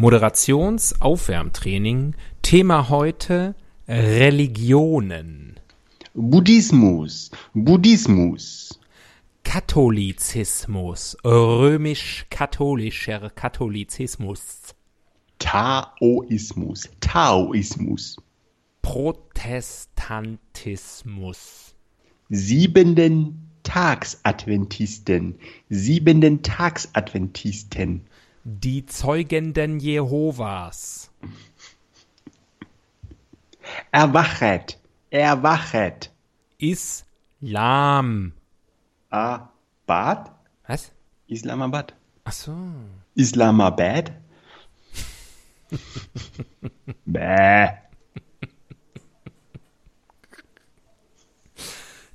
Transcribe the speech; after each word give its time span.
Moderationsaufwärmtraining. 0.00 2.14
Thema 2.40 2.88
heute 2.88 3.54
Religionen. 3.86 5.60
Buddhismus, 6.14 7.30
Buddhismus, 7.52 8.80
Katholizismus, 9.44 11.18
römisch-katholischer 11.22 13.28
Katholizismus, 13.28 14.74
Taoismus, 15.38 16.88
Taoismus, 17.00 18.16
Protestantismus, 18.80 21.74
siebenden 22.30 23.50
Tagsadventisten, 23.64 25.34
siebenden 25.68 26.42
Tagsadventisten, 26.42 28.06
die 28.44 28.86
Zeugenden 28.86 29.78
Jehovas, 29.80 31.10
erwachet, 33.90 34.78
erwachet, 35.10 36.10
Islam. 36.58 38.32
Abad, 39.10 40.30
Was? 40.66 40.92
Islamabad, 41.26 41.94
Ach 42.24 42.32
so. 42.32 42.54
Islamabad, 43.14 44.12
Bäh. 47.04 47.68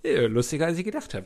Ja, 0.03 0.27
lustiger, 0.27 0.67
als 0.67 0.77
ich 0.77 0.85
gedacht 0.85 1.13
habe. 1.15 1.25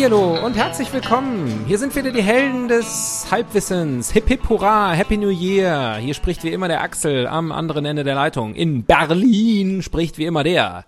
Hallihallo 0.00 0.46
und 0.46 0.56
herzlich 0.56 0.90
willkommen. 0.94 1.66
Hier 1.66 1.76
sind 1.76 1.94
wieder 1.94 2.10
die 2.10 2.22
Helden 2.22 2.68
des 2.68 3.26
Halbwissens. 3.30 4.10
Hip 4.12 4.28
hip 4.28 4.48
hurra, 4.48 4.92
Happy 4.92 5.18
New 5.18 5.28
Year. 5.28 5.96
Hier 5.96 6.14
spricht 6.14 6.42
wie 6.42 6.54
immer 6.54 6.68
der 6.68 6.80
Axel 6.80 7.26
am 7.26 7.52
anderen 7.52 7.84
Ende 7.84 8.02
der 8.02 8.14
Leitung. 8.14 8.54
In 8.54 8.84
Berlin 8.84 9.82
spricht 9.82 10.16
wie 10.16 10.24
immer 10.24 10.42
der. 10.42 10.86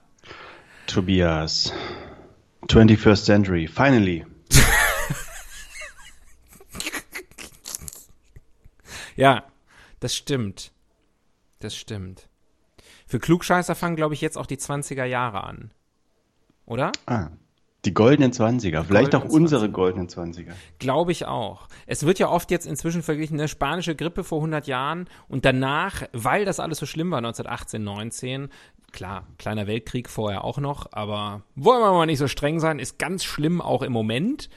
Tobias, 0.87 1.75
21st 2.69 3.25
Century, 3.27 3.69
finally. 3.69 4.25
Ja, 9.17 9.45
das 10.01 10.17
stimmt. 10.17 10.73
Das 11.59 11.77
stimmt. 11.77 12.31
Für 13.07 13.19
Klugscheißer 13.19 13.75
fangen, 13.75 13.97
glaube 13.97 14.15
ich, 14.15 14.23
jetzt 14.23 14.39
auch 14.39 14.47
die 14.47 14.57
20er 14.57 15.05
Jahre 15.05 15.45
an. 15.45 15.71
Oder? 16.65 16.93
Ah, 17.05 17.29
die 17.85 17.95
goldenen 17.95 18.33
20er, 18.33 18.85
vielleicht 18.85 19.15
auch 19.15 19.23
goldenen 19.23 19.43
unsere 19.43 19.71
goldenen 19.71 20.09
20er. 20.09 20.53
Glaube 20.79 21.11
ich 21.13 21.27
auch. 21.27 21.69
Es 21.87 22.07
wird 22.07 22.19
ja 22.21 22.29
oft 22.29 22.51
jetzt 22.51 22.67
inzwischen 22.67 23.03
verglichen, 23.03 23.39
eine 23.39 23.49
spanische 23.49 23.97
Grippe 23.97 24.23
vor 24.23 24.39
100 24.39 24.67
Jahren 24.69 25.09
und 25.29 25.45
danach, 25.45 26.03
weil 26.13 26.45
das 26.45 26.61
alles 26.61 26.79
so 26.79 26.87
schlimm 26.87 27.11
war, 27.11 27.19
1918, 27.19 27.83
19, 27.83 28.49
klar, 28.93 29.27
kleiner 29.39 29.67
Weltkrieg 29.67 30.09
vorher 30.09 30.45
auch 30.45 30.59
noch, 30.59 30.93
aber 30.93 31.43
wollen 31.57 31.81
wir 31.81 31.93
mal 31.93 32.07
nicht 32.07 32.19
so 32.19 32.29
streng 32.29 32.61
sein, 32.61 32.79
ist 32.79 32.99
ganz 32.99 33.25
schlimm 33.25 33.61
auch 33.61 33.83
im 33.83 33.93
Moment. 33.93 34.49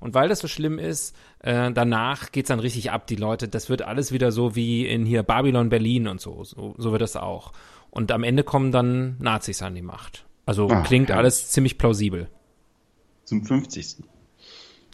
Und 0.00 0.12
weil 0.14 0.28
das 0.28 0.40
so 0.40 0.48
schlimm 0.48 0.78
ist, 0.78 1.16
äh, 1.38 1.72
danach 1.72 2.32
geht's 2.32 2.48
dann 2.48 2.60
richtig 2.60 2.90
ab, 2.90 3.06
die 3.06 3.16
Leute, 3.16 3.48
das 3.48 3.70
wird 3.70 3.82
alles 3.82 4.12
wieder 4.12 4.30
so 4.30 4.56
wie 4.56 4.86
in 4.86 5.06
hier 5.06 5.22
Babylon, 5.22 5.68
Berlin 5.70 6.06
und 6.08 6.20
so, 6.20 6.44
so, 6.44 6.74
so 6.76 6.92
wird 6.92 7.02
das 7.02 7.16
auch. 7.16 7.52
Und 7.90 8.12
am 8.12 8.24
Ende 8.24 8.42
kommen 8.42 8.72
dann 8.72 9.16
Nazis 9.20 9.62
an 9.62 9.74
die 9.74 9.82
Macht. 9.82 10.26
Also 10.44 10.68
Ah, 10.68 10.82
klingt 10.82 11.08
ja. 11.08 11.16
alles 11.16 11.50
ziemlich 11.50 11.78
plausibel. 11.78 12.28
Zum 13.34 13.44
50. 13.44 13.96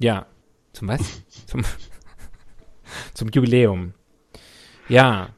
Ja. 0.01 0.27
Zum 0.73 0.89
was? 0.89 1.23
zum, 1.47 1.63
zum 3.13 3.29
Jubiläum. 3.29 3.93
Ja. 4.89 5.29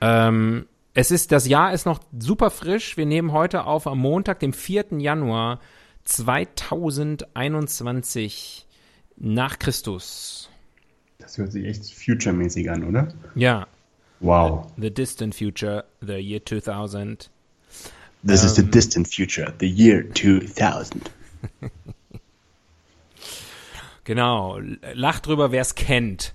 ähm, 0.00 0.66
es 0.94 1.10
ist, 1.10 1.32
das 1.32 1.48
Jahr 1.48 1.72
ist 1.72 1.84
noch 1.84 1.98
super 2.16 2.50
frisch. 2.50 2.96
Wir 2.96 3.06
nehmen 3.06 3.32
heute 3.32 3.64
auf 3.64 3.88
am 3.88 3.98
Montag, 3.98 4.38
dem 4.40 4.52
4. 4.52 4.98
Januar 4.98 5.58
2021 6.04 8.66
nach 9.16 9.58
Christus. 9.58 10.50
Das 11.18 11.38
hört 11.38 11.50
sich 11.52 11.64
echt 11.64 11.92
future-mäßig 11.92 12.70
an, 12.70 12.84
oder? 12.84 13.08
Ja. 13.34 13.66
Wow. 14.20 14.70
The 14.76 14.92
distant 14.92 15.34
future, 15.34 15.86
the 16.00 16.14
year 16.14 16.44
2000. 16.44 17.30
This 18.24 18.44
is 18.44 18.54
the 18.54 18.62
distant 18.62 19.08
future, 19.08 19.52
the 19.58 19.68
year 19.68 20.04
2000. 20.14 21.10
Genau, 24.04 24.58
lach 24.94 25.20
drüber, 25.20 25.52
wer 25.52 25.62
es 25.62 25.74
kennt. 25.74 26.34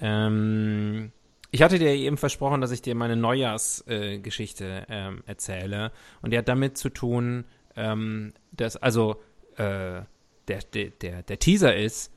Ähm, 0.00 1.12
ich 1.50 1.62
hatte 1.62 1.78
dir 1.78 1.90
eben 1.90 2.16
versprochen, 2.16 2.60
dass 2.60 2.70
ich 2.70 2.82
dir 2.82 2.94
meine 2.94 3.16
Neujahrsgeschichte 3.16 4.86
äh, 4.88 5.08
ähm, 5.08 5.22
erzähle. 5.26 5.92
Und 6.22 6.32
die 6.32 6.38
hat 6.38 6.48
damit 6.48 6.78
zu 6.78 6.90
tun, 6.90 7.44
ähm, 7.76 8.32
dass, 8.52 8.76
also, 8.76 9.16
äh, 9.56 10.02
der, 10.48 10.62
der, 10.74 10.90
der, 10.90 11.22
der 11.22 11.38
Teaser 11.38 11.76
ist, 11.76 12.12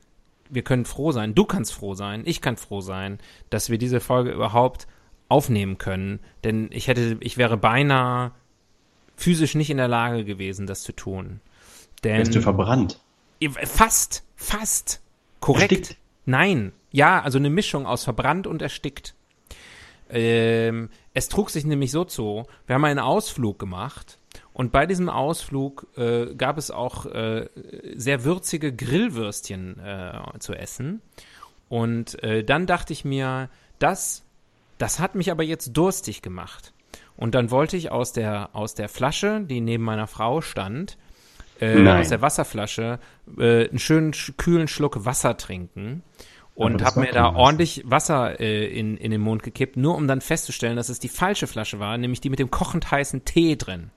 wir 0.50 0.64
können 0.64 0.86
froh 0.86 1.12
sein, 1.12 1.36
du 1.36 1.46
kannst 1.46 1.74
froh 1.74 1.94
sein, 1.94 2.24
ich 2.26 2.42
kann 2.42 2.58
froh 2.58 2.82
sein, 2.82 3.20
dass 3.50 3.70
wir 3.70 3.78
diese 3.78 4.00
Folge 4.00 4.32
überhaupt 4.32 4.88
aufnehmen 5.30 5.78
können. 5.78 6.20
Denn 6.44 6.70
ich 6.72 6.88
hätte, 6.88 7.18
ich 7.22 7.38
wäre 7.38 7.58
beinahe 7.58 8.32
physisch 9.16 9.56
nicht 9.56 9.70
in 9.70 9.78
der 9.78 9.88
Lage 9.88 10.26
gewesen, 10.26 10.68
das 10.68 10.84
zu 10.84 10.92
tun. 10.92 11.40
Denn 12.04 12.18
Wärst 12.18 12.36
du 12.36 12.42
verbrannt? 12.42 13.00
Fast, 13.64 14.24
fast. 14.44 15.02
Korrekt. 15.40 15.72
Erstickt? 15.72 15.98
Nein. 16.26 16.72
Ja, 16.92 17.22
also 17.22 17.38
eine 17.38 17.50
Mischung 17.50 17.86
aus 17.86 18.04
verbrannt 18.04 18.48
und 18.48 18.62
erstickt. 18.62 19.16
Ähm, 20.10 20.90
es 21.14 21.28
trug 21.28 21.50
sich 21.50 21.66
nämlich 21.66 21.92
so 21.92 22.04
zu, 22.06 22.46
wir 22.68 22.76
haben 22.76 22.86
einen 22.86 23.00
Ausflug 23.00 23.58
gemacht 23.58 24.20
und 24.54 24.72
bei 24.72 24.86
diesem 24.86 25.10
Ausflug 25.10 25.88
äh, 25.98 26.36
gab 26.36 26.58
es 26.58 26.70
auch 26.70 27.06
äh, 27.08 27.50
sehr 27.96 28.24
würzige 28.24 28.74
Grillwürstchen 28.74 29.80
äh, 29.80 30.20
zu 30.40 30.54
essen. 30.54 31.02
Und 31.70 32.22
äh, 32.24 32.44
dann 32.44 32.68
dachte 32.68 32.94
ich 32.94 33.04
mir, 33.04 33.50
das, 33.80 34.24
das 34.78 35.00
hat 35.00 35.16
mich 35.16 35.32
aber 35.32 35.44
jetzt 35.44 35.74
durstig 35.74 36.22
gemacht. 36.22 36.74
Und 37.18 37.34
dann 37.36 37.50
wollte 37.50 37.78
ich 37.78 37.92
aus 37.92 38.14
der, 38.14 38.50
aus 38.54 38.76
der 38.76 38.90
Flasche, 38.90 39.42
die 39.42 39.62
neben 39.62 39.84
meiner 39.84 40.08
Frau 40.08 40.42
stand, 40.42 40.98
äh, 41.64 42.00
aus 42.00 42.10
der 42.10 42.22
Wasserflasche 42.22 43.00
äh, 43.38 43.70
einen 43.70 43.80
schönen 43.80 44.14
sch 44.14 44.34
kühlen 44.38 44.68
Schluck 44.68 45.06
Wasser 45.06 45.38
trinken 45.38 46.04
und 46.56 46.84
habe 46.84 47.02
mir 47.02 47.12
da 47.12 47.26
Wasser. 47.26 47.36
ordentlich 47.38 47.84
Wasser 47.86 48.40
äh, 48.40 48.68
in, 48.68 48.98
in 48.98 49.12
den 49.12 49.22
Mund 49.22 49.44
gekippt, 49.44 49.78
nur 49.78 49.96
um 49.96 50.08
dann 50.08 50.22
festzustellen, 50.22 50.76
dass 50.76 50.90
es 50.90 51.00
die 51.00 51.10
falsche 51.10 51.48
Flasche 51.48 51.80
war, 51.80 51.98
nämlich 51.98 52.22
die 52.22 52.30
mit 52.30 52.40
dem 52.40 52.52
kochend 52.52 52.92
heißen 52.92 53.26
Tee 53.26 53.56
drin. 53.56 53.90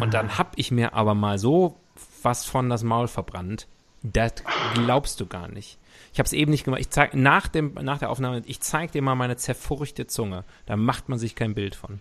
Und 0.00 0.14
dann 0.14 0.36
hab 0.36 0.52
ich 0.56 0.70
mir 0.70 0.94
aber 0.94 1.14
mal 1.14 1.38
so 1.38 1.76
was 2.22 2.44
von 2.44 2.68
das 2.68 2.82
Maul 2.82 3.08
verbrannt. 3.08 3.66
Das 4.02 4.32
glaubst 4.74 5.20
du 5.20 5.26
gar 5.26 5.48
nicht. 5.48 5.78
Ich 6.12 6.18
habe 6.18 6.26
es 6.26 6.32
eben 6.32 6.50
nicht 6.50 6.64
gemacht. 6.64 6.80
Ich 6.80 6.90
zeig 6.90 7.14
nach 7.14 7.48
dem 7.48 7.74
nach 7.74 7.98
der 7.98 8.10
Aufnahme, 8.10 8.42
ich 8.46 8.60
zeig 8.60 8.92
dir 8.92 9.02
mal 9.02 9.14
meine 9.14 9.36
zerfurchte 9.36 10.06
Zunge. 10.06 10.44
Da 10.66 10.76
macht 10.76 11.08
man 11.08 11.18
sich 11.18 11.34
kein 11.34 11.54
Bild 11.54 11.74
von. 11.74 12.00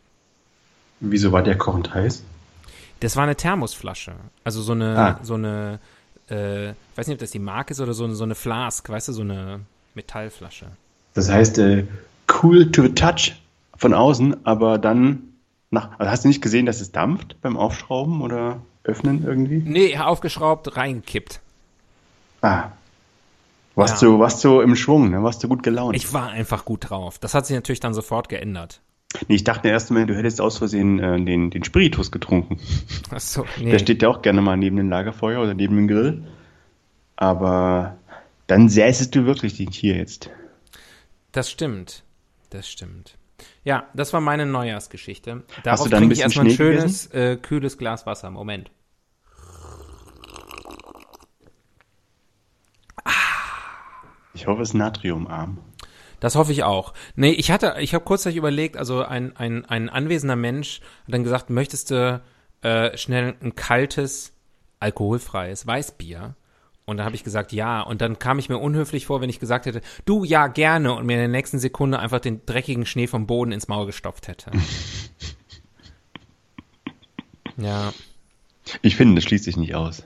Wieso 1.00 1.32
war 1.32 1.44
der 1.44 1.58
kochend 1.58 1.94
heiß? 1.94 2.24
Das 3.04 3.16
war 3.18 3.24
eine 3.24 3.36
Thermosflasche. 3.36 4.14
Also 4.44 4.62
so 4.62 4.72
eine, 4.72 4.98
Ah. 4.98 5.20
so 5.24 5.34
eine, 5.36 5.80
äh, 6.30 6.70
ich 6.72 6.76
weiß 6.96 7.08
nicht, 7.08 7.16
ob 7.16 7.20
das 7.20 7.32
die 7.32 7.40
Marke 7.40 7.72
ist 7.74 7.82
oder 7.82 7.94
so, 7.94 8.06
eine- 8.06 8.16
so 8.16 8.24
eine 8.24 8.36
Flask, 8.36 8.88
weißt 8.90 9.10
du, 9.10 9.14
so 9.14 9.22
eine 9.22 9.60
Metallflasche. 9.94 10.68
Das 11.14 11.30
heißt, 11.30 11.58
äh, 11.60 11.86
cool 12.42 12.72
to 12.72 12.82
the 12.84 12.90
touch 12.94 13.34
von 13.78 13.94
außen, 13.94 14.46
aber 14.46 14.78
dann 14.78 15.22
nach. 15.70 16.00
Also 16.00 16.12
hast 16.12 16.24
du 16.24 16.28
nicht 16.30 16.42
gesehen, 16.42 16.66
dass 16.66 16.80
es 16.82 16.92
dampft 16.92 17.36
beim 17.42 17.58
Aufschrauben 17.58 18.22
oder 18.22 18.62
Öffnen 18.84 19.24
irgendwie? 19.26 19.58
Nee, 19.66 19.98
aufgeschraubt, 19.98 20.78
reingekippt. 20.78 21.42
Ah. 22.42 22.70
Warst, 23.76 24.02
Ja. 24.02 24.08
du, 24.10 24.20
warst 24.20 24.44
du 24.44 24.62
im 24.62 24.76
Schwung, 24.76 25.10
ne? 25.10 25.24
Warst 25.24 25.44
du 25.44 25.48
gut 25.48 25.64
gelaunt? 25.64 25.96
Ich 25.96 26.14
war 26.14 26.30
einfach 26.30 26.64
gut 26.64 26.90
drauf. 26.90 27.18
Das 27.20 27.34
hat 27.34 27.48
sich 27.48 27.56
natürlich 27.56 27.80
dann 27.80 27.94
sofort 27.96 28.30
geändert. 28.30 28.82
Nee, 29.27 29.36
ich 29.36 29.44
dachte 29.44 29.68
erst 29.68 29.92
mal, 29.92 30.06
du 30.06 30.15
hättest 30.15 30.42
aus 30.42 30.57
Versehen 30.57 31.00
äh, 31.00 31.24
den, 31.24 31.50
den 31.50 31.63
Spiritus 31.63 32.12
getrunken. 32.12 32.60
Achso, 33.10 33.45
nee. 33.60 33.71
Der 33.71 33.80
steht 33.80 34.01
ja 34.01 34.10
auch 34.10 34.21
gerne 34.21 34.42
mal 34.42 34.57
neben 34.57 34.77
dem 34.77 34.89
Lagerfeuer 34.89 35.42
oder 35.42 35.54
neben 35.54 35.75
dem 35.75 35.88
Grill. 35.88 36.24
Aber 37.15 37.98
dann 38.48 38.69
säßest 38.69 39.13
du 39.15 39.25
wirklich 39.25 39.57
den 39.57 39.71
hier 39.71 39.95
jetzt. 39.95 40.30
Das 41.31 41.50
stimmt. 41.50 42.04
Das 42.50 42.68
stimmt. 42.69 43.18
Ja, 43.63 43.88
das 43.94 44.13
war 44.13 44.21
meine 44.21 44.45
Neujahrsgeschichte. 44.45 45.44
Darauf 45.63 45.86
du 45.86 45.89
dann 45.89 46.04
ein 46.04 46.10
trinke 46.10 46.13
ich 46.15 46.21
erstmal 46.21 46.45
ein 46.45 46.51
Schnee 46.51 46.57
schönes, 46.57 47.07
äh, 47.07 47.38
kühles 47.38 47.77
Glas 47.77 48.06
Wasser. 48.06 48.30
Moment. 48.30 48.71
Ich 54.33 54.48
hoffe, 54.48 54.62
es 54.63 54.69
ist 54.69 54.74
natriumarm. 54.74 55.60
Das 56.24 56.36
hoffe 56.36 56.54
ich 56.54 56.64
auch. 56.64 56.94
Nee, 57.18 57.31
ich 57.31 57.52
hatte, 57.52 57.75
ich 57.81 57.94
habe 57.94 58.06
kurzzeitig 58.06 58.38
überlegt, 58.38 58.78
also 58.78 59.04
ein, 59.04 59.36
ein, 59.36 59.66
ein 59.66 59.90
anwesender 59.90 60.38
Mensch 60.38 60.80
hat 61.06 61.14
dann 61.14 61.25
gesagt, 61.25 61.50
möchtest 61.50 61.92
du 61.92 62.22
äh, 62.62 62.96
schnell 62.98 63.36
ein 63.42 63.56
kaltes, 63.56 64.31
alkoholfreies 64.80 65.68
Weißbier? 65.68 66.38
Und 66.86 66.96
dann 66.96 67.06
habe 67.06 67.18
ich 67.18 67.25
gesagt, 67.25 67.52
ja. 67.52 67.81
Und 67.81 68.00
dann 68.00 68.20
kam 68.20 68.40
ich 68.40 68.48
mir 68.48 68.58
unhöflich 68.58 69.06
vor, 69.06 69.20
wenn 69.20 69.30
ich 69.30 69.42
gesagt 69.42 69.66
hätte, 69.66 69.81
du, 70.06 70.24
ja, 70.24 70.48
gerne. 70.48 70.94
Und 70.94 71.06
mir 71.06 71.16
in 71.16 71.20
der 71.20 71.28
nächsten 71.28 71.60
Sekunde 71.60 72.00
einfach 72.00 72.22
den 72.22 72.46
dreckigen 72.46 72.86
Schnee 72.86 73.08
vom 73.08 73.28
Boden 73.28 73.52
ins 73.52 73.68
Maul 73.68 73.86
gestopft 73.86 74.30
hätte. 74.30 74.50
ja, 77.58 77.92
Ich 78.81 78.96
finde, 78.96 79.16
das 79.16 79.25
schließt 79.25 79.44
sich 79.44 79.58
nicht 79.58 79.75
aus. 79.75 80.04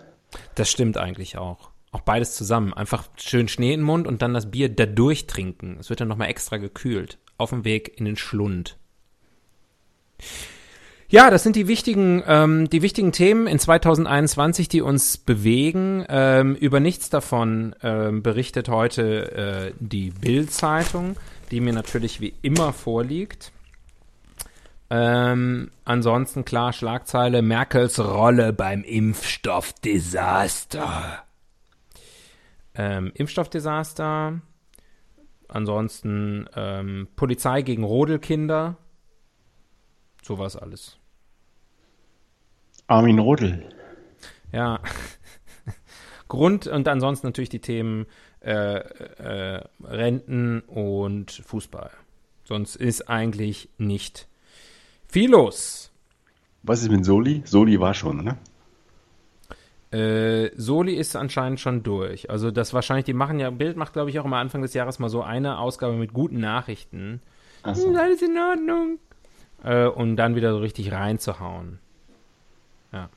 das 0.55 0.71
stimmt 0.71 0.97
eigentlich 0.97 1.37
auch. 1.37 1.69
Auch 1.91 2.01
beides 2.01 2.35
zusammen. 2.35 2.73
Einfach 2.73 3.05
schön 3.17 3.47
Schnee 3.47 3.73
in 3.73 3.81
den 3.81 3.85
Mund 3.85 4.07
und 4.07 4.21
dann 4.21 4.33
das 4.33 4.51
Bier 4.51 4.69
dadurch 4.69 5.27
trinken. 5.27 5.77
Es 5.79 5.89
wird 5.89 6.01
dann 6.01 6.07
nochmal 6.07 6.29
extra 6.29 6.57
gekühlt. 6.57 7.17
Auf 7.37 7.51
dem 7.51 7.65
Weg 7.65 7.97
in 7.97 8.05
den 8.05 8.17
Schlund. 8.17 8.77
Ja, 11.09 11.29
das 11.29 11.43
sind 11.43 11.55
die 11.55 11.69
wichtigen, 11.69 12.21
ähm, 12.27 12.69
die 12.69 12.81
wichtigen 12.81 13.13
Themen 13.13 13.47
in 13.47 13.59
2021, 13.59 14.67
die 14.67 14.81
uns 14.81 15.17
bewegen. 15.17 16.03
Ähm, 16.09 16.55
über 16.55 16.81
nichts 16.81 17.09
davon 17.09 17.73
ähm, 17.81 18.21
berichtet 18.21 18.67
heute 18.67 19.31
äh, 19.31 19.71
die 19.79 20.09
Bild-Zeitung, 20.09 21.15
die 21.51 21.61
mir 21.61 21.71
natürlich 21.71 22.19
wie 22.19 22.33
immer 22.41 22.73
vorliegt. 22.73 23.53
Ähm, 24.89 25.71
ansonsten 25.85 26.43
klar 26.43 26.73
Schlagzeile 26.73 27.41
Merkels 27.41 27.99
Rolle 27.99 28.51
beim 28.51 28.83
Impfstoffdesaster. 28.83 31.23
Ähm, 32.77 33.11
Impfstoffdesaster. 33.15 34.41
Ansonsten 35.49 36.47
ähm, 36.55 37.07
Polizei 37.15 37.61
gegen 37.63 37.83
Rodelkinder. 37.83 38.77
Sowas 40.21 40.55
alles. 40.55 40.97
Armin 42.87 43.19
Rodel. 43.19 43.67
Ja. 44.51 44.79
Grund 46.27 46.67
und 46.67 46.87
ansonsten 46.87 47.27
natürlich 47.27 47.49
die 47.49 47.59
Themen 47.59 48.05
äh, 48.41 48.79
äh, 48.79 49.63
Renten 49.83 50.59
und 50.61 51.31
Fußball. 51.31 51.91
Sonst 52.43 52.75
ist 52.75 53.09
eigentlich 53.09 53.69
nicht 53.77 54.27
viel 55.07 55.31
los. 55.31 55.91
Was 56.63 56.81
ist 56.81 56.91
mit 56.91 57.05
Soli? 57.05 57.41
Soli 57.45 57.79
war 57.79 57.93
schon, 57.93 58.23
ne? 58.23 58.37
Äh, 59.91 60.49
Soli 60.55 60.95
ist 60.95 61.15
anscheinend 61.15 61.59
schon 61.59 61.83
durch. 61.83 62.29
Also 62.29 62.51
das 62.51 62.73
wahrscheinlich, 62.73 63.05
die 63.05 63.13
machen 63.13 63.39
ja, 63.39 63.49
Bild 63.49 63.77
macht 63.77 63.93
glaube 63.93 64.09
ich 64.09 64.19
auch 64.19 64.25
immer 64.25 64.37
Anfang 64.37 64.61
des 64.61 64.73
Jahres 64.73 64.99
mal 64.99 65.09
so 65.09 65.21
eine 65.21 65.59
Ausgabe 65.59 65.93
mit 65.93 66.13
guten 66.13 66.39
Nachrichten. 66.39 67.21
Achso. 67.63 67.89
Ist 67.89 67.97
alles 67.97 68.21
in 68.21 68.37
Ordnung. 68.37 68.99
Äh, 69.63 69.85
um 69.85 70.15
dann 70.15 70.35
wieder 70.35 70.51
so 70.51 70.59
richtig 70.59 70.91
reinzuhauen. 70.91 71.79
Ja. 72.91 73.09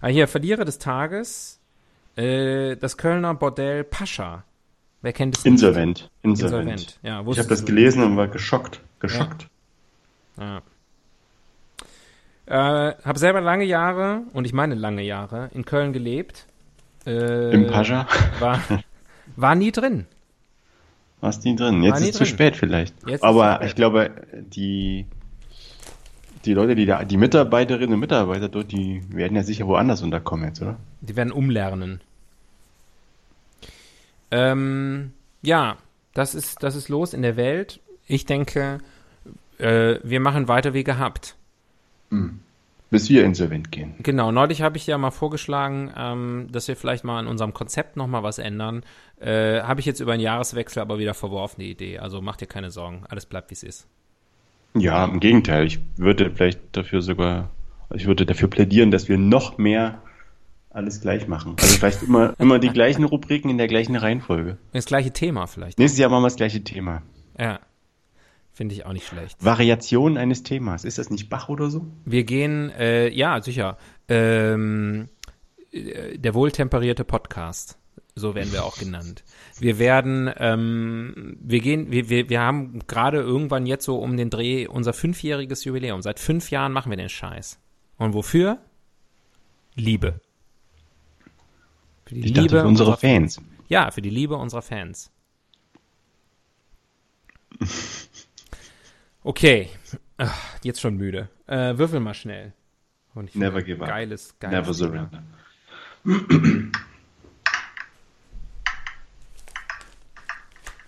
Ah, 0.00 0.06
hier, 0.08 0.28
Verlierer 0.28 0.64
des 0.64 0.78
Tages. 0.78 1.60
Äh, 2.16 2.76
das 2.76 2.96
Kölner 2.96 3.34
Bordell 3.34 3.84
Pascha. 3.84 4.44
Wer 5.02 5.12
kennt 5.12 5.36
es? 5.36 5.44
Insolvent. 5.44 6.10
Insolvent. 6.22 6.70
Insolvent. 6.70 6.98
Ja, 7.02 7.20
Ich 7.28 7.38
habe 7.38 7.48
das 7.48 7.64
gelesen 7.64 8.02
und 8.02 8.16
war 8.16 8.28
geschockt. 8.28 8.80
Geschockt. 9.00 9.48
Ja. 10.38 10.62
Äh, 12.46 12.54
habe 13.04 13.18
selber 13.18 13.40
lange 13.40 13.64
Jahre, 13.64 14.22
und 14.32 14.44
ich 14.44 14.52
meine 14.52 14.74
lange 14.76 15.02
Jahre, 15.02 15.50
in 15.52 15.64
Köln 15.64 15.92
gelebt. 15.92 16.46
Äh, 17.04 17.52
Im 17.52 17.66
Pascha 17.66 18.06
War, 18.38 18.60
war 19.36 19.54
nie 19.54 19.72
drin. 19.72 20.06
warst 21.20 21.44
nie 21.44 21.56
drin. 21.56 21.82
Jetzt 21.82 21.92
War 21.94 22.00
nie 22.00 22.08
ist 22.08 22.14
es 22.14 22.18
zu 22.18 22.26
spät 22.26 22.56
vielleicht. 22.56 22.94
Jetzt 23.06 23.24
Aber 23.24 23.56
spät. 23.56 23.68
ich 23.68 23.74
glaube, 23.74 24.10
die, 24.32 25.06
die 26.44 26.54
Leute, 26.54 26.76
die 26.76 26.86
da, 26.86 27.04
die 27.04 27.16
Mitarbeiterinnen 27.16 27.94
und 27.94 28.00
Mitarbeiter 28.00 28.48
dort, 28.48 28.70
die 28.70 29.02
werden 29.10 29.36
ja 29.36 29.42
sicher 29.42 29.66
woanders 29.66 30.02
unterkommen 30.02 30.46
jetzt, 30.46 30.62
oder? 30.62 30.76
Die 31.00 31.16
werden 31.16 31.32
umlernen. 31.32 32.00
Ähm, 34.30 35.12
ja, 35.42 35.76
das 36.14 36.34
ist, 36.34 36.62
das 36.62 36.74
ist 36.76 36.88
los 36.88 37.12
in 37.14 37.22
der 37.22 37.36
Welt. 37.36 37.80
Ich 38.06 38.24
denke, 38.24 38.78
äh, 39.58 39.96
wir 40.02 40.20
machen 40.20 40.48
weiter 40.48 40.74
wie 40.74 40.84
gehabt. 40.84 41.36
Bis 42.90 43.10
wir 43.10 43.24
insolvent 43.24 43.72
gehen. 43.72 43.94
Genau, 43.98 44.30
neulich 44.30 44.62
habe 44.62 44.76
ich 44.76 44.86
ja 44.86 44.96
mal 44.96 45.10
vorgeschlagen, 45.10 45.92
ähm, 45.96 46.46
dass 46.52 46.68
wir 46.68 46.76
vielleicht 46.76 47.02
mal 47.02 47.18
an 47.18 47.26
unserem 47.26 47.52
Konzept 47.52 47.96
nochmal 47.96 48.22
was 48.22 48.38
ändern. 48.38 48.84
Äh, 49.20 49.60
habe 49.62 49.80
ich 49.80 49.86
jetzt 49.86 50.00
über 50.00 50.12
einen 50.12 50.22
Jahreswechsel 50.22 50.80
aber 50.80 50.98
wieder 50.98 51.14
verworfen, 51.14 51.60
die 51.60 51.70
Idee. 51.70 51.98
Also 51.98 52.20
mach 52.20 52.36
dir 52.36 52.46
keine 52.46 52.70
Sorgen, 52.70 53.02
alles 53.08 53.26
bleibt 53.26 53.50
wie 53.50 53.54
es 53.54 53.64
ist. 53.64 53.88
Ja, 54.74 55.04
im 55.04 55.20
Gegenteil. 55.20 55.66
Ich 55.66 55.80
würde 55.96 56.30
vielleicht 56.30 56.60
dafür 56.72 57.02
sogar, 57.02 57.50
ich 57.92 58.06
würde 58.06 58.24
dafür 58.24 58.48
plädieren, 58.48 58.90
dass 58.90 59.08
wir 59.08 59.18
noch 59.18 59.58
mehr 59.58 60.00
alles 60.70 61.00
gleich 61.00 61.26
machen. 61.26 61.56
Also 61.60 61.78
vielleicht 61.78 62.02
immer, 62.02 62.34
immer 62.38 62.58
die 62.58 62.68
gleichen 62.68 63.04
Rubriken 63.04 63.50
in 63.50 63.58
der 63.58 63.66
gleichen 63.66 63.96
Reihenfolge. 63.96 64.58
Das 64.72 64.84
gleiche 64.84 65.12
Thema 65.12 65.46
vielleicht. 65.46 65.78
Nächstes 65.78 65.98
Jahr 65.98 66.10
machen 66.10 66.22
wir 66.22 66.28
das 66.28 66.36
gleiche 66.36 66.62
Thema. 66.62 67.02
Ja, 67.38 67.58
finde 68.56 68.74
ich 68.74 68.86
auch 68.86 68.92
nicht 68.94 69.06
schlecht. 69.06 69.36
Variation 69.44 70.16
eines 70.16 70.42
Themas. 70.42 70.84
Ist 70.86 70.96
das 70.96 71.10
nicht 71.10 71.28
Bach 71.28 71.50
oder 71.50 71.68
so? 71.68 71.86
Wir 72.06 72.24
gehen, 72.24 72.70
äh, 72.70 73.08
ja, 73.10 73.42
sicher. 73.42 73.76
Ähm, 74.08 75.08
äh, 75.72 76.16
der 76.16 76.32
wohltemperierte 76.32 77.04
Podcast. 77.04 77.76
So 78.14 78.34
werden 78.34 78.50
wir 78.54 78.64
auch 78.64 78.78
genannt. 78.78 79.24
Wir 79.58 79.78
werden, 79.78 80.30
ähm, 80.38 81.36
wir 81.38 81.60
gehen, 81.60 81.90
wir, 81.90 82.08
wir, 82.08 82.30
wir 82.30 82.40
haben 82.40 82.78
gerade 82.86 83.18
irgendwann 83.18 83.66
jetzt 83.66 83.84
so 83.84 83.98
um 83.98 84.16
den 84.16 84.30
Dreh 84.30 84.66
unser 84.66 84.94
fünfjähriges 84.94 85.64
Jubiläum. 85.64 86.00
Seit 86.00 86.18
fünf 86.18 86.50
Jahren 86.50 86.72
machen 86.72 86.88
wir 86.88 86.96
den 86.96 87.10
Scheiß. 87.10 87.58
Und 87.98 88.14
wofür? 88.14 88.56
Liebe. 89.74 90.18
Für 92.06 92.14
die 92.14 92.20
Ich 92.24 92.32
dachte 92.32 92.48
für 92.48 92.64
unsere 92.64 92.92
unserer- 92.92 92.96
Fans. 92.96 93.38
Ja, 93.68 93.90
für 93.90 94.00
die 94.00 94.08
Liebe 94.08 94.36
unserer 94.36 94.62
Fans. 94.62 95.10
Okay, 99.26 99.70
Ach, 100.18 100.56
jetzt 100.62 100.80
schon 100.80 100.96
müde. 100.96 101.28
Äh, 101.48 101.76
würfel 101.76 101.98
mal 101.98 102.14
schnell. 102.14 102.52
Und 103.12 103.30
ich 103.30 103.34
Never 103.34 103.60
give 103.60 103.82
up. 103.82 103.88
Geiles, 103.88 104.32
geiles. 104.38 104.56
Never 104.56 104.72
surrender. 104.72 105.22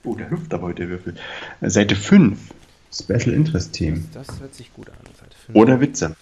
Oh, 0.04 0.14
der 0.14 0.30
hüpft 0.30 0.54
aber 0.54 0.68
heute 0.68 0.86
der 0.86 0.90
Würfel. 0.90 1.16
Seite 1.60 1.96
5. 1.96 2.54
Special 2.92 3.34
Interest 3.34 3.74
Themen. 3.74 4.08
Das 4.14 4.40
hört 4.40 4.54
sich 4.54 4.72
gut 4.72 4.88
an. 4.88 4.96
Seite 5.20 5.36
5. 5.46 5.58
Oder 5.58 5.80
Witze. 5.80 6.16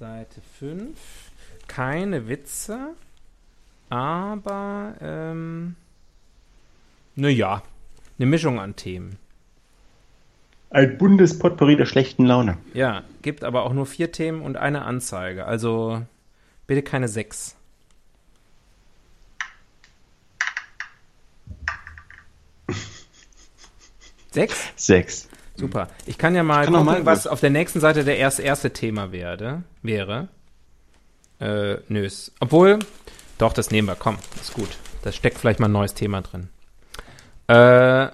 Seite 0.00 0.40
5. 0.58 0.98
Keine 1.68 2.28
Witze, 2.28 2.94
aber, 3.88 4.96
ähm, 5.00 5.76
naja, 7.14 7.62
eine 8.18 8.26
Mischung 8.26 8.58
an 8.58 8.74
Themen. 8.76 9.16
Ein 10.70 10.98
Bundespotpourri 10.98 11.76
der 11.76 11.86
schlechten 11.86 12.26
Laune. 12.26 12.58
Ja, 12.74 13.02
gibt 13.22 13.42
aber 13.42 13.62
auch 13.64 13.72
nur 13.72 13.86
vier 13.86 14.12
Themen 14.12 14.42
und 14.42 14.56
eine 14.56 14.82
Anzeige. 14.82 15.46
Also 15.46 16.02
bitte 16.66 16.82
keine 16.82 17.08
sechs. 17.08 17.56
Sechs? 24.30 24.68
Sechs. 24.76 25.28
Super. 25.56 25.88
Ich 26.06 26.18
kann 26.18 26.34
ja 26.34 26.42
mal 26.42 26.64
Kann 26.64 26.74
gucken, 26.74 26.86
mal 26.86 27.06
was 27.06 27.26
auf 27.26 27.40
der 27.40 27.50
nächsten 27.50 27.80
Seite 27.80 28.04
der 28.04 28.18
erste, 28.18 28.42
erste 28.42 28.72
Thema 28.72 29.10
werde, 29.10 29.62
wäre. 29.82 30.28
Äh, 31.40 31.78
nös. 31.88 32.32
Obwohl, 32.40 32.78
doch, 33.38 33.52
das 33.52 33.70
nehmen 33.70 33.88
wir. 33.88 33.96
Komm, 33.96 34.18
ist 34.40 34.52
gut. 34.52 34.68
Da 35.02 35.12
steckt 35.12 35.38
vielleicht 35.38 35.60
mal 35.60 35.66
ein 35.66 35.72
neues 35.72 35.94
Thema 35.94 36.20
drin. 36.20 36.50
Äh, 37.48 38.10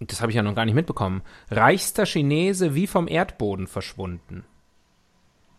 das 0.00 0.20
habe 0.20 0.30
ich 0.30 0.36
ja 0.36 0.42
noch 0.42 0.54
gar 0.54 0.64
nicht 0.64 0.74
mitbekommen. 0.74 1.22
Reichster 1.50 2.04
Chinese 2.06 2.74
wie 2.74 2.86
vom 2.86 3.08
Erdboden 3.08 3.66
verschwunden. 3.66 4.44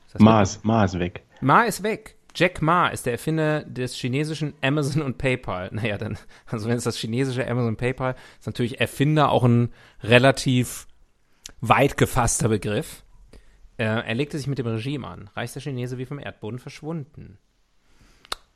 Ist 0.07 0.15
das 0.15 0.21
Mars, 0.21 0.59
Mars 0.63 0.97
weg. 0.97 1.23
Ma 1.41 1.63
ist 1.63 1.83
weg. 1.83 2.15
Jack 2.35 2.61
Ma 2.61 2.87
ist 2.87 3.05
der 3.05 3.13
Erfinder 3.13 3.63
des 3.63 3.95
chinesischen 3.95 4.53
Amazon 4.61 5.01
und 5.01 5.17
PayPal. 5.17 5.69
Naja, 5.73 5.97
dann, 5.97 6.17
also 6.45 6.69
wenn 6.69 6.77
es 6.77 6.83
das 6.83 6.97
chinesische 6.97 7.45
Amazon 7.47 7.69
und 7.69 7.77
PayPal 7.77 8.15
ist 8.39 8.45
natürlich 8.45 8.79
Erfinder 8.79 9.31
auch 9.31 9.43
ein 9.43 9.69
relativ 10.03 10.87
weit 11.61 11.97
gefasster 11.97 12.49
Begriff. 12.49 13.03
Äh, 13.77 13.83
er 13.85 14.13
legte 14.15 14.37
sich 14.37 14.47
mit 14.47 14.57
dem 14.57 14.67
Regime 14.67 15.07
an. 15.07 15.29
Reichster 15.35 15.59
Chinese 15.59 15.97
wie 15.97 16.05
vom 16.05 16.19
Erdboden 16.19 16.59
verschwunden. 16.59 17.37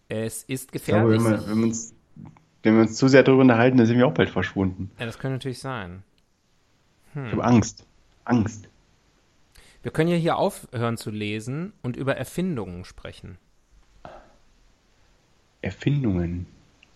Es 0.07 0.43
ist 0.43 0.75
Ich 0.75 0.83
glaube, 0.85 1.17
gefährlich. 1.17 1.23
wenn 1.47 1.61
wir, 1.61 1.61
wenn, 1.63 1.77
wenn 2.63 2.75
wir 2.75 2.81
uns 2.81 2.95
zu 2.95 3.07
sehr 3.07 3.23
darüber 3.23 3.41
unterhalten, 3.41 3.77
dann 3.77 3.85
sind 3.85 3.97
wir 3.97 4.07
auch 4.07 4.13
bald 4.13 4.29
verschwunden. 4.29 4.89
ja, 4.97 5.05
das 5.05 5.19
könnte 5.19 5.35
natürlich 5.35 5.59
sein. 5.59 6.03
Ich 7.13 7.31
habe 7.31 7.43
Angst. 7.43 7.85
Angst. 8.25 8.67
Wir 9.83 9.91
können 9.91 10.09
ja 10.09 10.15
hier 10.15 10.37
aufhören 10.37 10.97
zu 10.97 11.11
lesen 11.11 11.73
und 11.83 11.97
über 11.97 12.15
Erfindungen 12.15 12.85
sprechen. 12.85 13.37
Erfindungen. 15.61 16.47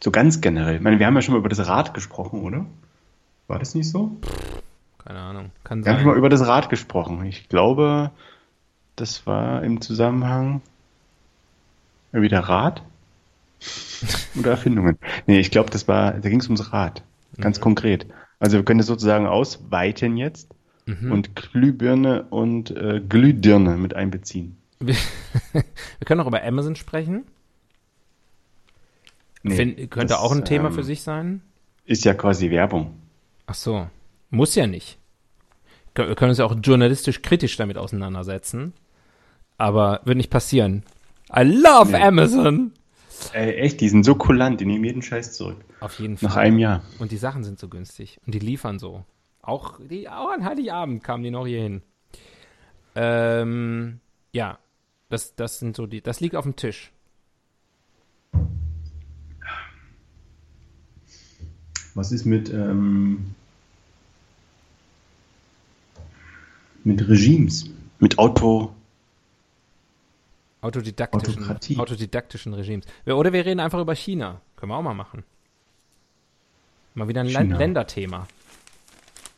So 0.01 0.09
ganz 0.09 0.41
generell. 0.41 0.77
Ich 0.77 0.81
meine, 0.81 0.99
wir 0.99 1.05
haben 1.05 1.15
ja 1.15 1.21
schon 1.21 1.33
mal 1.33 1.39
über 1.39 1.49
das 1.49 1.67
Rad 1.67 1.93
gesprochen, 1.93 2.41
oder? 2.41 2.65
War 3.47 3.59
das 3.59 3.75
nicht 3.75 3.89
so? 3.89 4.17
Keine 5.03 5.19
Ahnung. 5.19 5.51
Kann 5.63 5.85
Wir 5.85 5.91
haben 5.91 5.99
schon 5.99 6.09
mal 6.09 6.17
über 6.17 6.29
das 6.29 6.47
Rad 6.47 6.69
gesprochen. 6.69 7.25
Ich 7.25 7.49
glaube, 7.49 8.11
das 8.95 9.27
war 9.27 9.63
im 9.63 9.81
Zusammenhang 9.81 10.61
wieder 12.11 12.39
Rad 12.39 12.83
oder 14.35 14.51
Erfindungen. 14.51 14.97
Nee, 15.25 15.39
ich 15.39 15.51
glaube, 15.51 15.69
das 15.69 15.87
war, 15.87 16.13
da 16.13 16.29
ging 16.29 16.39
es 16.39 16.45
ums 16.47 16.71
Rad. 16.73 17.03
Ganz 17.37 17.59
konkret. 17.59 18.07
Also 18.39 18.57
wir 18.57 18.65
können 18.65 18.79
das 18.79 18.87
sozusagen 18.87 19.27
ausweiten 19.27 20.17
jetzt 20.17 20.53
und 20.87 21.35
Glühbirne 21.35 22.23
und 22.29 22.71
äh, 22.71 23.01
Glühdirne 23.01 23.75
mit 23.77 23.93
einbeziehen. 23.93 24.57
Wir, 24.79 24.95
wir 25.51 25.63
können 26.05 26.21
auch 26.21 26.27
über 26.27 26.41
Amazon 26.43 26.75
sprechen. 26.75 27.25
Nee, 29.43 29.55
Find, 29.55 29.91
könnte 29.91 30.13
das, 30.13 30.19
auch 30.19 30.31
ein 30.31 30.45
Thema 30.45 30.69
ähm, 30.69 30.73
für 30.73 30.83
sich 30.83 31.01
sein. 31.01 31.41
Ist 31.85 32.05
ja 32.05 32.13
quasi 32.13 32.49
Werbung. 32.51 32.93
Ach 33.47 33.53
so. 33.53 33.87
Muss 34.29 34.55
ja 34.55 34.67
nicht. 34.67 34.97
Wir 35.95 36.15
können 36.15 36.29
uns 36.29 36.37
ja 36.37 36.45
auch 36.45 36.55
journalistisch 36.61 37.21
kritisch 37.21 37.57
damit 37.57 37.77
auseinandersetzen. 37.77 38.73
Aber 39.57 40.01
wird 40.05 40.17
nicht 40.17 40.29
passieren. 40.29 40.83
I 41.35 41.41
love 41.41 41.91
Nee. 41.91 42.01
Amazon! 42.01 42.71
Ey, 43.33 43.55
echt, 43.55 43.81
die 43.81 43.89
sind 43.89 44.03
so 44.03 44.15
kulant, 44.15 44.61
die 44.61 44.65
nehmen 44.65 44.83
jeden 44.83 45.01
Scheiß 45.01 45.33
zurück. 45.33 45.57
Auf 45.79 45.99
jeden 45.99 46.17
Fall. 46.17 46.29
Nach 46.29 46.35
einem 46.37 46.59
Jahr. 46.59 46.83
Und 46.99 47.11
die 47.11 47.17
Sachen 47.17 47.43
sind 47.43 47.59
so 47.59 47.67
günstig. 47.67 48.19
Und 48.25 48.33
die 48.33 48.39
liefern 48.39 48.79
so. 48.79 49.03
Auch, 49.41 49.79
die, 49.79 50.09
auch 50.09 50.31
an 50.31 50.43
Heiligabend 50.43 51.03
kamen 51.03 51.23
die 51.23 51.31
noch 51.31 51.45
hier 51.47 51.61
hin. 51.61 51.81
Ähm, 52.95 53.99
ja. 54.31 54.59
Das, 55.09 55.35
das 55.35 55.59
sind 55.59 55.75
so 55.75 55.87
die, 55.87 56.01
das 56.01 56.19
liegt 56.19 56.35
auf 56.35 56.43
dem 56.43 56.57
Tisch. 56.57 56.91
Was 61.95 62.11
ist 62.11 62.25
mit, 62.25 62.49
ähm, 62.51 63.33
mit 66.83 67.07
Regimes? 67.07 67.69
Mit 67.99 68.19
Auto. 68.19 68.73
Autodidaktischen, 70.61 71.43
Autokratie. 71.43 71.77
autodidaktischen 71.77 72.53
Regimes. 72.53 72.85
Oder 73.05 73.31
wir 73.33 73.45
reden 73.45 73.59
einfach 73.59 73.79
über 73.79 73.93
China. 73.95 74.41
Können 74.55 74.71
wir 74.71 74.75
auch 74.77 74.81
mal 74.81 74.93
machen. 74.95 75.23
Mal 76.95 77.07
wieder 77.07 77.21
ein 77.21 77.27
China. 77.29 77.57
Länderthema. 77.57 78.27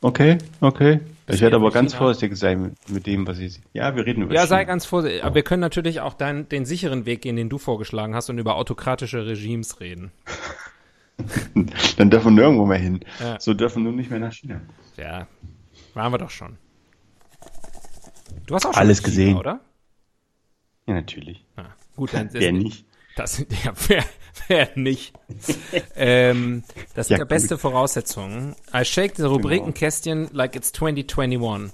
Okay, 0.01 0.37
okay. 0.61 1.01
Das 1.25 1.35
ich 1.35 1.41
werde 1.41 1.57
aber 1.57 1.71
ganz 1.71 1.91
China. 1.91 1.97
vorsichtig 2.05 2.37
sein 2.37 2.73
mit, 2.87 3.05
dem, 3.05 3.27
was 3.27 3.37
ich. 3.39 3.59
Ja, 3.73 3.95
wir 3.97 4.05
reden 4.05 4.23
über 4.23 4.33
Ja, 4.33 4.47
sei 4.47 4.59
China. 4.59 4.63
ganz 4.67 4.85
vorsichtig. 4.85 5.23
Aber 5.25 5.35
wir 5.35 5.43
können 5.43 5.59
natürlich 5.59 5.99
auch 5.99 6.13
dein, 6.13 6.47
den 6.47 6.65
sicheren 6.65 7.05
Weg 7.05 7.21
gehen, 7.21 7.35
den 7.35 7.49
du 7.49 7.57
vorgeschlagen 7.57 8.15
hast, 8.15 8.29
und 8.29 8.39
über 8.39 8.55
autokratische 8.55 9.25
Regimes 9.25 9.81
reden. 9.81 10.11
Dann 11.97 12.09
dürfen 12.09 12.33
wir 12.35 12.43
nirgendwo 12.43 12.65
mehr 12.65 12.77
hin. 12.77 13.01
Ja. 13.19 13.37
So 13.41 13.53
dürfen 13.53 13.83
wir 13.83 13.89
nur 13.91 13.97
nicht 13.99 14.09
mehr 14.09 14.19
nach 14.19 14.31
China. 14.31 14.61
Ja, 14.95 15.27
waren 15.93 16.13
wir 16.13 16.17
doch 16.17 16.29
schon. 16.29 16.57
Du 18.45 18.55
hast 18.55 18.65
auch 18.65 18.73
schon 18.73 18.79
Alles 18.81 18.99
in 18.99 19.03
China, 19.03 19.09
gesehen. 19.15 19.37
oder? 19.37 19.59
Ja, 20.89 20.95
natürlich. 20.95 21.45
Ja, 21.55 21.69
gut, 21.95 22.13
dann 22.13 22.29
Wer 22.33 22.51
nicht? 22.51 22.85
Das 23.15 23.37
ja 23.63 23.73
wer, 23.87 24.03
wer 24.47 24.69
nicht. 24.75 25.13
ähm, 25.95 26.63
das 26.95 27.07
sind 27.07 27.17
ja, 27.17 27.19
Ja, 27.19 27.23
gut. 27.25 27.29
beste 27.29 27.57
Voraussetzungen. 27.59 28.55
I 28.73 28.83
shake 28.83 29.15
the 29.17 29.23
Rubrikenkästchen 29.23 30.29
like 30.31 30.55
it's 30.55 30.71
2021. 30.71 31.71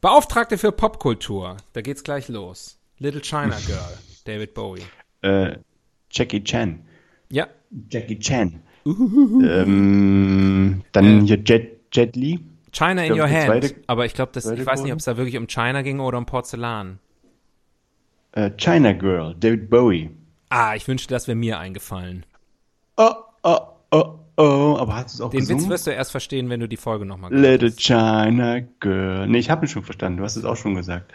Beauftragte 0.00 0.56
für 0.58 0.72
Popkultur. 0.72 1.56
Da 1.72 1.82
geht's 1.82 2.02
gleich 2.04 2.28
los. 2.28 2.78
Little 2.98 3.20
China 3.22 3.56
Girl, 3.66 3.98
David 4.24 4.54
Bowie. 4.54 4.82
Äh, 5.22 5.58
Jackie 6.10 6.42
Chan. 6.42 6.80
Ja, 7.30 7.46
Jackie 7.90 8.18
Chan. 8.18 8.62
Ähm, 8.86 10.82
dann 10.92 11.22
Äh. 11.22 11.26
hier 11.26 11.36
Jet, 11.44 11.80
Jet 11.92 12.16
Li. 12.16 12.40
China 12.72 13.02
in 13.02 13.14
glaub, 13.14 13.28
your 13.28 13.34
hand. 13.34 13.46
zweite- 13.46 13.74
Aber 13.86 14.06
ich 14.06 14.14
glaube, 14.14 14.32
das, 14.32 14.46
ich 14.46 14.64
weiß 14.64 14.82
nicht, 14.82 14.92
ob 14.92 14.98
es 14.98 15.04
da 15.04 15.16
wirklich 15.16 15.36
um 15.36 15.46
China 15.46 15.82
ging 15.82 16.00
oder 16.00 16.18
um 16.18 16.26
Porzellan. 16.26 16.98
Äh, 18.32 18.50
China 18.56 18.92
Girl. 18.92 19.34
David 19.38 19.70
Bowie. 19.70 20.10
Ah, 20.50 20.74
ich 20.74 20.86
wünschte, 20.86 21.12
das 21.12 21.26
wäre 21.26 21.36
mir 21.36 21.58
eingefallen. 21.58 22.26
Oh, 22.96 23.12
oh, 23.42 23.58
oh, 23.90 24.18
oh. 24.36 24.76
Aber 24.78 24.96
hast 24.96 25.14
du 25.14 25.16
es 25.16 25.20
auch 25.20 25.30
Den 25.30 25.40
gesungen? 25.40 25.62
Witz 25.62 25.70
wirst 25.70 25.86
du 25.86 25.90
erst 25.92 26.10
verstehen, 26.10 26.48
wenn 26.48 26.60
du 26.60 26.68
die 26.68 26.76
Folge 26.76 27.04
nochmal 27.04 27.32
Little 27.34 27.72
China 27.72 28.60
Girl. 28.80 29.26
Nee, 29.26 29.38
ich 29.38 29.50
habe 29.50 29.66
ihn 29.66 29.68
schon 29.68 29.82
verstanden. 29.82 30.18
Du 30.18 30.24
hast 30.24 30.36
es 30.36 30.44
auch 30.44 30.56
schon 30.56 30.74
gesagt. 30.74 31.12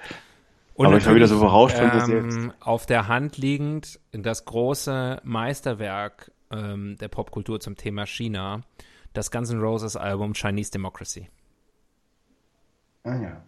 Und 0.74 0.88
Aber 0.88 0.98
ich 0.98 1.06
war 1.06 1.16
wieder 1.16 1.28
so 1.28 1.38
überrascht 1.38 1.78
von 1.78 1.88
mir 1.88 2.18
ähm, 2.18 2.54
Auf 2.60 2.86
der 2.86 3.08
Hand 3.08 3.38
liegend 3.38 3.98
das 4.12 4.44
große 4.44 5.22
Meisterwerk 5.24 6.32
ähm, 6.52 6.98
der 7.00 7.08
Popkultur 7.08 7.62
zum 7.62 7.78
Thema 7.78 8.06
China, 8.06 8.62
das 9.14 9.32
Guns 9.32 9.50
N' 9.52 9.62
Roses 9.62 9.96
Album 9.96 10.34
Chinese 10.34 10.72
Democracy. 10.72 11.30
Ah 13.06 13.16
ja. 13.22 13.42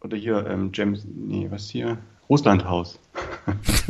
Oder 0.00 0.16
hier, 0.16 0.46
ähm, 0.46 0.70
James, 0.72 1.04
nee, 1.04 1.48
was 1.50 1.68
hier? 1.68 1.98
Russlandhaus. 2.30 2.98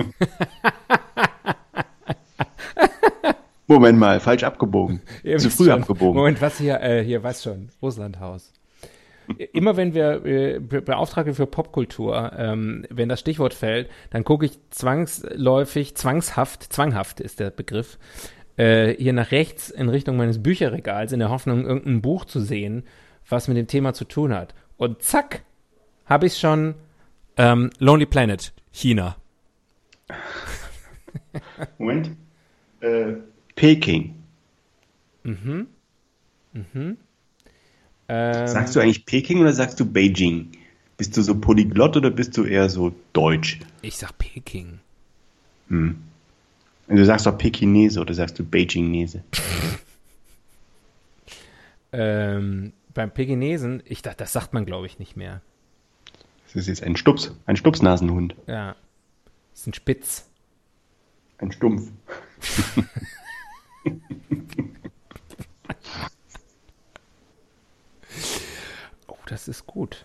Moment 3.66 3.98
mal, 3.98 4.18
falsch 4.20 4.44
abgebogen. 4.44 5.02
Zu 5.36 5.50
früh 5.50 5.70
abgebogen. 5.70 6.16
Moment, 6.16 6.40
was 6.40 6.56
hier, 6.58 6.80
äh, 6.80 7.04
hier, 7.04 7.22
was 7.22 7.42
schon, 7.42 7.68
Russlandhaus. 7.82 8.52
Immer 9.52 9.76
wenn 9.76 9.92
wir 9.92 10.24
äh, 10.24 10.58
Be- 10.58 10.80
Beauftragte 10.80 11.34
für 11.34 11.46
Popkultur, 11.46 12.32
ähm, 12.38 12.86
wenn 12.88 13.10
das 13.10 13.20
Stichwort 13.20 13.52
fällt, 13.52 13.90
dann 14.08 14.24
gucke 14.24 14.46
ich 14.46 14.58
zwangsläufig, 14.70 15.94
zwangshaft, 15.96 16.72
zwanghaft 16.72 17.20
ist 17.20 17.38
der 17.38 17.50
Begriff, 17.50 17.98
äh, 18.56 18.94
hier 18.94 19.12
nach 19.12 19.30
rechts 19.30 19.68
in 19.68 19.90
Richtung 19.90 20.16
meines 20.16 20.42
Bücherregals 20.42 21.12
in 21.12 21.18
der 21.18 21.28
Hoffnung, 21.28 21.66
irgendein 21.66 22.00
Buch 22.00 22.24
zu 22.24 22.40
sehen, 22.40 22.84
was 23.28 23.48
mit 23.48 23.56
dem 23.56 23.66
Thema 23.66 23.94
zu 23.94 24.04
tun 24.04 24.32
hat. 24.32 24.54
Und 24.76 25.02
zack, 25.02 25.42
habe 26.06 26.26
ich 26.26 26.38
schon 26.38 26.74
ähm, 27.36 27.70
Lonely 27.78 28.06
Planet, 28.06 28.52
China. 28.72 29.16
Moment. 31.78 32.10
Äh, 32.80 33.14
Peking. 33.54 34.14
Ähm, 35.24 35.66
Sagst 38.46 38.74
du 38.74 38.80
eigentlich 38.80 39.04
Peking 39.04 39.40
oder 39.40 39.52
sagst 39.52 39.78
du 39.80 39.84
Beijing? 39.84 40.52
Bist 40.96 41.16
du 41.16 41.22
so 41.22 41.38
polyglott 41.38 41.96
oder 41.96 42.10
bist 42.10 42.36
du 42.36 42.44
eher 42.44 42.68
so 42.70 42.92
deutsch? 43.12 43.60
ich 43.82 43.96
sag 43.96 44.16
Peking. 44.18 44.80
Und 45.68 45.98
du 46.88 47.04
sagst 47.04 47.26
doch 47.26 47.36
Pekinese 47.36 48.00
oder 48.00 48.14
sagst 48.14 48.38
du 48.38 48.44
Beijingnese? 48.44 49.22
Ähm, 51.90 52.74
beim 52.98 53.12
Pekinesen, 53.12 53.80
ich 53.86 54.02
dachte, 54.02 54.16
das 54.18 54.32
sagt 54.32 54.52
man, 54.52 54.66
glaube 54.66 54.86
ich, 54.86 54.98
nicht 54.98 55.16
mehr. 55.16 55.40
Das 56.46 56.56
ist 56.56 56.66
jetzt 56.66 56.82
ein 56.82 56.96
Stups, 56.96 57.32
ein 57.46 57.56
Stupsnasenhund. 57.56 58.34
Ja. 58.48 58.74
Das 59.52 59.60
ist 59.60 59.66
ein 59.68 59.74
Spitz. 59.74 60.28
Ein 61.38 61.52
Stumpf. 61.52 61.92
Oh, 69.06 69.16
das 69.26 69.48
ist 69.48 69.66
gut. 69.66 70.04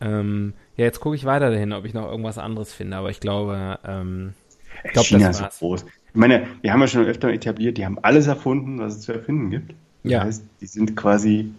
Ähm, 0.00 0.54
ja, 0.76 0.84
jetzt 0.84 1.00
gucke 1.00 1.16
ich 1.16 1.24
weiter 1.24 1.50
dahin, 1.50 1.72
ob 1.72 1.84
ich 1.84 1.94
noch 1.94 2.08
irgendwas 2.08 2.38
anderes 2.38 2.72
finde, 2.72 2.96
aber 2.96 3.10
ich 3.10 3.20
glaube, 3.20 3.78
ähm, 3.84 4.34
ich 4.84 4.92
glaube, 4.92 5.06
China 5.08 5.26
das 5.28 5.40
ist 5.40 5.58
so 5.58 5.66
groß. 5.66 5.84
Ich 5.84 6.14
meine, 6.14 6.46
wir 6.62 6.72
haben 6.72 6.80
ja 6.80 6.86
schon 6.86 7.04
öfter 7.04 7.28
etabliert, 7.30 7.78
die 7.78 7.84
haben 7.84 7.98
alles 8.02 8.26
erfunden, 8.26 8.78
was 8.78 8.94
es 8.96 9.00
zu 9.02 9.12
erfinden 9.12 9.50
gibt. 9.50 9.74
Das 10.04 10.12
Ja. 10.12 10.22
heißt, 10.22 10.44
die 10.60 10.66
sind 10.66 10.96
quasi, 10.96 11.52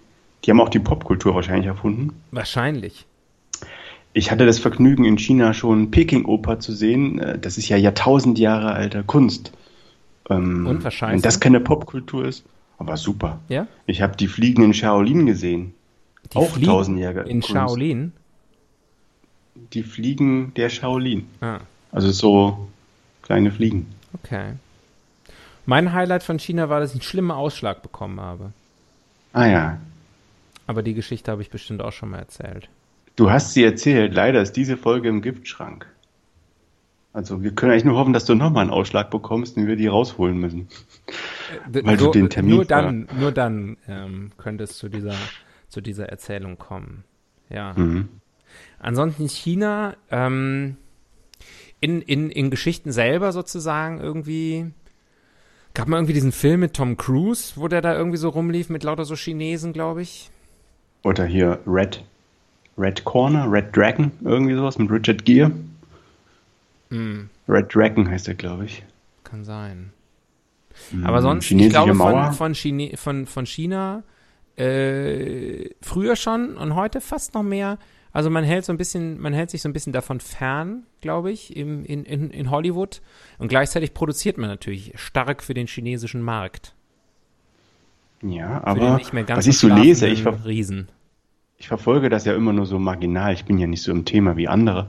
die 0.45 0.51
haben 0.51 0.61
auch 0.61 0.69
die 0.69 0.79
Popkultur 0.79 1.35
wahrscheinlich 1.35 1.67
erfunden. 1.67 2.13
Wahrscheinlich. 2.31 3.05
Ich 4.13 4.31
hatte 4.31 4.45
das 4.45 4.57
Vergnügen, 4.59 5.05
in 5.05 5.17
China 5.17 5.53
schon 5.53 5.91
Peking-Oper 5.91 6.59
zu 6.59 6.73
sehen. 6.73 7.19
Äh, 7.19 7.37
Das 7.39 7.57
ist 7.57 7.69
ja 7.69 7.77
Jahrtausend 7.77 8.39
Jahre 8.39 8.73
alter 8.73 9.03
Kunst. 9.03 9.51
Ähm, 10.29 10.65
Und 10.67 10.83
was 10.83 10.93
scheiße? 10.93 11.13
Wenn 11.13 11.21
das 11.21 11.39
keine 11.39 11.59
Popkultur 11.59 12.25
ist, 12.25 12.43
aber 12.77 12.97
super. 12.97 13.39
Ja? 13.49 13.67
Ich 13.85 14.01
habe 14.01 14.15
die 14.17 14.27
fliegenden 14.27 14.73
Shaolin 14.73 15.25
gesehen. 15.25 15.73
Die 16.33 16.37
auch 16.37 16.49
Fliegen 16.51 16.67
tausendjährige 16.67 17.21
In 17.21 17.41
Kunst. 17.41 17.49
Shaolin? 17.49 18.11
Die 19.73 19.83
Fliegen 19.83 20.53
der 20.55 20.69
Shaolin. 20.69 21.27
Ah, 21.41 21.59
Also 21.91 22.11
so 22.11 22.67
kleine 23.21 23.51
Fliegen. 23.51 23.87
okay. 24.13 24.53
Mein 25.65 25.93
Highlight 25.93 26.23
von 26.23 26.39
China 26.39 26.69
war, 26.69 26.79
dass 26.79 26.89
ich 26.91 26.95
einen 26.95 27.01
schlimmen 27.03 27.29
Ausschlag 27.31 27.83
bekommen 27.83 28.19
habe. 28.19 28.51
Ah 29.33 29.45
ja. 29.45 29.77
Aber 30.69 30.83
die 30.83 30.93
Geschichte 30.93 31.31
habe 31.31 31.41
ich 31.41 31.49
bestimmt 31.49 31.81
auch 31.81 31.91
schon 31.91 32.11
mal 32.11 32.19
erzählt. 32.19 32.69
Du 33.15 33.31
hast 33.31 33.55
sie 33.55 33.63
erzählt. 33.63 34.13
Leider 34.13 34.39
ist 34.39 34.51
diese 34.51 34.77
Folge 34.77 35.09
im 35.09 35.23
Giftschrank. 35.23 35.87
Also 37.11 37.41
wir 37.41 37.55
können 37.55 37.71
eigentlich 37.71 37.85
nur 37.85 37.97
hoffen, 37.97 38.13
dass 38.13 38.25
du 38.25 38.35
nochmal 38.35 38.61
einen 38.61 38.69
Ausschlag 38.69 39.09
bekommst 39.09 39.57
und 39.57 39.65
wir 39.65 39.77
die 39.77 39.87
rausholen 39.87 40.37
müssen. 40.37 40.67
Weil 41.71 41.97
du 41.97 42.11
den 42.11 42.29
Termin 42.29 42.57
nur 42.57 42.65
dann, 42.65 43.07
nur 43.19 43.31
dann 43.31 43.77
ähm, 43.87 44.29
könnte 44.37 44.65
es 44.65 44.77
zu 44.77 44.89
dieser, 44.89 45.15
zu 45.69 45.81
dieser 45.81 46.09
Erzählung 46.09 46.59
kommen. 46.59 47.03
Ja. 47.49 47.73
Mhm. 47.73 48.07
Ansonsten 48.77 49.27
China, 49.27 49.97
ähm, 50.11 50.77
in, 51.79 52.03
in, 52.03 52.29
in 52.29 52.51
Geschichten 52.51 52.91
selber 52.91 53.31
sozusagen 53.31 53.99
irgendwie, 53.99 54.67
gab 55.73 55.87
mal 55.87 55.97
irgendwie 55.97 56.13
diesen 56.13 56.31
Film 56.31 56.59
mit 56.59 56.75
Tom 56.75 56.95
Cruise, 56.95 57.53
wo 57.55 57.67
der 57.67 57.81
da 57.81 57.97
irgendwie 57.97 58.19
so 58.19 58.29
rumlief 58.29 58.69
mit 58.69 58.83
lauter 58.83 59.05
so 59.05 59.15
Chinesen, 59.15 59.73
glaube 59.73 60.03
ich. 60.03 60.29
Oder 61.03 61.25
hier 61.25 61.59
Red, 61.65 62.03
Red 62.77 63.03
Corner, 63.05 63.51
Red 63.51 63.75
Dragon, 63.75 64.11
irgendwie 64.23 64.55
sowas 64.55 64.77
mit 64.77 64.91
Richard 64.91 65.25
Gere. 65.25 65.51
Hm, 66.89 67.29
Red 67.47 67.73
Dragon 67.73 68.09
heißt 68.09 68.27
er, 68.27 68.35
glaube 68.35 68.65
ich. 68.65 68.83
kann 69.23 69.43
sein. 69.43 69.91
Mhm. 70.91 71.05
Aber 71.05 71.21
sonst, 71.21 71.51
ich 71.51 71.69
glaube, 71.69 71.95
von, 71.95 72.33
von, 72.33 72.53
Chine, 72.53 72.91
von, 72.95 73.25
von 73.25 73.45
China 73.45 74.03
äh, 74.55 75.69
früher 75.81 76.15
schon 76.15 76.57
und 76.57 76.75
heute 76.75 77.01
fast 77.01 77.33
noch 77.33 77.43
mehr. 77.43 77.77
Also 78.11 78.29
man 78.29 78.43
hält 78.43 78.65
so 78.65 78.73
ein 78.73 78.77
bisschen, 78.77 79.19
man 79.19 79.33
hält 79.33 79.51
sich 79.51 79.61
so 79.61 79.69
ein 79.69 79.73
bisschen 79.73 79.93
davon 79.93 80.19
fern, 80.19 80.83
glaube 80.99 81.31
ich, 81.31 81.55
im, 81.55 81.85
in, 81.85 82.05
in, 82.05 82.31
in 82.31 82.49
Hollywood. 82.49 83.01
Und 83.37 83.49
gleichzeitig 83.49 83.93
produziert 83.93 84.37
man 84.37 84.49
natürlich 84.49 84.93
stark 84.95 85.43
für 85.43 85.53
den 85.53 85.67
chinesischen 85.67 86.21
Markt. 86.21 86.73
Ja, 88.21 88.61
aber 88.63 88.99
was 89.27 89.47
ich 89.47 89.57
so 89.57 89.67
lese, 89.67 90.07
ich, 90.07 90.23
ver 90.23 90.45
Riesen. 90.45 90.89
ich 91.57 91.67
verfolge 91.67 92.09
das 92.09 92.25
ja 92.25 92.35
immer 92.35 92.51
nur 92.51 92.65
so 92.65 92.79
marginal. 92.79 93.33
Ich 93.33 93.45
bin 93.45 93.57
ja 93.57 93.67
nicht 93.67 93.81
so 93.81 93.91
im 93.91 94.05
Thema 94.05 94.35
wie 94.35 94.47
andere. 94.47 94.87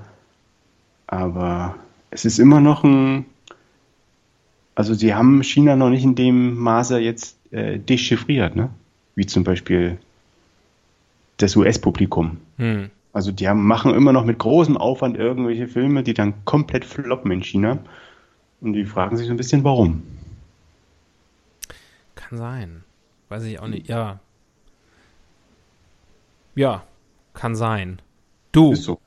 Aber 1.07 1.77
es 2.11 2.25
ist 2.25 2.39
immer 2.39 2.61
noch 2.61 2.85
ein. 2.85 3.27
Also 4.75 4.95
sie 4.95 5.15
haben 5.15 5.43
China 5.43 5.77
noch 5.77 5.91
nicht 5.91 6.05
in 6.05 6.15
dem 6.15 6.57
Maße 6.59 6.99
jetzt 6.99 7.39
äh, 7.53 7.79
dechiffriert, 7.79 8.57
ne? 8.57 8.71
Wie 9.15 9.27
zum 9.27 9.45
Beispiel 9.45 9.99
das 11.37 11.57
US-Publikum. 11.57 12.39
Hm. 12.57 12.91
Also 13.13 13.33
die 13.33 13.49
haben, 13.49 13.67
machen 13.67 13.95
immer 13.95 14.13
noch 14.13 14.25
mit 14.25 14.39
großem 14.39 14.77
Aufwand 14.77 15.17
irgendwelche 15.17 15.67
Filme, 15.67 16.03
die 16.03 16.15
dann 16.15 16.45
komplett 16.45 16.85
floppen 16.85 17.31
in 17.31 17.43
China. 17.43 17.79
Und 18.61 18.75
die 18.75 18.85
fragen 18.85 19.17
sich 19.17 19.27
so 19.27 19.33
ein 19.33 19.37
bisschen, 19.37 19.65
warum. 19.65 20.03
Kann 22.15 22.39
sein. 22.39 22.85
Weiß 23.31 23.45
ich 23.45 23.59
auch 23.61 23.69
nicht. 23.69 23.89
Ja. 23.89 24.19
Ja, 26.57 26.85
kann 27.33 27.55
sein. 27.57 28.03
Du. 28.53 28.73
Ist 28.73 28.83
so. 28.83 29.01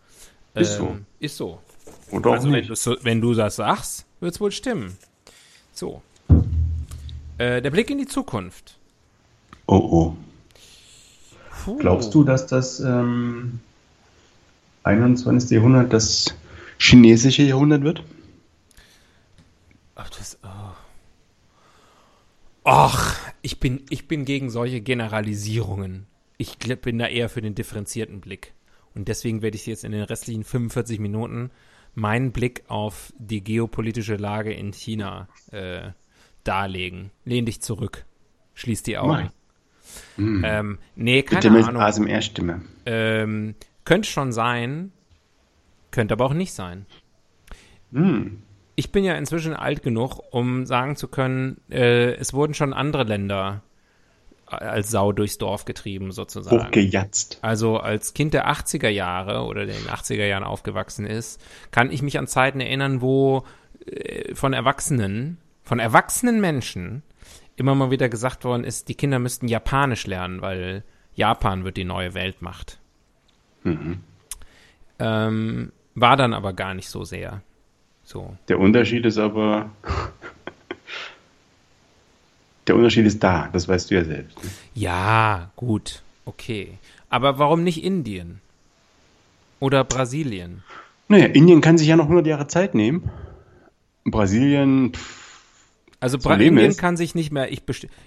Ist 0.55 0.77
so. 0.77 0.87
ähm, 0.87 1.05
Ist 1.19 1.37
so. 1.37 1.61
Oder 2.09 2.29
auch 2.29 2.33
Also 2.35 2.47
wenn, 2.47 2.53
nicht. 2.59 2.69
du's 2.69 2.81
so, 2.83 2.95
wenn 3.03 3.21
du 3.21 3.33
das 3.33 3.57
sagst, 3.57 4.05
wird 4.21 4.33
es 4.33 4.39
wohl 4.41 4.51
stimmen. 4.51 4.97
So. 5.73 6.01
Äh, 7.37 7.61
der 7.61 7.69
Blick 7.69 7.89
in 7.89 7.97
die 7.97 8.05
Zukunft. 8.07 8.77
Oh 9.67 9.75
oh. 9.75 10.17
Puh. 11.65 11.77
Glaubst 11.77 12.13
du, 12.13 12.23
dass 12.23 12.47
das 12.47 12.79
ähm, 12.79 13.59
21. 14.83 15.49
Jahrhundert 15.51 15.91
das 15.91 16.33
chinesische 16.79 17.43
Jahrhundert 17.43 17.83
wird? 17.83 18.03
Ach, 19.95 20.09
das, 20.09 20.38
oh. 20.43 20.47
Ach, 22.65 23.17
ich 23.43 23.60
bin, 23.60 23.84
ich 23.89 24.08
bin 24.08 24.25
gegen 24.25 24.49
solche 24.49 24.82
Generalisierungen. 24.82 26.08
Ich 26.38 26.58
bin 26.58 26.97
da 26.97 27.08
eher 27.08 27.29
für 27.29 27.41
den 27.41 27.53
differenzierten 27.53 28.21
Blick. 28.21 28.53
Und 28.95 29.10
deswegen 29.10 29.41
werde 29.41 29.58
ich 29.58 29.65
jetzt 29.65 29.84
in 29.84 29.91
den 29.91 30.03
restlichen 30.03 30.43
45 30.43 30.99
Minuten 30.99 31.51
meinen 31.93 32.32
Blick 32.32 32.63
auf 32.69 33.13
die 33.19 33.43
geopolitische 33.43 34.15
Lage 34.15 34.53
in 34.53 34.71
China 34.71 35.27
äh, 35.51 35.91
darlegen. 36.43 37.12
Lehn 37.25 37.45
dich 37.45 37.62
zurück. 37.62 38.06
Schließ 38.56 38.82
die 38.84 38.97
Augen. 38.97 39.12
Nein. 39.12 39.29
Hm. 40.15 40.43
Ähm, 40.45 40.79
nee, 40.95 41.21
keine 41.21 41.41
Bitte 41.41 41.51
mit 41.51 41.67
Ahnung. 41.67 41.82
ASMR-Stimme. 41.82 42.62
Ähm, 42.86 43.56
könnte 43.84 44.10
schon 44.10 44.32
sein, 44.32 44.93
könnte 45.91 46.13
aber 46.13 46.25
auch 46.25 46.34
nicht 46.34 46.53
sein. 46.53 46.86
Hm. 47.91 48.41
Ich 48.75 48.91
bin 48.91 49.03
ja 49.03 49.13
inzwischen 49.15 49.53
alt 49.53 49.83
genug, 49.83 50.19
um 50.31 50.65
sagen 50.65 50.95
zu 50.95 51.07
können, 51.07 51.62
äh, 51.69 52.13
es 52.15 52.33
wurden 52.33 52.53
schon 52.53 52.73
andere 52.73 53.03
Länder 53.03 53.62
als 54.45 54.91
Sau 54.91 55.12
durchs 55.12 55.38
Dorf 55.38 55.65
getrieben, 55.65 56.12
sozusagen. 56.12 56.67
Hochgejatzt. 56.67 57.39
Also 57.41 57.77
als 57.77 58.13
Kind 58.13 58.33
der 58.33 58.49
80er 58.49 58.89
Jahre 58.89 59.43
oder 59.43 59.65
der 59.65 59.75
in 59.75 59.83
den 59.83 59.91
80er 59.91 60.25
Jahren 60.25 60.43
aufgewachsen 60.43 61.05
ist, 61.05 61.41
kann 61.71 61.91
ich 61.91 62.01
mich 62.01 62.17
an 62.19 62.27
Zeiten 62.27 62.59
erinnern, 62.59 63.01
wo 63.01 63.43
äh, 63.86 64.36
von 64.36 64.53
Erwachsenen, 64.53 65.38
von 65.63 65.79
erwachsenen 65.79 66.41
Menschen 66.41 67.03
immer 67.55 67.75
mal 67.75 67.91
wieder 67.91 68.09
gesagt 68.09 68.45
worden 68.45 68.63
ist, 68.63 68.89
die 68.89 68.95
Kinder 68.95 69.19
müssten 69.19 69.47
Japanisch 69.47 70.07
lernen, 70.07 70.41
weil 70.41 70.83
Japan 71.15 71.63
wird 71.63 71.77
die 71.77 71.83
neue 71.83 72.13
Weltmacht. 72.13 72.79
Mhm. 73.63 73.99
Ähm, 74.99 75.71
war 75.95 76.17
dann 76.17 76.33
aber 76.33 76.53
gar 76.53 76.73
nicht 76.73 76.89
so 76.89 77.03
sehr. 77.03 77.41
So. 78.13 78.38
Der 78.47 78.60
Unterschied 78.60 79.06
ist 79.06 79.17
aber. 79.17 79.71
Der 82.67 82.76
Unterschied 82.78 83.06
ist 83.06 83.21
da, 83.21 83.49
das 83.52 83.67
weißt 83.67 83.91
du 83.91 83.95
ja 83.95 84.06
selbst. 84.06 84.41
ne? 84.41 84.49
Ja, 84.73 85.52
gut, 85.58 86.02
okay. 86.23 86.78
Aber 87.10 87.38
warum 87.38 87.63
nicht 87.63 87.84
Indien? 87.84 88.39
Oder 89.60 89.84
Brasilien? 89.84 90.63
Naja, 91.10 91.26
Indien 91.26 91.60
kann 91.60 91.78
sich 91.78 91.88
ja 91.89 91.97
noch 91.97 92.06
100 92.06 92.26
Jahre 92.26 92.47
Zeit 92.47 92.73
nehmen. 92.73 93.10
Brasilien, 94.06 94.93
pff, 94.93 95.39
Also 95.99 96.17
So 96.17 96.30
Bra 96.30 96.36
Indien 96.36 96.69
ist. 96.71 96.78
kann 96.78 96.95
sich 96.95 97.15
nicht 97.15 97.32
mehr, 97.34 97.52
ich 97.52 97.63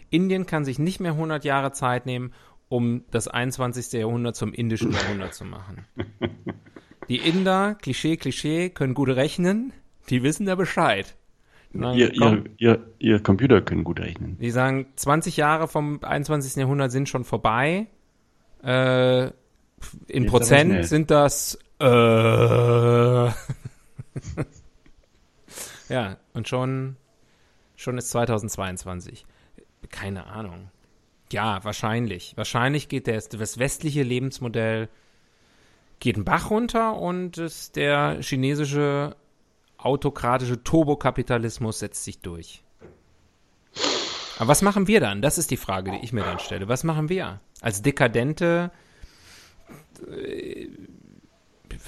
Indien 0.09 0.47
kann 0.47 0.64
sich 0.64 0.79
nicht 0.79 1.01
mehr 1.01 1.12
100 1.12 1.45
Jahre 1.45 1.73
Zeit 1.73 2.07
nehmen, 2.07 2.33
um 2.71 3.05
das 3.11 3.29
21. 3.29 3.92
Jahrhundert 3.92 4.37
zum 4.37 4.53
indischen 4.55 4.92
Jahrhundert 4.92 5.35
zu 5.35 5.45
machen. 5.45 5.85
Die 7.09 7.19
Inder, 7.19 7.75
Klischee, 7.75 8.16
Klischee, 8.16 8.71
können 8.71 8.95
gut 8.95 9.11
rechnen, 9.11 9.73
die 10.09 10.23
wissen 10.23 10.47
da 10.47 10.55
Bescheid. 10.55 11.16
Sagen, 11.73 11.99
ihr, 11.99 12.12
komm, 12.19 12.45
ihr, 12.57 12.77
ihr, 12.77 12.87
ihr 12.99 13.23
Computer 13.23 13.61
können 13.61 13.85
gut 13.85 14.01
rechnen. 14.01 14.38
die 14.38 14.51
sagen, 14.51 14.87
20 14.97 15.37
Jahre 15.37 15.69
vom 15.69 16.03
21. 16.03 16.57
Jahrhundert 16.57 16.90
sind 16.90 17.09
schon 17.09 17.25
vorbei. 17.25 17.87
Äh, 18.62 19.27
in 19.27 20.23
Jetzt 20.23 20.31
Prozent 20.31 20.87
sind 20.87 21.11
das 21.11 21.59
äh, 21.81 21.87
ja, 25.88 26.16
und 26.33 26.49
schon 26.49 26.97
schon 27.77 27.99
ist 27.99 28.11
2022. 28.11 29.27
Keine 29.90 30.27
Ahnung. 30.27 30.71
Ja, 31.31 31.62
wahrscheinlich. 31.64 32.33
Wahrscheinlich 32.37 32.88
geht 32.88 33.07
der, 33.07 33.21
das 33.21 33.59
westliche 33.59 34.03
Lebensmodell 34.03 34.88
geht 36.01 36.16
einen 36.16 36.25
Bach 36.25 36.51
runter 36.51 36.97
und 36.97 37.38
es, 37.38 37.73
der 37.73 38.19
chinesische 38.21 39.16
autokratische 39.87 40.62
Turbokapitalismus 40.62 41.79
setzt 41.79 42.05
sich 42.05 42.18
durch. 42.20 42.62
Aber 44.38 44.49
was 44.49 44.61
machen 44.61 44.87
wir 44.87 45.01
dann? 45.01 45.22
Das 45.22 45.38
ist 45.38 45.51
die 45.51 45.57
Frage, 45.57 45.92
die 45.92 46.05
ich 46.05 46.12
mir 46.12 46.22
dann 46.22 46.38
stelle. 46.38 46.68
Was 46.68 46.85
machen 46.85 47.09
wir? 47.09 47.40
Als 47.62 47.81
dekadente, 47.81 48.70
äh, 50.12 50.66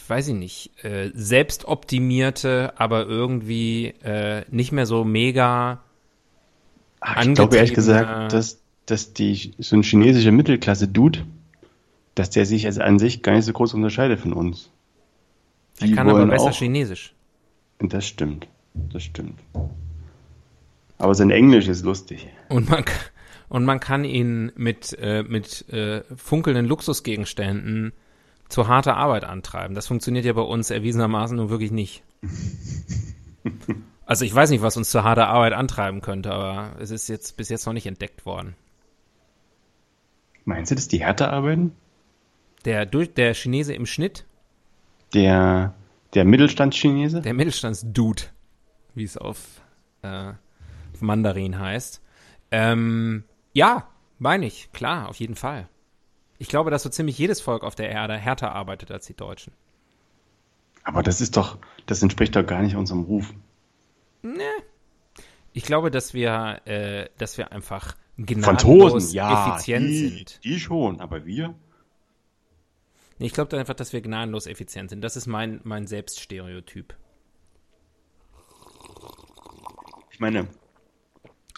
weiß 0.08 0.28
ich 0.28 0.34
nicht, 0.34 0.84
äh, 0.84 1.10
selbstoptimierte, 1.14 2.72
aber 2.76 3.06
irgendwie 3.06 3.88
äh, 4.02 4.44
nicht 4.50 4.72
mehr 4.72 4.86
so 4.86 5.04
mega 5.04 5.82
Ah, 7.00 7.22
ich 7.22 7.34
glaube 7.34 7.56
ehrlich 7.56 7.74
gesagt, 7.74 8.32
dass, 8.32 8.58
dass 8.86 9.12
die, 9.12 9.54
so 9.58 9.76
ein 9.76 9.82
chinesischer 9.84 10.32
Mittelklasse-Dude, 10.32 11.24
dass 12.16 12.30
der 12.30 12.44
sich 12.44 12.66
also 12.66 12.80
an 12.80 12.98
sich 12.98 13.22
gar 13.22 13.34
nicht 13.34 13.44
so 13.44 13.52
groß 13.52 13.74
unterscheidet 13.74 14.18
von 14.18 14.32
uns. 14.32 14.68
Er 15.80 15.92
kann 15.92 16.08
aber 16.08 16.26
besser 16.26 16.46
auch- 16.46 16.52
Chinesisch. 16.52 17.14
Das 17.78 18.06
stimmt. 18.06 18.48
Das 18.74 19.02
stimmt. 19.02 19.38
Aber 20.98 21.14
sein 21.14 21.30
Englisch 21.30 21.68
ist 21.68 21.84
lustig. 21.84 22.28
Und 22.48 22.68
man, 22.68 22.84
und 23.48 23.64
man 23.64 23.80
kann 23.80 24.04
ihn 24.04 24.52
mit, 24.56 24.96
äh, 25.00 25.22
mit 25.22 25.68
äh, 25.68 26.02
funkelnden 26.16 26.66
Luxusgegenständen 26.66 27.92
zu 28.48 28.66
harter 28.66 28.96
Arbeit 28.96 29.24
antreiben. 29.24 29.74
Das 29.74 29.86
funktioniert 29.86 30.24
ja 30.24 30.32
bei 30.32 30.42
uns 30.42 30.70
erwiesenermaßen 30.70 31.36
nun 31.36 31.50
wirklich 31.50 31.70
nicht. 31.70 32.02
Also 34.08 34.24
ich 34.24 34.34
weiß 34.34 34.48
nicht, 34.48 34.62
was 34.62 34.78
uns 34.78 34.90
zu 34.90 35.04
harter 35.04 35.28
Arbeit 35.28 35.52
antreiben 35.52 36.00
könnte, 36.00 36.32
aber 36.32 36.80
es 36.80 36.90
ist 36.90 37.08
jetzt 37.08 37.36
bis 37.36 37.50
jetzt 37.50 37.66
noch 37.66 37.74
nicht 37.74 37.84
entdeckt 37.84 38.24
worden. 38.24 38.54
Meinst 40.46 40.70
du, 40.70 40.74
dass 40.74 40.88
die 40.88 41.00
härter 41.00 41.30
arbeiten? 41.30 41.72
Der, 42.64 42.86
durch, 42.86 43.12
der 43.12 43.34
Chinese 43.34 43.74
im 43.74 43.84
Schnitt, 43.84 44.24
Der, 45.12 45.74
der 46.14 46.24
Mittelstandschinese? 46.24 47.22
der 47.22 47.34
Mittelstandsdude, 47.34 48.22
wie 48.94 49.04
es 49.04 49.16
auf, 49.16 49.60
äh, 50.02 50.32
auf 50.94 51.00
Mandarin 51.00 51.58
heißt. 51.58 52.02
Ähm, 52.50 53.24
ja, 53.52 53.88
meine 54.18 54.46
ich, 54.46 54.72
klar, 54.72 55.08
auf 55.08 55.16
jeden 55.16 55.36
Fall. 55.36 55.68
Ich 56.38 56.48
glaube, 56.48 56.70
dass 56.70 56.82
so 56.82 56.88
ziemlich 56.88 57.18
jedes 57.18 57.40
Volk 57.40 57.64
auf 57.64 57.74
der 57.74 57.90
Erde 57.90 58.16
härter 58.16 58.52
arbeitet 58.54 58.90
als 58.90 59.06
die 59.06 59.14
Deutschen. 59.14 59.52
Aber 60.84 61.02
das 61.02 61.20
ist 61.20 61.36
doch, 61.36 61.58
das 61.86 62.02
entspricht 62.02 62.34
doch 62.36 62.46
gar 62.46 62.62
nicht 62.62 62.76
unserem 62.76 63.02
Ruf. 63.02 63.34
Ich 65.52 65.64
glaube, 65.64 65.90
dass 65.90 66.14
wir, 66.14 66.60
äh, 66.64 67.08
dass 67.18 67.36
wir 67.36 67.52
einfach 67.52 67.96
gnadenlos 68.16 68.44
Franzosen, 68.44 69.14
ja, 69.14 69.48
effizient 69.48 69.88
die, 69.88 70.08
sind. 70.08 70.44
die 70.44 70.60
schon, 70.60 71.00
aber 71.00 71.26
wir? 71.26 71.54
Nee, 73.18 73.26
ich 73.26 73.32
glaube 73.32 73.56
einfach, 73.58 73.74
dass 73.74 73.92
wir 73.92 74.00
gnadenlos 74.00 74.46
effizient 74.46 74.90
sind. 74.90 75.02
Das 75.02 75.16
ist 75.16 75.26
mein, 75.26 75.60
mein 75.64 75.86
Selbststereotyp. 75.86 76.94
Ich 80.10 80.20
meine, 80.20 80.48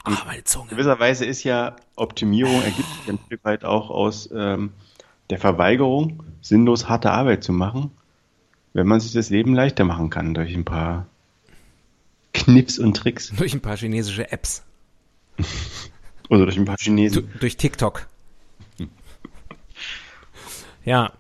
Ah, 0.05 0.17
meine 0.27 0.45
Zunge. 0.45 0.69
gewisserweise 0.71 1.27
ist 1.27 1.45
ja 1.45 1.77
Optimierung 1.97 2.63
ergibt 2.63 2.89
sich 2.89 3.09
ein 3.09 3.19
Stück 3.27 3.45
weit 3.45 3.65
auch 3.65 3.91
aus 3.91 4.31
ähm, 4.35 4.73
der 5.29 5.39
Verweigerung, 5.39 6.23
sinnlos 6.41 6.89
harte 6.89 7.11
Arbeit 7.11 7.45
zu 7.45 7.53
machen, 7.53 7.91
wenn 8.73 8.87
man 8.87 9.01
sich 9.01 9.13
das 9.13 9.29
Leben 9.29 9.55
leichter 9.55 9.85
machen 9.85 10.09
kann 10.09 10.33
durch 10.33 10.55
ein 10.55 10.65
paar 10.65 11.07
Kniffs 12.33 12.79
und 12.79 12.97
Tricks 12.97 13.29
Durch 13.37 13.53
ein 13.53 13.61
paar 13.61 13.77
chinesische 13.77 14.33
Apps. 14.33 14.65
oder 16.31 16.45
durch 16.47 16.57
ein 16.57 16.65
paar 16.65 16.77
Du, 16.77 16.83
Chinesen. 16.85 17.31
durch 17.39 17.59
TikTok. 17.59 18.07
Ja, 20.85 21.13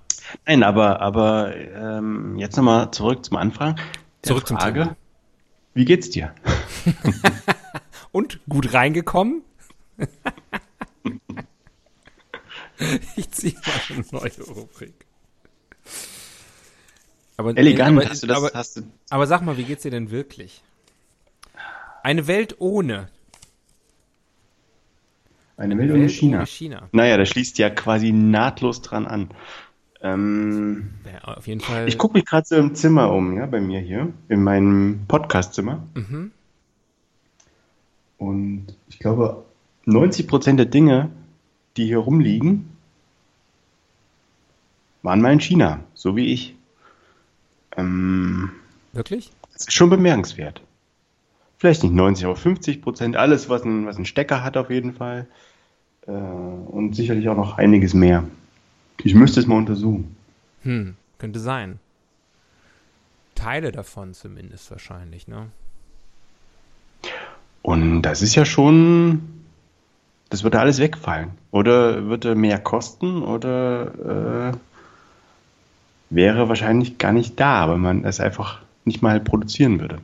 Nein, 0.46 0.62
aber 0.62 1.00
aber 1.00 1.56
ähm, 1.56 2.38
jetzt 2.38 2.56
nochmal 2.56 2.90
zurück 2.90 3.24
zum 3.24 3.36
Anfang. 3.36 3.76
Der 3.76 3.84
Zurück 4.22 4.46
zum 4.46 4.58
Frage, 4.58 4.82
Thema. 4.82 4.96
Wie 5.74 5.84
geht's 5.84 6.10
dir? 6.10 6.34
und 8.12 8.40
gut 8.48 8.72
reingekommen. 8.74 9.42
ich 13.16 13.30
ziehe 13.30 13.54
mal 13.54 13.72
eine 13.90 14.04
neue 14.10 14.46
Rubrik. 14.48 14.94
Aber, 17.36 17.56
Elegant, 17.56 17.98
aber, 17.98 18.10
hast 18.10 18.22
du 18.22 18.26
das? 18.26 18.36
aber, 18.36 18.50
hast 18.52 18.76
du, 18.76 18.82
aber 19.08 19.26
sag 19.26 19.40
mal, 19.42 19.56
wie 19.56 19.64
geht's 19.64 19.82
dir 19.82 19.90
denn 19.90 20.10
wirklich? 20.10 20.62
Eine 22.02 22.26
Welt 22.26 22.56
ohne. 22.58 23.08
eine 25.56 25.76
Welt 25.78 25.90
ohne 25.90 26.00
Welt 26.02 26.10
China. 26.10 26.38
ohne 26.38 26.46
China. 26.46 26.88
Naja, 26.92 27.16
das 27.16 27.28
schließt 27.28 27.58
ja 27.58 27.70
quasi 27.70 28.12
nahtlos 28.12 28.82
dran 28.82 29.06
an. 29.06 29.30
Ähm, 30.02 30.90
Ja, 31.04 31.34
auf 31.36 31.46
jeden 31.46 31.60
Fall. 31.60 31.88
ich 31.88 31.98
gucke 31.98 32.14
mich 32.14 32.24
gerade 32.24 32.46
so 32.46 32.56
im 32.56 32.74
Zimmer 32.74 33.12
um, 33.12 33.36
ja, 33.36 33.46
bei 33.46 33.60
mir 33.60 33.80
hier, 33.80 34.12
in 34.28 34.42
meinem 34.42 35.00
Podcast-Zimmer. 35.08 35.82
Mhm. 35.94 36.32
Und 38.18 38.66
ich 38.88 38.98
glaube, 38.98 39.44
90% 39.86 40.56
der 40.56 40.66
Dinge, 40.66 41.10
die 41.76 41.86
hier 41.86 41.98
rumliegen, 41.98 42.70
waren 45.02 45.20
mal 45.20 45.32
in 45.32 45.40
China, 45.40 45.80
so 45.94 46.16
wie 46.16 46.26
ich. 46.26 46.54
Ähm, 47.76 48.50
Wirklich? 48.92 49.32
das 49.52 49.62
ist 49.62 49.72
schon 49.72 49.90
bemerkenswert. 49.90 50.62
Vielleicht 51.56 51.82
nicht 51.82 51.94
90%, 51.94 52.24
aber 52.24 52.36
50 52.36 52.82
Prozent. 52.82 53.16
Alles, 53.16 53.48
was 53.48 53.64
ein, 53.64 53.86
was 53.86 53.98
ein 53.98 54.06
Stecker 54.06 54.42
hat, 54.42 54.56
auf 54.56 54.70
jeden 54.70 54.94
Fall. 54.94 55.26
Äh, 56.06 56.12
und 56.12 56.94
sicherlich 56.94 57.28
auch 57.28 57.36
noch 57.36 57.58
einiges 57.58 57.92
mehr. 57.94 58.24
Ich 59.04 59.14
müsste 59.14 59.40
es 59.40 59.46
mal 59.46 59.56
untersuchen. 59.56 60.16
Hm, 60.62 60.96
könnte 61.18 61.40
sein. 61.40 61.78
Teile 63.34 63.72
davon 63.72 64.14
zumindest 64.14 64.70
wahrscheinlich, 64.70 65.26
ne? 65.26 65.46
Und 67.62 68.02
das 68.02 68.22
ist 68.22 68.34
ja 68.34 68.44
schon. 68.44 69.22
Das 70.28 70.44
würde 70.44 70.60
alles 70.60 70.78
wegfallen. 70.78 71.30
Oder 71.50 72.04
würde 72.04 72.34
mehr 72.34 72.58
kosten 72.58 73.22
oder 73.22 74.52
äh, 74.52 74.56
wäre 76.10 76.48
wahrscheinlich 76.48 76.98
gar 76.98 77.12
nicht 77.12 77.40
da, 77.40 77.68
weil 77.68 77.78
man 77.78 78.04
es 78.04 78.20
einfach 78.20 78.60
nicht 78.84 79.02
mal 79.02 79.20
produzieren 79.20 79.80
würde. 79.80 79.98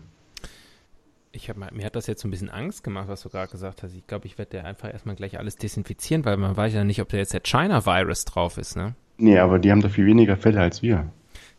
Ich 1.37 1.51
hab, 1.51 1.57
mir 1.57 1.85
hat 1.85 1.95
das 1.95 2.07
jetzt 2.07 2.23
so 2.23 2.29
ein 2.29 2.31
bisschen 2.31 2.51
Angst 2.51 2.83
gemacht, 2.83 3.09
was 3.09 3.23
du 3.23 3.29
gerade 3.29 3.51
gesagt 3.51 3.83
hast. 3.83 3.95
Ich 3.95 4.07
glaube, 4.07 4.27
ich 4.27 4.39
werde 4.39 4.65
einfach 4.65 4.93
erstmal 4.93 5.17
gleich 5.17 5.39
alles 5.39 5.57
desinfizieren, 5.57 6.25
weil 6.25 6.37
man 6.37 6.57
weiß 6.57 6.73
ja 6.73 6.83
nicht, 6.83 7.01
ob 7.03 7.11
da 7.11 7.19
jetzt 7.19 7.35
der 7.35 7.43
China-Virus 7.43 8.25
drauf 8.25 8.59
ist, 8.59 8.77
ne? 8.77 8.95
Nee, 9.19 9.39
aber 9.39 9.59
die 9.59 9.71
haben 9.71 9.81
doch 9.81 9.91
viel 9.91 10.07
weniger 10.07 10.37
Fälle 10.37 10.61
als 10.61 10.83
wir. 10.83 11.11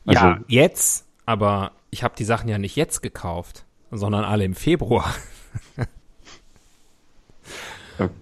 Also, 0.06 0.26
ja, 0.26 0.40
jetzt, 0.48 1.06
aber 1.26 1.74
ich 1.92 2.04
habe 2.04 2.16
die 2.18 2.24
Sachen 2.24 2.50
ja 2.50 2.58
nicht 2.58 2.76
jetzt 2.76 3.02
gekauft, 3.02 3.66
sondern 3.92 4.24
alle 4.24 4.46
im 4.46 4.56
Februar. 4.56 5.14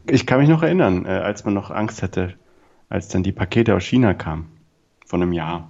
Ich 0.08 0.26
kann 0.26 0.39
mich 0.39 0.48
noch 0.48 0.63
erinnern, 0.63 1.06
äh, 1.06 1.10
als 1.10 1.44
man 1.44 1.54
noch 1.54 1.70
Angst 1.70 2.02
hatte, 2.02 2.36
als 2.88 3.10
dann 3.10 3.24
die 3.24 3.34
Pakete 3.34 3.76
aus 3.76 3.84
China 3.84 4.13
kamen. 4.13 4.50
Von 5.06 5.22
einem 5.22 5.34
Jahr. 5.34 5.70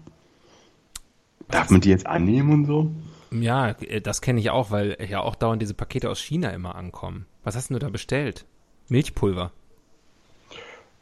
Darf 1.50 1.70
man 1.72 1.82
die 1.82 1.90
jetzt 1.90 2.06
annehmen 2.06 2.54
und 2.54 2.66
so? 2.66 2.92
Ja, 3.32 3.70
äh, 3.70 4.02
das 4.02 4.22
kenne 4.22 4.40
ich 4.40 4.50
auch, 4.50 4.72
weil 4.72 4.98
ja 5.10 5.22
auch 5.22 5.36
dauernd 5.36 5.62
diese 5.62 5.74
Pakete 5.74 6.10
aus 6.10 6.20
China 6.20 6.50
immer 6.50 6.76
ankommen. 6.76 7.26
Was 7.44 7.56
hast 7.56 7.70
denn 7.70 7.76
du 7.76 7.80
da 7.80 7.90
bestellt? 7.90 8.46
Milchpulver. 8.90 9.52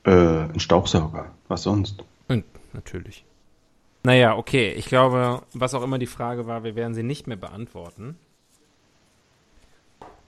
Äh, 0.04 0.12
ein 0.12 0.60
Staubsauger. 0.60 1.32
Was 1.48 1.64
sonst? 1.64 2.04
Und 2.28 2.46
natürlich. 2.74 3.26
Naja, 4.04 4.36
okay. 4.36 4.74
Ich 4.74 4.86
glaube, 4.86 5.42
was 5.54 5.74
auch 5.74 5.84
immer 5.84 5.98
die 5.98 6.08
Frage 6.08 6.46
war, 6.46 6.64
wir 6.64 6.76
werden 6.76 6.94
sie 6.94 7.04
nicht 7.04 7.28
mehr 7.28 7.38
beantworten. 7.38 8.18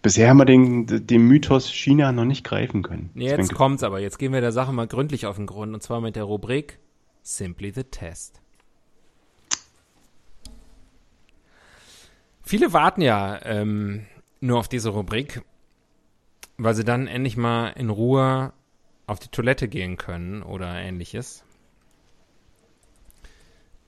Bisher 0.02 0.30
haben 0.30 0.38
wir 0.38 0.46
den, 0.46 1.08
den 1.08 1.28
Mythos 1.28 1.68
China 1.68 2.12
noch 2.12 2.26
nicht 2.26 2.44
greifen 2.44 2.84
können. 2.84 3.10
Jetzt 3.16 3.54
kommt's 3.54 3.84
aber. 3.84 4.00
Jetzt 4.00 4.20
gehen 4.20 4.34
wir 4.34 4.42
der 4.42 4.52
Sache 4.52 4.72
mal 4.72 4.88
gründlich 4.88 5.26
auf 5.26 5.36
den 5.38 5.48
Grund. 5.48 5.74
Und 5.74 5.82
zwar 5.82 6.00
mit 6.00 6.16
der 6.16 6.24
Rubrik 6.24 6.80
Simply 7.24 7.72
the 7.72 7.84
Test. 7.84 8.40
Viele 12.48 12.74
warten 12.74 13.02
ja 13.02 13.44
ähm, 13.44 14.06
nur 14.40 14.60
auf 14.60 14.68
diese 14.68 14.90
Rubrik, 14.90 15.42
weil 16.58 16.76
sie 16.76 16.84
dann 16.84 17.08
endlich 17.08 17.38
mal 17.38 17.70
in 17.70 17.90
Ruhe 17.90 18.54
auf 19.08 19.18
die 19.18 19.30
Toilette 19.30 19.68
gehen 19.68 19.98
können 19.98 20.44
oder 20.44 20.76
ähnliches. 20.76 21.44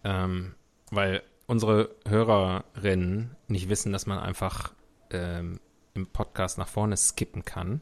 Ähm, 0.04 0.56
weil 0.90 1.22
unsere 1.46 1.92
Hörerinnen 2.08 3.36
nicht 3.48 3.70
wissen, 3.70 3.94
dass 3.94 4.08
man 4.08 4.18
einfach 4.18 4.74
ähm, 5.12 5.60
im 5.94 6.08
Podcast 6.08 6.58
nach 6.58 6.68
vorne 6.68 6.98
skippen 6.98 7.46
kann. 7.46 7.82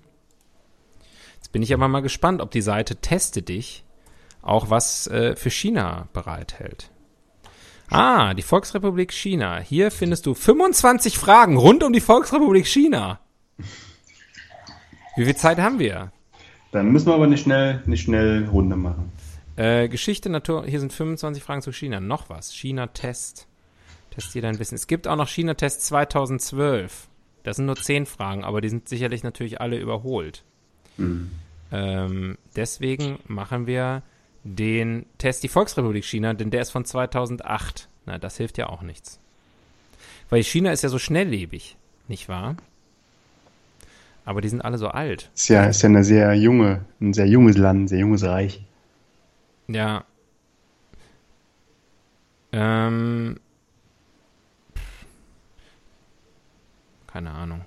Jetzt 1.36 1.54
bin 1.54 1.62
ich 1.62 1.74
aber 1.74 1.88
mal 1.88 2.02
gespannt, 2.02 2.42
ob 2.42 2.52
die 2.52 2.62
Seite 2.62 2.98
Teste 2.98 3.42
dich 3.42 3.86
auch 4.42 4.70
was 4.70 5.08
äh, 5.08 5.38
für 5.38 5.50
China 5.50 6.10
bereithält. 6.12 6.92
Ah, 7.90 8.34
die 8.34 8.42
Volksrepublik 8.42 9.12
China. 9.14 9.60
Hier 9.60 9.92
findest 9.92 10.26
du 10.26 10.34
25 10.34 11.18
Fragen 11.18 11.58
rund 11.58 11.84
um 11.84 11.94
die 11.94 12.02
Volksrepublik 12.02 12.68
China. 12.68 13.20
Wie 15.16 15.26
viel 15.26 15.36
Zeit 15.36 15.60
haben 15.60 15.80
wir? 15.80 16.12
Dann 16.72 16.92
müssen 16.92 17.08
wir 17.08 17.14
aber 17.14 17.26
eine 17.26 17.38
schnell, 17.38 17.82
eine 17.86 17.96
schnell 17.96 18.48
Runde 18.50 18.76
machen. 18.76 19.12
Äh, 19.56 19.88
Geschichte, 19.88 20.30
Natur, 20.30 20.66
hier 20.66 20.80
sind 20.80 20.92
25 20.92 21.42
Fragen 21.42 21.62
zu 21.62 21.72
China. 21.72 22.00
Noch 22.00 22.30
was. 22.30 22.54
China-Test. 22.54 23.48
Testier 24.10 24.42
dein 24.42 24.60
Wissen. 24.60 24.76
Es 24.76 24.88
gibt 24.88 25.08
auch 25.08 25.16
noch 25.16 25.30
China-Test 25.30 25.86
2012. 25.86 27.08
Das 27.44 27.58
sind 27.58 27.66
nur 27.66 27.76
10 27.76 28.06
Fragen, 28.06 28.44
aber 28.44 28.60
die 28.60 28.70
sind 28.70 28.90
sicherlich 28.90 29.24
natürlich 29.24 29.62
alle 29.62 29.78
überholt. 29.78 30.44
Ähm, 31.72 32.38
deswegen 32.56 33.20
machen 33.28 33.68
wir 33.68 34.04
den 34.46 35.08
Test 35.18 35.44
die 35.44 35.50
Volksrepublik 35.50 36.06
China, 36.06 36.34
denn 36.34 36.52
der 36.52 36.62
ist 36.62 36.70
von 36.70 36.86
2008. 36.86 37.90
Na, 38.06 38.20
das 38.20 38.38
hilft 38.38 38.58
ja 38.58 38.70
auch 38.70 38.84
nichts. 38.84 39.20
Weil 40.30 40.44
China 40.44 40.72
ist 40.72 40.84
ja 40.84 40.90
so 40.90 41.00
schnelllebig, 41.00 41.76
nicht 42.08 42.30
wahr? 42.30 42.56
Aber 44.24 44.42
die 44.42 44.50
sind 44.50 44.62
alle 44.62 44.78
so 44.78 44.88
alt. 44.88 45.32
Ist 45.36 45.50
ja, 45.50 45.66
ist 45.66 45.82
ja 45.82 45.90
eine 45.90 46.04
sehr 46.04 46.34
junge, 46.36 46.86
ein 47.02 47.14
sehr 47.14 47.28
junges 47.28 47.58
Land, 47.58 47.84
ein 47.84 47.88
sehr 47.88 48.00
junges 48.00 48.24
Reich. 48.24 48.64
Ja. 49.68 50.06
Ähm. 52.52 53.40
Keine 57.08 57.32
Ahnung. 57.32 57.62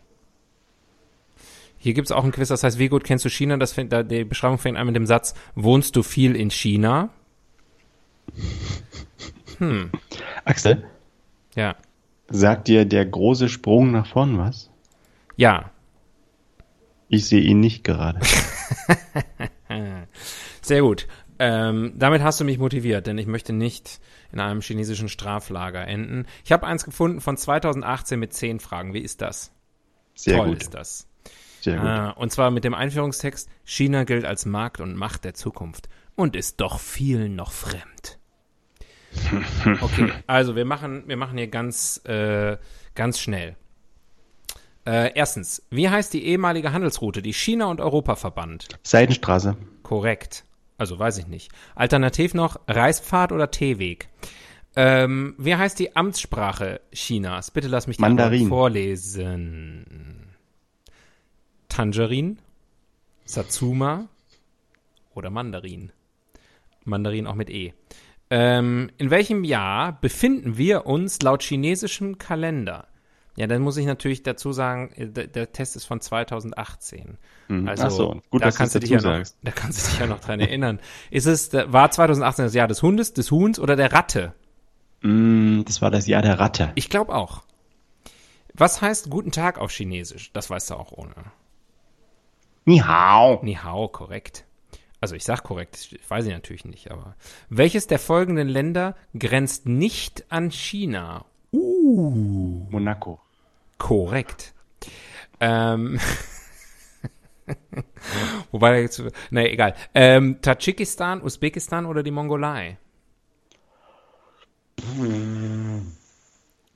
Hier 1.89 1.95
gibt 1.95 2.09
es 2.09 2.13
auch 2.13 2.23
ein 2.23 2.33
Quiz, 2.33 2.49
das 2.49 2.63
heißt, 2.65 2.79
wie 2.79 2.91
gut 2.91 3.03
kennst 3.03 3.25
du 3.25 3.31
China? 3.31 3.57
Das 3.57 3.73
fängt, 3.73 3.95
da, 3.95 4.03
die 4.03 4.23
Beschreibung 4.25 4.59
fängt 4.59 4.77
an 4.77 4.85
mit 4.89 4.95
dem 4.95 5.07
Satz, 5.07 5.33
wohnst 5.55 5.97
du 5.97 6.03
viel 6.03 6.37
in 6.37 6.51
China? 6.51 7.09
Axel, 10.45 10.85
Ja. 11.55 11.77
sagt 12.29 12.69
dir 12.69 12.85
der 12.85 13.07
große 13.07 13.49
Sprung 13.49 13.91
nach 13.91 14.07
vorn 14.07 14.37
was? 14.37 14.69
Ja. 15.37 15.71
Ich 17.09 17.25
sehe 17.27 17.41
ihn 17.41 17.61
nicht 17.61 17.85
gerade. 17.85 18.21
Sehr 20.61 20.83
gut. 20.83 21.09
Ähm, 21.39 21.95
damit 21.97 22.21
hast 22.21 22.39
du 22.39 22.45
mich 22.45 22.59
motiviert, 22.59 23.07
denn 23.07 23.17
ich 23.17 23.27
möchte 23.27 23.55
nicht 23.55 23.99
in 24.31 24.41
einem 24.41 24.61
chinesischen 24.61 25.09
Straflager 25.09 25.89
enden. 25.89 26.27
Ich 26.45 26.53
habe 26.53 26.67
eins 26.67 26.85
gefunden 26.85 27.23
von 27.23 27.39
2018 27.39 28.21
mit 28.21 28.35
zehn 28.35 28.61
Fragen. 28.61 28.93
Wie 28.93 29.01
ist 29.01 29.23
das? 29.23 29.53
Sehr 30.15 30.37
Toll 30.37 30.49
gut. 30.49 30.61
ist 30.61 30.75
das. 30.75 31.08
Sehr 31.71 31.79
gut. 31.79 32.17
Äh, 32.17 32.21
und 32.21 32.33
zwar 32.33 32.51
mit 32.51 32.65
dem 32.65 32.75
Einführungstext, 32.75 33.49
China 33.65 34.05
gilt 34.05 34.25
als 34.25 34.47
Markt 34.47 34.81
und 34.81 34.97
Macht 34.97 35.25
der 35.25 35.35
Zukunft 35.35 35.89
und 36.15 36.37
ist 36.37 36.61
doch 36.61 36.81
vielen 36.81 37.37
noch 37.37 37.53
fremd. 37.53 38.19
Okay, 39.81 40.13
also 40.27 40.55
wir 40.55 40.65
machen, 40.65 41.05
wir 41.07 41.17
machen 41.17 41.39
hier 41.39 41.49
ganz, 41.49 42.03
äh, 42.05 42.59
ganz 42.95 43.19
schnell. 43.19 43.57
Äh, 44.87 45.13
erstens, 45.15 45.63
wie 45.71 45.89
heißt 45.89 46.13
die 46.15 46.25
ehemalige 46.25 46.73
Handelsroute, 46.73 47.21
die 47.23 47.33
China 47.33 47.67
und 47.67 47.81
Europa 47.81 48.17
verband? 48.17 48.69
Seidenstraße. 48.83 49.57
Korrekt. 49.83 50.45
Also 50.79 50.99
weiß 50.99 51.19
ich 51.19 51.27
nicht. 51.27 51.51
Alternativ 51.75 52.35
noch 52.35 52.61
Reispfad 52.69 53.33
oder 53.33 53.51
Teeweg. 53.51 54.09
Ähm, 54.77 55.35
wie 55.39 55.57
heißt 55.57 55.79
die 55.79 55.97
Amtssprache 55.97 56.81
Chinas? 56.93 57.51
Bitte 57.51 57.69
lass 57.69 57.87
mich 57.87 57.97
die 57.97 58.03
Mandarin. 58.03 58.49
Vorlesen. 58.49 60.28
Tangerin, 61.79 62.41
Satsuma 63.25 64.09
oder 65.15 65.31
Mandarin. 65.31 65.93
Mandarin 66.85 67.29
auch 67.29 67.37
mit 67.37 67.51
E. 67.51 67.73
Ähm, 68.31 68.91
in 68.99 69.11
welchem 69.11 69.45
Jahr 69.45 69.93
befinden 70.01 70.59
wir 70.59 70.87
uns 70.87 71.23
laut 71.23 71.45
chinesischem 71.45 72.19
Kalender? 72.19 72.89
Ja, 73.37 73.47
dann 73.47 73.63
muss 73.63 73.77
ich 73.77 73.87
natürlich 73.87 74.25
dazu 74.25 74.53
sagen, 74.53 74.91
äh, 74.97 75.07
der, 75.07 75.29
der 75.29 75.53
Test 75.53 75.77
ist 75.77 75.85
von 75.85 76.01
2018. 76.01 77.17
Mhm. 77.47 77.69
Also, 77.69 77.85
Ach 77.85 77.91
so, 77.93 78.23
gut, 78.29 78.43
da 78.43 78.47
dass 78.47 78.57
kannst 78.57 78.75
du 78.75 78.81
dich 78.81 78.91
ja 78.91 79.01
noch, 79.01 79.25
da 79.45 79.53
kannst 79.53 79.87
du 79.87 79.91
dich 79.93 80.01
ja 80.01 80.07
noch 80.09 80.19
dran 80.19 80.41
erinnern. 80.41 80.81
Ist 81.13 81.27
es, 81.27 81.53
war 81.53 81.93
2018 81.93 82.47
das 82.47 82.55
Jahr 82.55 82.67
des 82.67 82.83
Hundes, 82.83 83.13
des 83.13 83.31
Huhns 83.31 83.61
oder 83.61 83.77
der 83.77 83.93
Ratte? 83.93 84.35
Mm, 85.03 85.63
das 85.63 85.81
war 85.81 85.93
das 85.93 86.09
Jahr 86.09 86.23
der 86.23 86.41
Ratte. 86.41 86.73
Ich 86.75 86.91
glaube 86.91 87.15
auch. 87.15 87.45
Was 88.53 88.83
heißt 88.83 89.11
guten 89.11 89.31
Tag 89.31 89.59
auf 89.59 89.71
Chinesisch? 89.71 90.33
Das 90.33 90.51
weißt 90.51 90.71
du 90.71 90.75
auch 90.75 90.91
ohne. 90.91 91.15
Ni 92.69 92.83
hao. 92.83 93.41
Ni 93.43 93.55
hao, 93.55 93.89
korrekt. 93.89 94.45
Also 95.01 95.15
ich 95.15 95.25
sag 95.25 95.43
korrekt, 95.43 95.89
ich 95.91 96.11
weiß 96.11 96.27
ich 96.27 96.33
natürlich 96.33 96.67
nicht, 96.67 96.91
aber 96.91 97.15
welches 97.49 97.87
der 97.87 97.99
folgenden 97.99 98.47
Länder 98.47 98.95
grenzt 99.19 99.65
nicht 99.65 100.31
an 100.31 100.51
China? 100.51 101.25
Uh, 101.51 102.67
Monaco. 102.69 103.21
korrekt. 103.79 104.53
Ähm, 105.41 105.99
wobei 108.51 108.83
jetzt, 108.83 109.03
nee, 109.31 109.47
egal. 109.47 109.75
Ähm, 109.95 110.43
Tadschikistan, 110.43 111.23
Usbekistan 111.23 111.87
oder 111.87 112.03
die 112.03 112.11
Mongolei? 112.11 112.77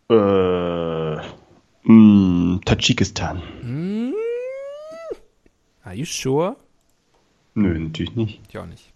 Äh, 0.09 1.17
mm, 1.83 2.61
Tadschikistan. 2.65 3.43
Are 5.85 5.95
you 5.95 6.05
sure? 6.05 6.57
Nö, 7.55 7.79
natürlich 7.79 8.15
nicht. 8.17 8.41
Ich 8.49 8.59
auch 8.59 8.67
nicht. 8.67 8.93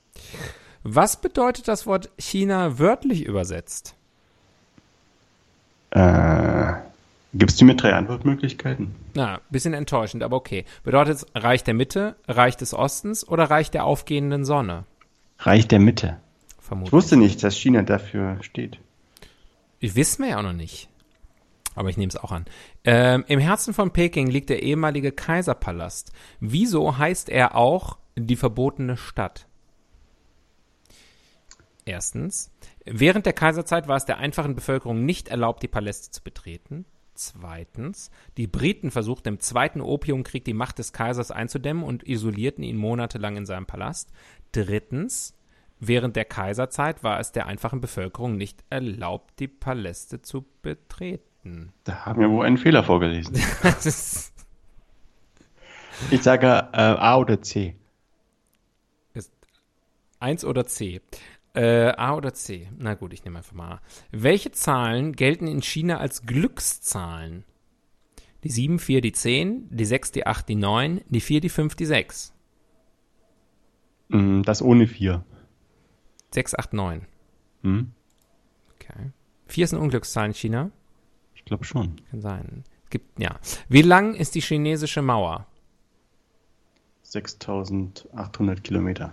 Was 0.83 1.21
bedeutet 1.21 1.69
das 1.69 1.87
Wort 1.87 2.11
China 2.19 2.79
wörtlich 2.79 3.25
übersetzt? 3.27 3.95
Äh, 5.91 6.75
gibst 7.35 7.61
du 7.61 7.65
mir 7.65 7.75
drei 7.75 7.93
Antwortmöglichkeiten? 7.95 8.95
Na, 9.15 9.41
bisschen 9.51 9.75
enttäuschend, 9.75 10.23
aber 10.23 10.37
okay. 10.37 10.65
Bedeutet 10.85 11.17
es 11.17 11.27
Reich 11.35 11.65
der 11.65 11.75
Mitte, 11.75 12.17
Reich 12.29 12.57
des 12.57 12.73
Ostens 12.73 13.27
oder 13.27 13.45
Reich 13.45 13.71
der 13.71 13.85
aufgehenden 13.85 14.45
Sonne? 14.45 14.85
Reich 15.39 15.67
der 15.69 15.81
Mitte. 15.81 16.19
Ich 16.59 16.65
Vermutlich. 16.65 16.93
wusste 16.93 17.17
nicht, 17.17 17.43
dass 17.43 17.57
China 17.57 17.83
dafür 17.83 18.39
steht. 18.43 18.79
Ich 19.81 19.95
wissen 19.95 20.23
wir 20.23 20.31
ja 20.31 20.39
auch 20.39 20.43
noch 20.43 20.53
nicht. 20.53 20.89
Aber 21.77 21.91
ich 21.91 21.97
nehme 21.97 22.09
es 22.09 22.17
auch 22.17 22.33
an. 22.33 22.47
Ähm, 22.85 23.25
Im 23.29 23.39
Herzen 23.39 23.75
von 23.75 23.93
Peking 23.93 24.27
liegt 24.27 24.51
der 24.51 24.63
ehemalige 24.63 25.13
Kaiserpalast. 25.13 26.11
Wieso 26.41 26.99
heißt 26.99 27.29
er 27.29 27.55
auch 27.55 27.99
die 28.17 28.37
verbotene 28.37 28.97
Stadt? 28.97 29.47
Erstens, 31.85 32.51
während 32.85 33.27
der 33.27 33.35
Kaiserzeit 33.35 33.87
war 33.87 33.97
es 33.97 34.07
der 34.07 34.19
einfachen 34.19 34.57
Bevölkerung 34.57 35.05
nicht 35.05 35.29
erlaubt, 35.29 35.63
die 35.63 35.69
Paläste 35.69 36.11
zu 36.11 36.25
betreten. 36.25 36.87
Zweitens, 37.15 38.11
die 38.37 38.47
Briten 38.47 38.91
versuchten 38.91 39.29
im 39.29 39.41
Zweiten 39.41 39.81
Opiumkrieg 39.81 40.45
die 40.45 40.55
Macht 40.55 40.79
des 40.79 40.93
Kaisers 40.93 41.31
einzudämmen 41.31 41.85
und 41.85 42.07
isolierten 42.07 42.65
ihn 42.65 42.77
monatelang 42.77 43.37
in 43.37 43.47
seinem 43.47 43.67
Palast. 43.67 44.11
Drittens, 44.53 45.35
während 45.79 46.17
der 46.17 46.25
Kaiserzeit 46.25 47.05
war 47.05 47.21
es 47.21 47.33
der 47.33 47.47
einfachen 47.47 47.81
Bevölkerung 47.81 48.37
nicht 48.37 48.65
erlaubt, 48.69 49.39
die 49.41 49.49
Paläste 49.49 50.23
zu 50.23 50.47
betreten. 50.63 51.36
Da 51.85 52.05
haben 52.07 52.21
wir 52.21 52.31
wohl 52.31 52.45
einen 52.47 52.59
Fehler 52.59 52.83
vorgelesen. 52.85 53.37
Ich 56.11 56.23
sage 56.23 56.47
äh, 56.47 56.77
A 56.77 57.17
oder 57.17 57.41
C. 57.41 57.75
ist 59.15 59.33
eins 60.21 60.45
oder 60.45 60.67
C. 60.67 61.01
Äh, 61.55 61.89
A 61.97 62.15
oder 62.15 62.35
C? 62.35 62.69
Na 62.77 62.93
gut, 62.95 63.15
ich 63.15 63.25
nehme 63.25 63.39
einfach 63.39 63.55
mal 63.55 63.73
A. 63.77 63.81
Welche 64.11 64.51
Zahlen 64.53 65.13
gelten 65.15 65.47
in 65.47 65.63
China 65.63 65.97
als 65.97 66.27
Glückszahlen? 66.27 67.45
Die 68.45 68.51
7, 68.51 68.79
4, 68.79 69.01
die 69.01 69.13
10, 69.13 69.69
die 69.71 69.85
6, 69.87 70.13
die 70.13 70.27
8, 70.27 70.47
die 70.51 70.55
9, 70.57 71.01
die 71.09 71.21
4, 71.23 71.41
die 71.41 71.49
5, 71.49 71.75
die 71.75 71.87
6. 71.87 72.35
Mm, 74.09 74.43
Das 74.43 74.61
ohne 74.61 74.87
vier. 74.87 75.25
6, 76.33 76.57
8, 76.59 76.75
9. 76.75 77.07
Hm? 77.63 77.93
Okay. 78.75 79.13
4 79.47 79.65
ist 79.65 79.73
eine 79.73 79.83
Unglückszahl 79.83 80.27
in 80.27 80.35
China. 80.35 80.71
Ich 81.47 81.49
glaube 81.49 81.65
schon. 81.65 81.95
Kann 82.11 82.21
sein. 82.21 82.65
Gibt, 82.91 83.21
ja. 83.21 83.39
Wie 83.69 83.83
lang 83.83 84.15
ist 84.15 84.35
die 84.35 84.41
chinesische 84.41 85.01
Mauer? 85.01 85.47
6800 87.05 88.65
Kilometer. 88.65 89.13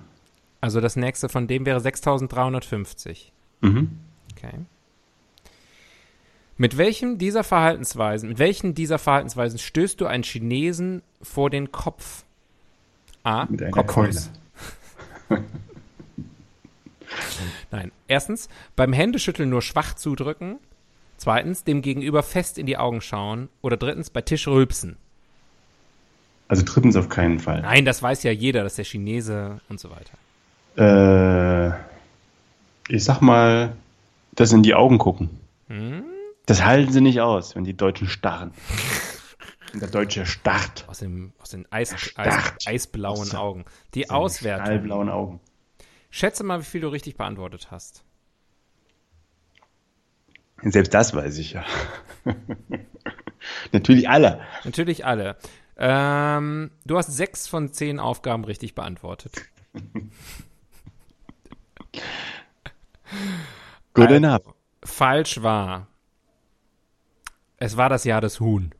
Also 0.59 0.81
das 0.81 0.95
nächste 0.95 1.29
von 1.29 1.45
dem 1.45 1.67
wäre 1.67 1.79
6350. 1.79 3.31
Mhm. 3.61 3.99
Okay. 4.31 4.65
Mit 6.57 6.77
welchem 6.79 7.19
dieser 7.19 7.43
Verhaltensweisen, 7.43 8.29
mit 8.29 8.39
welchen 8.39 8.73
dieser 8.73 8.97
Verhaltensweisen 8.97 9.59
stößt 9.59 10.01
du 10.01 10.07
einen 10.07 10.23
Chinesen 10.23 11.03
vor 11.21 11.51
den 11.51 11.71
Kopf? 11.71 12.23
A. 13.21 13.45
Mit 13.45 13.61
einer 13.61 13.71
Kopfnuss. 13.71 14.31
Nein. 17.69 17.91
Erstens, 18.07 18.49
beim 18.75 18.91
Händeschütteln 18.91 19.51
nur 19.51 19.61
schwach 19.61 19.93
zudrücken. 19.93 20.57
Zweitens, 21.23 21.63
dem 21.63 21.81
Gegenüber 21.81 22.21
fest 22.21 22.57
in 22.57 22.65
die 22.65 22.75
Augen 22.75 22.99
schauen. 22.99 23.47
Oder 23.61 23.77
drittens, 23.77 24.09
bei 24.09 24.19
Tisch 24.19 24.45
rülpsen. 24.45 24.97
Also 26.49 26.63
drittens 26.65 26.97
auf 26.97 27.07
keinen 27.07 27.39
Fall. 27.39 27.61
Nein, 27.61 27.85
das 27.85 28.03
weiß 28.03 28.23
ja 28.23 28.31
jeder, 28.31 28.63
dass 28.63 28.75
der 28.75 28.83
Chinese 28.83 29.61
und 29.69 29.79
so 29.79 29.89
weiter. 29.89 30.17
Äh, 30.75 31.71
ich 32.93 33.05
sag 33.05 33.21
mal, 33.21 33.73
das 34.33 34.51
in 34.51 34.63
die 34.63 34.73
Augen 34.73 34.97
gucken. 34.97 35.29
Hm? 35.67 36.03
Das 36.45 36.65
halten 36.65 36.91
sie 36.91 36.99
nicht 36.99 37.21
aus, 37.21 37.55
wenn 37.55 37.63
die 37.63 37.77
Deutschen 37.77 38.09
starren. 38.09 38.51
Der 39.73 39.87
Deutsche 39.87 40.25
starrt. 40.25 40.83
Aus, 40.89 40.99
dem, 40.99 41.31
aus 41.39 41.51
den 41.51 41.71
Eis, 41.71 41.95
Eis, 42.15 42.53
eisblauen 42.65 43.21
Aus 43.21 43.33
Augen. 43.33 43.63
Die 43.93 44.09
Auswertung. 44.09 44.65
Stahlblauen 44.65 45.07
Augen. 45.07 45.39
Schätze 46.09 46.43
mal, 46.43 46.59
wie 46.59 46.65
viel 46.65 46.81
du 46.81 46.89
richtig 46.89 47.15
beantwortet 47.15 47.71
hast. 47.71 48.03
Selbst 50.63 50.93
das 50.93 51.13
weiß 51.13 51.37
ich 51.37 51.53
ja. 51.53 51.63
Natürlich 53.71 54.09
alle. 54.09 54.41
Natürlich 54.63 55.05
alle. 55.05 55.35
Ähm, 55.77 56.71
du 56.85 56.97
hast 56.97 57.07
sechs 57.15 57.47
von 57.47 57.73
zehn 57.73 57.99
Aufgaben 57.99 58.45
richtig 58.45 58.75
beantwortet. 58.75 59.33
Good 63.93 64.05
Also, 64.07 64.15
enough. 64.15 64.43
Falsch 64.83 65.41
war. 65.41 65.87
Es 67.57 67.77
war 67.77 67.89
das 67.89 68.03
Jahr 68.03 68.21
des 68.21 68.39
Huhn. 68.39 68.73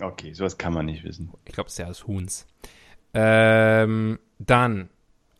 Okay, 0.00 0.32
sowas 0.32 0.58
kann 0.58 0.72
man 0.72 0.86
nicht 0.86 1.04
wissen. 1.04 1.32
Ich 1.44 1.52
glaube, 1.52 1.68
das 1.68 1.78
Jahr 1.78 1.88
des 1.88 2.06
Huhns. 2.06 2.46
Ähm, 3.12 4.18
dann. 4.38 4.90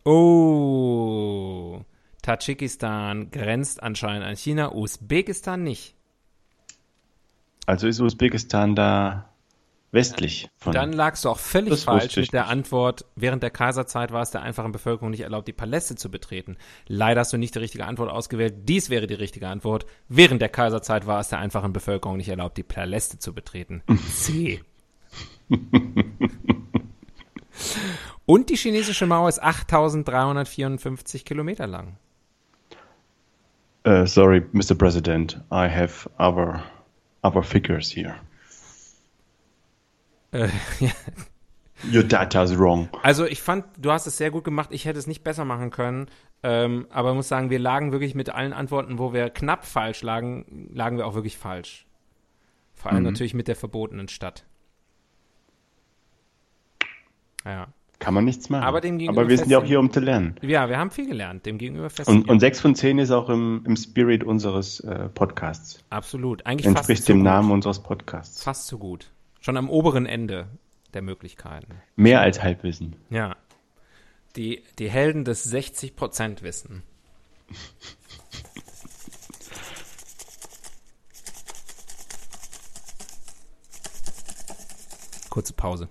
Oh. 0.05 1.81
Tadschikistan 2.25 3.31
grenzt 3.31 3.83
anscheinend 3.83 4.25
an 4.25 4.35
China, 4.35 4.73
Usbekistan 4.73 5.63
nicht. 5.63 5.95
Also 7.67 7.87
ist 7.87 8.01
Usbekistan 8.01 8.75
da 8.75 9.29
westlich 9.93 10.49
von. 10.57 10.73
Dann 10.73 10.95
lagst 10.95 11.27
du 11.27 11.29
auch 11.29 11.39
völlig 11.39 11.85
falsch 11.85 12.17
mit 12.17 12.33
der. 12.33 12.49
Antwort, 12.49 13.05
während 13.15 13.43
der 13.43 13.51
Kaiserzeit 13.51 14.11
war 14.11 14.23
es 14.23 14.31
der 14.31 14.41
einfachen 14.41 14.73
Bevölkerung 14.73 15.11
nicht 15.11 15.21
erlaubt, 15.21 15.49
die 15.49 15.53
Paläste 15.53 15.97
zu 15.97 16.11
betreten. 16.11 16.57
Leider 16.87 17.21
hast 17.21 17.35
du 17.35 17.37
nicht 17.37 17.55
die 17.55 17.59
richtige 17.59 17.85
Antwort 17.85 18.11
ausgewählt. 18.11 18.69
Dies 18.71 18.89
wäre 18.89 19.07
die 19.07 19.15
richtige 19.15 19.49
Antwort. 19.49 19.85
Während 20.09 20.41
der 20.41 20.49
Kaiserzeit 20.49 21.07
war 21.07 21.21
es 21.21 21.29
der 21.29 21.41
einfachen 21.41 21.75
Bevölkerung 21.75 22.17
nicht 22.17 22.31
erlaubt, 22.31 22.57
die 22.57 22.63
Paläste 22.63 23.19
zu 23.19 23.35
betreten. 23.35 23.83
C. 24.11 24.63
Und 28.25 28.49
die 28.49 28.57
chinesische 28.57 29.07
Mauer 29.07 29.29
ist 29.29 29.43
8354 29.43 31.27
Kilometer 31.27 31.67
lang. 31.67 31.99
Uh, 33.87 34.07
sorry, 34.07 34.40
Mr. 34.53 34.75
President, 34.77 35.37
I 35.51 35.68
have 35.68 36.09
other, 36.18 36.62
other 37.23 37.42
figures 37.42 37.90
here. 37.90 38.16
Äh, 40.33 40.49
ja. 40.81 40.90
Your 41.92 42.03
data 42.03 42.42
is 42.42 42.57
wrong. 42.59 42.88
Also 43.03 43.27
ich 43.27 43.42
fand, 43.42 43.66
du 43.77 43.90
hast 43.92 44.07
es 44.07 44.16
sehr 44.16 44.31
gut 44.31 44.44
gemacht. 44.44 44.70
Ich 44.73 44.87
hätte 44.87 44.99
es 44.99 45.07
nicht 45.07 45.23
besser 45.23 45.44
machen 45.44 45.70
können. 45.70 46.07
Ähm, 46.42 46.87
aber 46.90 47.11
ich 47.11 47.16
muss 47.16 47.29
sagen, 47.29 47.51
wir 47.51 47.59
lagen 47.59 47.92
wirklich 47.92 48.14
mit 48.14 48.31
allen 48.31 48.53
Antworten, 48.55 48.99
wo 48.99 49.12
wir 49.12 49.29
knapp 49.31 49.66
falsch 49.66 50.03
lagen, 50.03 50.68
lagen 50.73 50.97
wir 50.97 51.07
auch 51.07 51.14
wirklich 51.14 51.37
falsch. 51.37 51.87
Vor 52.75 52.90
allem 52.90 53.03
Mhm. 53.03 53.11
natürlich 53.11 53.35
mit 53.35 53.49
der 53.49 53.57
verbotenen 53.57 54.09
Stadt. 54.09 54.44
Ja. 57.44 57.68
Kann 58.05 58.12
man 58.12 58.27
nichts 58.27 58.51
machen. 58.51 58.64
Aber 58.64 58.83
Aber 59.09 59.29
wir 59.31 59.38
sind 59.38 59.51
ja 59.51 59.59
auch 59.59 59.64
hier, 59.64 59.81
um 59.81 59.90
zu 59.90 59.99
lernen. 59.99 60.37
Ja, 60.43 60.69
wir 60.69 60.77
haben 60.77 60.90
viel 60.90 61.09
gelernt, 61.09 61.47
dem 61.47 61.57
gegenüber 61.57 61.88
fest. 61.88 62.07
Und, 62.07 62.29
und 62.29 62.38
sechs 62.38 62.61
von 62.61 62.75
zehn 62.75 62.99
ist 62.99 63.11
auch 63.11 63.31
im, 63.31 63.62
im 63.64 63.77
Spirit 63.77 64.23
unseres 64.23 64.81
äh, 64.81 65.09
Podcasts. 65.09 65.83
Absolut. 65.88 66.45
Eigentlich 66.45 66.67
fast 66.67 66.77
Entspricht 66.77 67.05
zu 67.05 67.12
dem 67.12 67.21
gut. 67.21 67.25
Namen 67.25 67.51
unseres 67.51 67.83
Podcasts. 67.83 68.43
Fast 68.43 68.67
zu 68.67 68.79
gut. 68.79 69.11
Schon 69.40 69.57
am 69.57 69.71
oberen 69.71 70.05
Ende 70.05 70.49
der 70.93 71.01
Möglichkeiten. 71.01 71.77
Mehr 71.97 72.21
als 72.21 72.43
Halbwissen. 72.43 72.97
Ja. 73.09 73.37
Die, 74.37 74.62
die 74.79 74.90
Helden 74.90 75.25
des 75.25 75.51
60% 75.51 76.43
Wissen. 76.43 76.83
Kurze 85.31 85.55
Pause. 85.55 85.88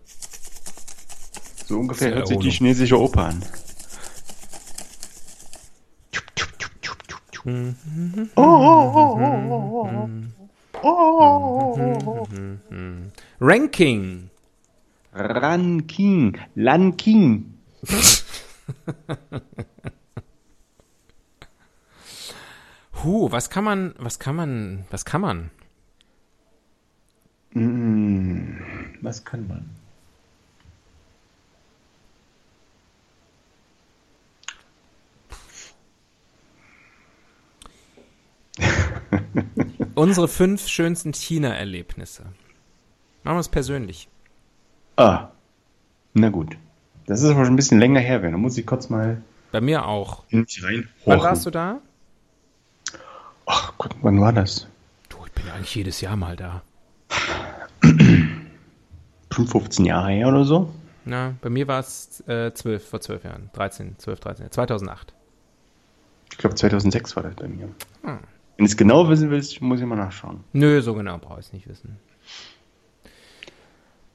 So 1.74 1.80
ungefähr 1.80 2.10
Zur 2.10 2.18
hört 2.18 2.28
sich 2.28 2.38
die 2.38 2.52
chinesische 2.52 3.00
Oper 3.02 3.30
an. 3.30 3.44
Ranking. 13.40 14.30
Ranking, 15.14 16.38
Lanking. 16.54 17.54
Huh, 23.04 23.30
was 23.32 23.50
kann 23.50 23.66
man, 23.66 23.96
was 23.98 24.18
kann 24.18 24.36
man, 24.38 24.86
was 24.90 25.04
kann 25.04 25.20
man? 25.20 25.50
Was 29.02 29.26
kann 29.26 29.46
man? 29.46 29.83
Unsere 39.96 40.28
fünf 40.28 40.68
schönsten 40.68 41.14
China-Erlebnisse. 41.14 42.24
Machen 43.24 43.36
wir 43.38 43.40
es 43.42 43.50
persönlich. 43.50 44.10
Ah, 44.98 45.30
na 46.14 46.30
gut. 46.30 46.58
Das 47.08 47.22
ist 47.22 47.30
aber 47.30 47.46
schon 47.46 47.54
ein 47.54 47.58
bisschen 47.58 47.80
länger 47.80 48.00
her, 48.00 48.20
da 48.20 48.30
muss 48.38 48.58
ich 48.58 48.66
kurz 48.66 48.90
mal 48.90 49.22
Bei 49.52 49.62
mir 49.62 49.86
auch. 49.86 50.24
in 50.30 50.42
mich 50.42 50.64
rein. 50.64 50.88
Wann 51.06 51.20
warst 51.22 51.46
du 51.46 51.50
da? 51.50 51.80
Ach 53.46 53.74
Gott, 53.78 53.96
wann 54.02 54.22
war 54.22 54.32
das? 54.32 54.68
Du, 55.10 55.18
ich 55.26 55.32
bin 55.34 55.46
ja 55.48 55.54
eigentlich 55.54 55.76
jedes 55.76 56.00
Jahr 56.02 56.16
mal 56.16 56.36
da. 56.36 56.62
15 59.32 59.86
Jahre 59.86 60.12
her 60.12 60.28
oder 60.28 60.46
so? 60.46 60.74
Na, 61.06 61.34
bei 61.42 61.50
mir 61.50 61.68
war 61.68 61.80
es 61.80 62.22
äh, 62.28 62.54
12, 62.54 62.88
vor 62.88 63.02
zwölf 63.02 63.24
Jahren. 63.26 63.50
13, 63.54 63.96
12, 63.98 64.20
13, 64.20 64.52
2008. 64.52 65.14
Ich 66.32 66.38
glaube 66.38 66.56
2006 66.56 67.16
war 67.16 67.24
das 67.24 67.36
bei 67.36 67.48
mir. 67.48 67.70
Hm. 68.04 68.20
Wenn 68.58 68.66
du 68.66 68.70
es 68.70 68.78
genau 68.78 69.10
wissen 69.10 69.30
willst, 69.30 69.62
muss 69.62 69.80
ich 69.80 69.86
mal 69.86 69.96
nachschauen. 69.96 70.44
Nö, 70.54 70.82
so 70.82 70.94
genau 70.94 71.18
brauche 71.18 71.40
ich 71.40 71.48
es 71.48 71.54
nicht 71.54 71.68
wissen. 71.68 71.98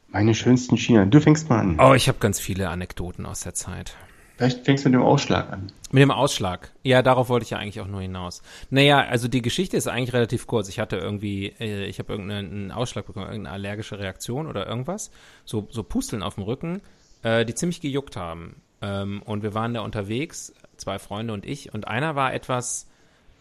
Meine 0.09 0.35
schönsten 0.35 0.77
China. 0.77 1.05
Du 1.05 1.21
fängst 1.21 1.51
mal 1.51 1.59
an. 1.59 1.79
Oh, 1.81 1.95
ich 1.95 2.09
habe 2.09 2.19
ganz 2.19 2.41
viele 2.41 2.71
Anekdoten 2.71 3.27
aus 3.27 3.41
der 3.41 3.55
Zeit. 3.55 3.95
Vielleicht 4.37 4.65
fängst 4.65 4.85
du 4.85 4.89
mit 4.89 4.95
dem 4.95 5.03
Ausschlag 5.03 5.53
an. 5.53 5.73
Mit 5.91 6.01
dem 6.01 6.13
Ausschlag. 6.13 6.71
Ja, 6.85 7.03
darauf 7.03 7.29
wollte 7.29 7.43
ich 7.43 7.51
ja 7.51 7.59
eigentlich 7.59 7.81
auch 7.81 7.89
nur 7.89 8.01
hinaus. 8.01 8.41
Naja, 8.71 9.01
also 9.01 9.27
die 9.27 9.43
Geschichte 9.43 9.77
ist 9.77 9.89
eigentlich 9.89 10.15
relativ 10.15 10.47
kurz. 10.47 10.69
Ich 10.69 10.79
hatte 10.79 10.97
irgendwie, 10.97 11.49
äh, 11.59 11.87
ich 11.87 11.99
habe 11.99 12.13
irgendeinen 12.13 12.71
Ausschlag 12.71 13.05
bekommen, 13.07 13.27
irgendeine 13.27 13.55
allergische 13.55 13.99
Reaktion 13.99 14.47
oder 14.47 14.67
irgendwas. 14.67 15.11
So, 15.45 15.67
so 15.71 15.83
Pusteln 15.83 16.23
auf 16.23 16.37
dem 16.37 16.45
Rücken, 16.45 16.81
äh, 17.25 17.45
die 17.45 17.55
ziemlich 17.57 17.81
gejuckt 17.81 18.17
haben. 18.17 18.63
Ähm, 18.81 19.23
und 19.25 19.43
wir 19.43 19.55
waren 19.55 19.75
da 19.75 19.81
unterwegs, 19.81 20.55
zwei 20.77 21.01
Freunde 21.01 21.35
und 21.35 21.45
ich. 21.45 21.75
Und 21.75 21.89
einer 21.89 22.15
war 22.15 22.33
etwas, 22.33 22.89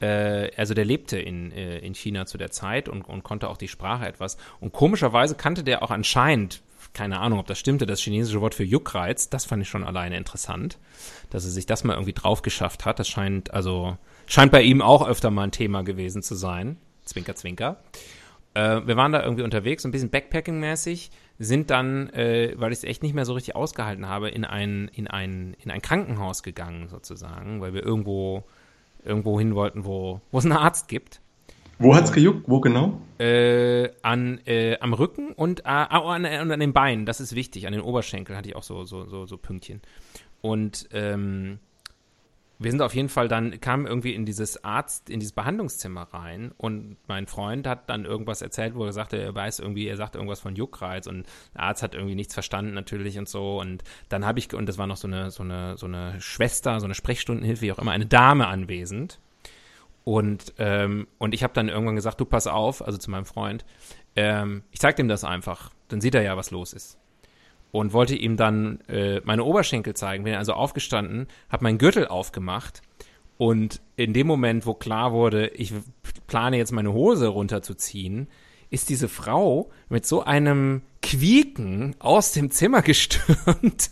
also 0.06 0.74
der 0.74 0.86
lebte 0.86 1.18
in, 1.18 1.52
äh, 1.52 1.80
in 1.80 1.96
China 1.96 2.26
zu 2.26 2.38
der 2.38 2.52
Zeit 2.52 2.88
und, 2.90 3.04
und 3.04 3.24
konnte 3.24 3.50
auch 3.50 3.58
die 3.58 3.68
Sprache 3.68 4.08
etwas. 4.08 4.38
Und 4.60 4.74
komischerweise 4.74 5.36
kannte 5.36 5.64
der 5.64 5.84
auch 5.84 5.92
anscheinend, 5.92 6.62
keine 6.94 7.20
Ahnung, 7.20 7.40
ob 7.40 7.48
das 7.48 7.60
stimmte, 7.60 7.86
das 7.86 8.02
chinesische 8.02 8.42
Wort 8.42 8.56
für 8.56 8.64
Juckreiz. 8.64 9.30
Das 9.30 9.46
fand 9.46 9.62
ich 9.62 9.70
schon 9.70 9.84
alleine 9.84 10.18
interessant, 10.18 10.78
dass 11.30 11.46
er 11.46 11.52
sich 11.52 11.66
das 11.66 11.84
mal 11.84 11.94
irgendwie 11.94 12.14
drauf 12.14 12.42
geschafft 12.42 12.86
hat. 12.86 13.00
Das 13.00 13.08
scheint, 13.08 13.54
also, 13.54 13.98
scheint 14.26 14.52
bei 14.52 14.62
ihm 14.62 14.82
auch 14.82 15.08
öfter 15.08 15.32
mal 15.32 15.44
ein 15.44 15.52
Thema 15.52 15.84
gewesen 15.84 16.22
zu 16.22 16.36
sein. 16.36 16.78
Zwinker, 17.04 17.36
zwinker. 17.36 17.78
Äh, 18.58 18.88
wir 18.88 18.98
waren 18.98 19.12
da 19.12 19.24
irgendwie 19.24 19.44
unterwegs, 19.44 19.86
ein 19.86 19.92
bisschen 19.92 20.10
Backpacking-mäßig, 20.10 21.12
sind 21.38 21.70
dann, 21.70 22.10
äh, 22.10 22.54
weil 22.58 22.72
ich 22.72 22.80
es 22.80 22.84
echt 22.84 23.04
nicht 23.04 23.14
mehr 23.14 23.26
so 23.26 23.34
richtig 23.34 23.56
ausgehalten 23.56 24.08
habe, 24.08 24.30
in 24.30 24.46
ein, 24.46 24.90
in 24.94 25.08
ein, 25.08 25.56
in 25.60 25.70
ein 25.70 25.82
Krankenhaus 25.82 26.42
gegangen, 26.42 26.88
sozusagen, 26.90 27.62
weil 27.62 27.76
wir 27.76 27.84
irgendwo, 27.84 28.44
irgendwo 29.08 29.40
hin 29.40 29.56
wollten, 29.56 29.86
wo, 29.86 30.22
wo 30.32 30.38
es 30.38 30.46
einen 30.46 30.54
Arzt 30.54 30.88
gibt. 30.88 31.22
Wo 31.80 31.96
hat's 31.96 32.12
gejuckt? 32.12 32.44
Wo 32.48 32.60
genau? 32.60 33.00
Äh, 33.20 33.90
an, 34.02 34.40
äh, 34.46 34.78
am 34.80 34.94
Rücken 34.94 35.32
und, 35.32 35.62
äh, 35.62 35.64
an, 35.64 36.26
und 36.26 36.52
an 36.52 36.60
den 36.60 36.74
Beinen, 36.74 37.06
das 37.06 37.20
ist 37.20 37.36
wichtig. 37.36 37.68
An 37.68 37.74
den 37.74 37.82
Oberschenkeln 37.82 38.38
hatte 38.38 38.50
ich 38.50 38.56
auch 38.56 38.64
so, 38.64 38.84
so, 38.86 39.06
so, 39.06 39.26
so 39.26 39.38
Pünktchen. 39.38 39.82
Und 40.42 40.90
ähm, 40.92 41.60
wir 42.60 42.72
sind 42.72 42.82
auf 42.82 42.96
jeden 42.96 43.10
Fall 43.10 43.28
dann, 43.28 43.60
kamen 43.62 43.86
irgendwie 43.86 44.14
in 44.14 44.26
dieses 44.26 44.64
Arzt, 44.64 45.10
in 45.10 45.20
dieses 45.20 45.34
Behandlungszimmer 45.34 46.08
rein 46.14 46.52
und 46.58 46.98
mein 47.08 47.28
Freund 47.28 47.68
hat 47.68 47.90
dann 47.90 48.06
irgendwas 48.06 48.42
erzählt, 48.42 48.76
wo 48.76 48.86
er 48.86 48.94
sagte, 48.94 49.18
er 49.18 49.36
weiß 49.36 49.60
irgendwie, 49.60 49.88
er 49.88 49.98
sagt 49.98 50.16
irgendwas 50.16 50.40
von 50.40 50.56
Juckreiz 50.56 51.08
und 51.08 51.28
der 51.54 51.64
Arzt 51.64 51.84
hat 51.84 51.94
irgendwie 51.94 52.16
nichts 52.16 52.34
verstanden 52.34 52.74
natürlich 52.74 53.20
und 53.20 53.30
so 53.30 53.60
und 53.60 53.84
dann 54.10 54.26
habe 54.26 54.40
ich, 54.40 54.54
und 54.54 54.68
das 54.68 54.78
war 54.78 54.88
noch 54.88 54.98
so 54.98 55.08
eine, 55.08 55.30
so 55.30 55.44
eine, 55.44 55.78
so 55.78 55.86
eine 55.86 56.20
Schwester, 56.20 56.80
so 56.80 56.86
eine 56.86 56.96
Sprechstundenhilfe, 56.96 57.62
wie 57.62 57.72
auch 57.72 57.80
immer, 57.80 57.92
eine 57.92 58.08
Dame 58.08 58.48
anwesend 58.48 59.20
und, 60.04 60.54
ähm, 60.58 61.08
und 61.18 61.34
ich 61.34 61.44
habe 61.44 61.54
dann 61.54 61.68
irgendwann 61.68 61.98
gesagt, 61.98 62.20
du 62.22 62.26
pass 62.26 62.48
auf, 62.48 62.82
also 62.84 62.98
zu 62.98 63.12
meinem 63.12 63.26
Freund, 63.26 63.66
ähm, 64.16 64.64
ich 64.72 64.80
zeig 64.80 64.96
dem 64.96 65.10
das 65.10 65.24
einfach, 65.24 65.72
dann 65.90 66.02
sieht 66.02 66.16
er 66.16 66.22
ja, 66.24 66.38
was 66.38 66.50
los 66.50 66.74
ist. 66.74 66.98
Und 67.72 67.94
wollte 67.94 68.16
ihm 68.16 68.38
dann 68.38 68.80
äh, 68.88 69.20
meine 69.26 69.44
Oberschenkel 69.44 69.94
zeigen, 69.94 70.24
bin 70.24 70.36
also 70.36 70.54
aufgestanden, 70.54 71.28
habe 71.50 71.64
meinen 71.64 71.78
Gürtel 71.78 72.08
aufgemacht 72.08 72.82
und 73.38 73.82
in 73.96 74.14
dem 74.14 74.28
Moment, 74.28 74.66
wo 74.66 74.74
klar 74.74 75.12
wurde, 75.14 75.48
ich 75.50 75.74
plane 76.26 76.58
jetzt 76.58 76.72
meine 76.72 76.94
Hose 76.94 77.28
runterzuziehen, 77.28 78.28
ist 78.70 78.90
diese 78.90 79.08
Frau 79.08 79.72
mit 79.90 80.06
so 80.06 80.24
einem 80.24 80.82
Quieken 81.02 81.96
aus 82.00 82.32
dem 82.32 82.52
Zimmer 82.52 82.82
gestürmt. 82.84 83.92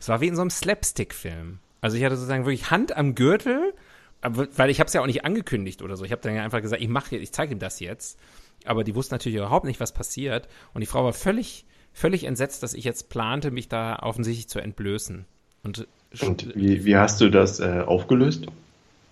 Es 0.00 0.08
war 0.08 0.20
wie 0.20 0.28
in 0.28 0.36
so 0.36 0.42
einem 0.42 0.50
Slapstick-Film. 0.50 1.60
Also 1.80 1.96
ich 1.96 2.04
hatte 2.04 2.16
sozusagen 2.16 2.44
wirklich 2.44 2.70
Hand 2.70 2.96
am 2.96 3.14
Gürtel, 3.14 3.72
weil 4.20 4.70
ich 4.70 4.80
habe 4.80 4.88
es 4.88 4.94
ja 4.94 5.00
auch 5.00 5.06
nicht 5.06 5.24
angekündigt 5.24 5.80
oder 5.80 5.96
so. 5.96 6.04
Ich 6.04 6.12
habe 6.12 6.22
dann 6.22 6.34
ja 6.34 6.42
einfach 6.42 6.60
gesagt, 6.60 6.82
ich 6.82 6.88
mache, 6.88 7.16
ich 7.16 7.32
zeige 7.32 7.52
ihm 7.52 7.58
das 7.58 7.78
jetzt. 7.80 8.18
Aber 8.64 8.84
die 8.84 8.94
wussten 8.94 9.14
natürlich 9.14 9.36
überhaupt 9.38 9.66
nicht, 9.66 9.80
was 9.80 9.92
passiert. 9.92 10.48
Und 10.72 10.80
die 10.80 10.86
Frau 10.86 11.04
war 11.04 11.12
völlig, 11.12 11.64
völlig 11.92 12.24
entsetzt, 12.24 12.62
dass 12.62 12.74
ich 12.74 12.84
jetzt 12.84 13.08
plante, 13.10 13.50
mich 13.50 13.68
da 13.68 13.98
offensichtlich 14.00 14.48
zu 14.48 14.58
entblößen. 14.60 15.26
Und, 15.62 15.86
Und 16.22 16.54
wie, 16.54 16.84
wie 16.84 16.96
hast 16.96 17.20
du 17.20 17.30
das 17.30 17.60
äh, 17.60 17.82
aufgelöst? 17.86 18.46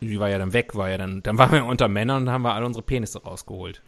die 0.01 0.19
war 0.19 0.29
ja 0.29 0.39
dann 0.39 0.53
weg, 0.53 0.75
war 0.75 0.91
ja 0.91 0.99
dann, 0.99 1.23
dann 1.23 1.39
waren 1.39 1.53
wir 1.53 1.65
unter 1.65 1.87
Männern 1.87 2.23
und 2.25 2.31
haben 2.31 2.43
wir 2.43 2.55
alle 2.55 2.67
unsere 2.67 2.83
Penisse 2.83 3.23
rausgeholt. 3.23 3.81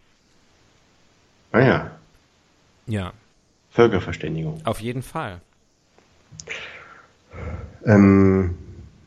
Ah 1.51 1.61
ja, 1.61 1.91
Ja, 2.87 3.13
Völkerverständigung. 3.71 4.61
auf 4.65 4.81
jeden 4.81 5.03
Fall. 5.03 5.41
Ähm, 7.85 8.57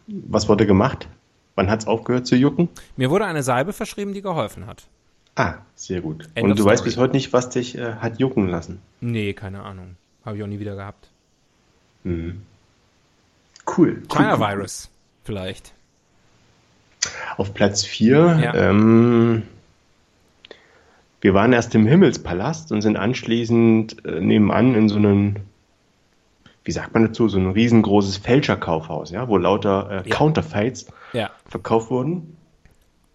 was 0.08 0.48
wurde 0.50 0.66
gemacht? 0.66 1.08
Wann 1.56 1.70
hat's 1.70 1.88
aufgehört 1.88 2.28
zu 2.28 2.36
jucken? 2.36 2.70
Mir 2.98 3.10
wurde 3.10 3.26
eine 3.26 3.42
Salbe 3.44 3.74
verschrieben, 3.74 4.14
die 4.14 4.22
geholfen 4.22 4.68
hat. 4.68 4.88
Ah, 5.40 5.56
sehr 5.76 6.02
gut. 6.02 6.28
End 6.34 6.50
Und 6.50 6.58
du 6.60 6.66
weißt 6.66 6.80
story. 6.80 6.90
bis 6.90 6.98
heute 6.98 7.14
nicht, 7.16 7.32
was 7.32 7.50
dich 7.50 7.78
äh, 7.78 7.94
hat 7.96 8.20
jucken 8.20 8.48
lassen. 8.48 8.82
Nee, 9.02 9.34
keine 9.34 9.62
Ahnung. 9.62 9.96
Habe 10.26 10.36
ich 10.38 10.44
auch 10.44 10.48
nie 10.48 10.60
wieder 10.60 10.76
gehabt. 10.76 11.10
Mhm. 12.04 12.42
Cool. 13.78 14.02
China 14.10 14.34
cool, 14.36 14.40
cool. 14.42 14.48
Virus, 14.58 14.90
vielleicht. 15.24 15.74
Auf 17.38 17.54
Platz 17.54 17.84
4. 17.86 18.40
Ja. 18.44 18.54
Ähm, 18.56 19.44
wir 21.22 21.34
waren 21.34 21.54
erst 21.54 21.76
im 21.76 21.86
Himmelspalast 21.86 22.72
und 22.72 22.82
sind 22.82 22.98
anschließend 22.98 24.06
äh, 24.06 24.20
nebenan 24.20 24.74
in 24.76 24.90
so 24.90 24.96
einen 24.98 25.40
wie 26.64 26.72
sagt 26.74 26.94
man 26.94 27.06
dazu, 27.06 27.30
so 27.30 27.38
ein 27.40 27.52
riesengroßes 27.52 28.18
Fälscherkaufhaus, 28.18 29.10
ja, 29.12 29.30
wo 29.30 29.38
lauter 29.38 29.90
äh, 30.04 30.10
Ja. 30.10 30.16
Counterfeits 30.16 30.88
Ja. 31.14 31.30
verkauft 31.46 31.90
wurden. 31.92 32.36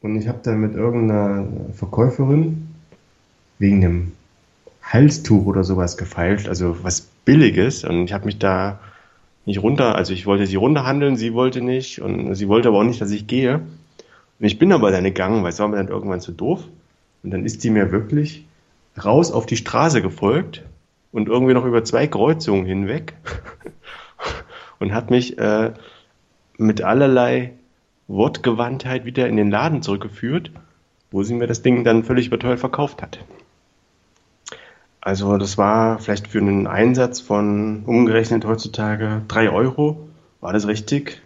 Und 0.02 0.16
ich 0.16 0.26
habe 0.26 0.40
dann 0.42 0.60
mit 0.60 0.74
irgendeiner 0.74 1.46
Verkäuferin 1.74 2.68
wegen 3.58 3.84
einem 3.84 4.12
Halstuch 4.82 5.46
oder 5.46 5.62
sowas 5.62 5.96
gefeilt, 5.96 6.48
also 6.48 6.82
was 6.82 7.02
Billiges. 7.24 7.84
Und 7.84 8.04
ich 8.04 8.12
habe 8.12 8.26
mich 8.26 8.38
da 8.38 8.80
nicht 9.46 9.62
runter, 9.62 9.94
also 9.94 10.12
ich 10.12 10.26
wollte 10.26 10.46
sie 10.46 10.56
runterhandeln, 10.56 11.16
sie 11.16 11.34
wollte 11.34 11.62
nicht 11.62 12.00
und 12.00 12.34
sie 12.34 12.48
wollte 12.48 12.68
aber 12.68 12.78
auch 12.78 12.84
nicht, 12.84 13.00
dass 13.00 13.12
ich 13.12 13.28
gehe. 13.28 13.54
Und 14.40 14.46
ich 14.46 14.58
bin 14.58 14.72
aber 14.72 14.90
dann 14.90 15.04
gegangen, 15.04 15.44
weil 15.44 15.50
es 15.50 15.60
war 15.60 15.68
mir 15.68 15.76
dann 15.76 15.88
irgendwann 15.88 16.20
zu 16.20 16.32
doof. 16.32 16.64
Und 17.22 17.30
dann 17.30 17.44
ist 17.44 17.62
die 17.62 17.70
mir 17.70 17.92
wirklich 17.92 18.44
raus 19.02 19.30
auf 19.30 19.46
die 19.46 19.56
Straße 19.56 20.02
gefolgt 20.02 20.64
und 21.12 21.28
irgendwie 21.28 21.54
noch 21.54 21.64
über 21.64 21.84
zwei 21.84 22.08
Kreuzungen 22.08 22.66
hinweg 22.66 23.14
und 24.80 24.92
hat 24.92 25.10
mich 25.10 25.38
äh, 25.38 25.72
mit 26.58 26.82
allerlei 26.82 27.52
Wortgewandtheit 28.12 29.04
wieder 29.04 29.26
in 29.28 29.36
den 29.36 29.50
Laden 29.50 29.82
zurückgeführt, 29.82 30.50
wo 31.10 31.22
sie 31.22 31.34
mir 31.34 31.46
das 31.46 31.62
Ding 31.62 31.82
dann 31.84 32.04
völlig 32.04 32.26
überteuert 32.28 32.60
verkauft 32.60 33.02
hat. 33.02 33.18
Also 35.00 35.36
das 35.36 35.58
war 35.58 35.98
vielleicht 35.98 36.28
für 36.28 36.38
einen 36.38 36.66
Einsatz 36.68 37.20
von 37.20 37.82
umgerechnet 37.86 38.44
heutzutage 38.44 39.22
drei 39.26 39.50
Euro, 39.50 40.08
war 40.40 40.52
das 40.52 40.68
richtig 40.68 41.22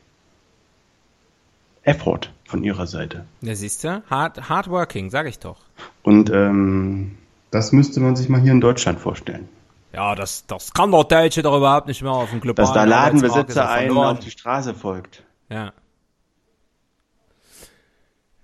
Effort 1.83 2.33
von 2.45 2.65
ihrer 2.65 2.87
Seite. 2.87 3.27
Ja, 3.43 3.55
siehst 3.55 3.85
du? 3.85 4.03
Hard, 4.09 4.49
hard 4.49 4.71
working, 4.71 5.11
sag 5.11 5.27
ich 5.27 5.39
doch. 5.39 5.59
Und 6.03 6.31
ähm, 6.31 7.19
das 7.51 7.73
müsste 7.73 8.01
man 8.01 8.17
sich 8.17 8.29
mal 8.29 8.41
hier 8.41 8.53
in 8.53 8.61
Deutschland 8.61 8.99
vorstellen. 8.99 9.49
Ja, 9.93 10.15
das, 10.15 10.47
das 10.47 10.73
kann 10.73 10.91
der 10.91 11.05
Deutsche 11.05 11.43
doch 11.43 11.57
überhaupt 11.57 11.87
nicht 11.87 12.03
mehr 12.03 12.13
auf 12.13 12.31
dem 12.31 12.41
globalen 12.41 12.67
Dass 12.67 12.75
da 12.75 12.85
Ladenbesitzer 12.85 13.63
er 13.63 13.71
einen 13.71 13.97
auf 13.97 14.21
die 14.21 14.31
Straße 14.31 14.75
folgt. 14.75 15.23
Ja. 15.49 15.73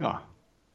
Ja. 0.03 0.22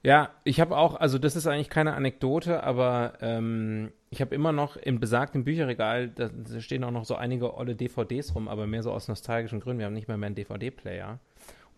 Ja, 0.04 0.30
ich 0.44 0.62
habe 0.62 0.78
auch, 0.78 0.96
also 0.96 1.18
das 1.18 1.36
ist 1.36 1.48
eigentlich 1.48 1.70
keine 1.70 1.94
Anekdote, 1.94 2.64
aber 2.64 3.14
ähm, 3.20 3.92
ich 4.10 4.22
habe 4.22 4.34
immer 4.34 4.52
noch 4.52 4.78
im 4.78 5.00
besagten 5.00 5.44
Bücherregal, 5.44 6.08
da, 6.08 6.30
da 6.30 6.62
stehen 6.62 6.84
auch 6.84 6.92
noch 6.92 7.04
so 7.04 7.16
einige 7.16 7.56
olle 7.56 7.76
DVDs 7.76 8.34
rum, 8.36 8.48
aber 8.48 8.68
mehr 8.68 8.84
so 8.84 8.92
aus 8.92 9.08
nostalgischen 9.08 9.60
Gründen. 9.60 9.80
Wir 9.80 9.88
haben 9.88 9.94
nicht 9.94 10.08
mehr, 10.08 10.18
mehr 10.18 10.28
einen 10.28 10.36
DVD-Player. 10.36 11.20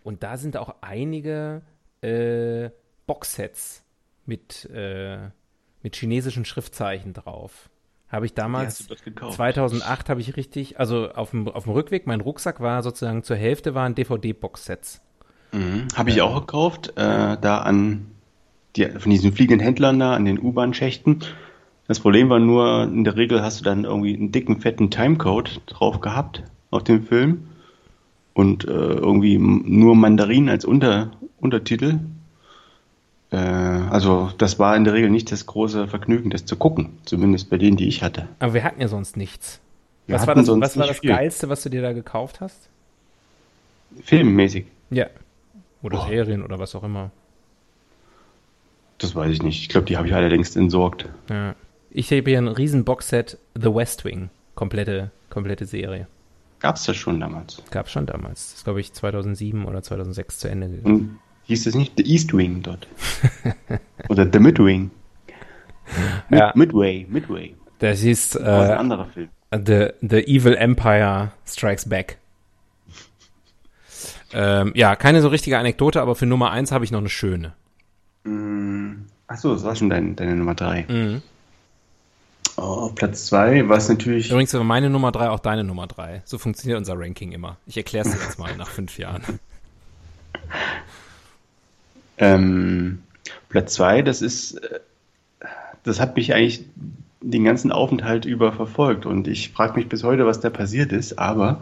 Und 0.03 0.21
da 0.21 0.37
sind 0.37 0.57
auch 0.57 0.75
einige 0.81 1.61
äh, 2.01 2.69
Boxsets 3.07 3.83
mit, 4.25 4.69
äh, 4.69 5.29
mit 5.81 5.95
chinesischen 5.95 6.45
Schriftzeichen 6.45 7.13
drauf. 7.13 7.69
Habe 8.09 8.25
ich 8.25 8.33
damals 8.33 8.79
hast 8.79 8.89
du 8.89 8.93
das 8.93 9.03
gekauft? 9.03 9.35
2008 9.35 10.09
habe 10.09 10.21
ich 10.21 10.35
richtig, 10.35 10.79
also 10.79 11.11
auf 11.11 11.31
dem, 11.31 11.47
auf 11.47 11.63
dem 11.63 11.73
Rückweg, 11.73 12.05
mein 12.05 12.21
Rucksack 12.21 12.59
war 12.59 12.83
sozusagen 12.83 13.23
zur 13.23 13.37
Hälfte 13.37 13.75
waren 13.75 13.95
DVD-Boxsets. 13.95 15.01
Mhm. 15.51 15.87
Habe 15.95 16.09
ich 16.09 16.21
auch 16.21 16.39
gekauft, 16.41 16.93
äh, 16.95 17.37
da 17.39 17.59
an 17.59 18.05
die, 18.75 18.85
von 18.85 19.11
diesen 19.11 19.33
fliegenden 19.33 19.63
Händlern 19.63 19.99
da 19.99 20.13
an 20.13 20.25
den 20.25 20.39
U-Bahn-Schächten. 20.39 21.19
Das 21.87 21.99
Problem 21.99 22.29
war 22.29 22.39
nur, 22.39 22.83
in 22.83 23.03
der 23.03 23.15
Regel 23.15 23.41
hast 23.41 23.59
du 23.59 23.63
dann 23.63 23.83
irgendwie 23.83 24.15
einen 24.15 24.31
dicken, 24.31 24.61
fetten 24.61 24.91
Timecode 24.91 25.61
drauf 25.65 26.01
gehabt 26.01 26.43
auf 26.69 26.83
dem 26.83 27.03
Film 27.03 27.47
und 28.33 28.63
äh, 28.65 28.67
irgendwie 28.67 29.37
nur 29.37 29.95
Mandarin 29.95 30.49
als 30.49 30.65
Unter, 30.65 31.11
Untertitel. 31.39 31.99
Äh, 33.31 33.37
also 33.37 34.31
das 34.37 34.59
war 34.59 34.75
in 34.75 34.83
der 34.83 34.93
Regel 34.93 35.09
nicht 35.09 35.31
das 35.31 35.47
große 35.47 35.87
Vergnügen, 35.87 36.29
das 36.29 36.45
zu 36.45 36.55
gucken, 36.55 36.99
zumindest 37.05 37.49
bei 37.49 37.57
denen, 37.57 37.75
die 37.75 37.87
ich 37.87 38.03
hatte. 38.03 38.27
Aber 38.37 38.53
wir 38.53 38.63
hatten 38.63 38.81
ja 38.81 38.87
sonst 38.87 39.17
nichts. 39.17 39.59
Wir 40.05 40.15
was 40.15 40.27
war 40.27 40.35
das, 40.35 40.47
was 40.47 40.77
war 40.77 40.87
das. 40.87 41.01
Geilste, 41.01 41.49
was 41.49 41.63
du 41.63 41.69
dir 41.69 41.81
da 41.81 41.93
gekauft 41.93 42.39
hast? 42.39 42.69
Filmmäßig, 44.03 44.65
Ja. 44.91 45.07
Oder 45.81 45.97
Boah. 45.97 46.07
Serien 46.07 46.43
oder 46.43 46.59
was 46.59 46.75
auch 46.75 46.83
immer. 46.83 47.11
das 48.97 49.15
weiß 49.15 49.31
ich 49.31 49.41
nicht. 49.43 49.61
Ich 49.61 49.69
glaube, 49.69 49.85
die 49.85 49.97
habe 49.97 50.07
ich 50.07 50.13
allerdings 50.13 50.55
entsorgt. 50.55 51.07
Ja. 51.29 51.55
Ich 51.91 52.11
habe 52.11 52.29
hier 52.29 52.37
ein 52.37 52.47
riesen 52.47 52.83
Boxset 52.85 53.37
The 53.55 53.73
West 53.73 54.05
Wing. 54.05 54.29
Komplette, 54.55 55.11
komplette 55.29 55.65
Serie. 55.65 56.07
Gab's 56.59 56.83
das 56.85 56.97
schon 56.97 57.19
damals? 57.19 57.63
Gab 57.71 57.89
schon 57.89 58.05
damals. 58.05 58.49
Das 58.49 58.53
ist, 58.59 58.63
glaube 58.65 58.81
ich, 58.81 58.91
2007 58.93 59.65
oder 59.65 59.81
2006 59.81 60.39
zu 60.39 60.49
Ende 60.49 60.69
gegangen. 60.69 60.93
Und 60.95 61.19
hieß 61.43 61.65
es 61.67 61.75
nicht 61.75 61.93
The 61.97 62.03
East 62.05 62.35
Wing 62.35 62.61
dort? 62.61 62.87
Oder 64.09 64.27
The 64.31 64.39
Midwing? 64.39 64.91
Mid 66.29 66.39
Ja. 66.39 66.51
Midway, 66.55 67.07
Midway. 67.09 67.55
Das 67.79 68.03
ist 68.03 68.35
Das 68.35 68.43
war 68.43 68.63
ein 68.65 68.69
äh, 68.69 68.73
anderer 68.73 69.05
Film. 69.05 69.29
The, 69.51 69.87
The 70.01 70.17
Evil 70.27 70.53
Empire 70.55 71.31
Strikes 71.47 71.87
Back. 71.89 72.18
Ähm, 74.33 74.71
ja, 74.75 74.95
keine 74.95 75.21
so 75.21 75.27
richtige 75.27 75.57
Anekdote, 75.57 76.01
aber 76.01 76.15
für 76.15 76.25
Nummer 76.25 76.51
eins 76.51 76.71
habe 76.71 76.85
ich 76.85 76.91
noch 76.91 76.99
eine 76.99 77.09
schöne. 77.09 77.53
Achso, 79.27 79.53
das 79.53 79.63
war 79.63 79.75
schon 79.75 79.89
dein, 79.89 80.15
deine 80.15 80.35
Nummer 80.35 80.55
drei. 80.55 80.85
Mhm. 80.87 81.21
Oh, 82.57 82.89
Platz 82.93 83.27
zwei 83.27 83.67
war 83.69 83.77
es 83.77 83.87
natürlich. 83.87 84.29
Übrigens 84.29 84.53
war 84.53 84.63
meine 84.63 84.89
Nummer 84.89 85.11
drei 85.11 85.29
auch 85.29 85.39
deine 85.39 85.63
Nummer 85.63 85.87
drei. 85.87 86.21
So 86.25 86.37
funktioniert 86.37 86.77
unser 86.77 86.99
Ranking 86.99 87.31
immer. 87.31 87.57
Ich 87.65 87.77
erkläre 87.77 88.07
es 88.07 88.13
dir 88.13 88.21
jetzt 88.21 88.39
mal 88.39 88.55
nach 88.57 88.67
fünf 88.67 88.97
Jahren. 88.97 89.23
Ähm, 92.21 92.99
Platz 93.47 93.75
zwei, 93.75 94.01
das 94.01 94.21
ist, 94.21 94.55
äh, 94.55 94.79
das 95.83 96.01
hat 96.01 96.17
mich 96.17 96.33
eigentlich 96.33 96.65
den 97.21 97.45
ganzen 97.45 97.71
Aufenthalt 97.71 98.25
über 98.25 98.51
verfolgt 98.51 99.05
und 99.05 99.27
ich 99.27 99.51
frage 99.51 99.77
mich 99.77 99.87
bis 99.87 100.03
heute, 100.03 100.25
was 100.25 100.41
da 100.41 100.49
passiert 100.49 100.91
ist, 100.91 101.17
aber 101.17 101.61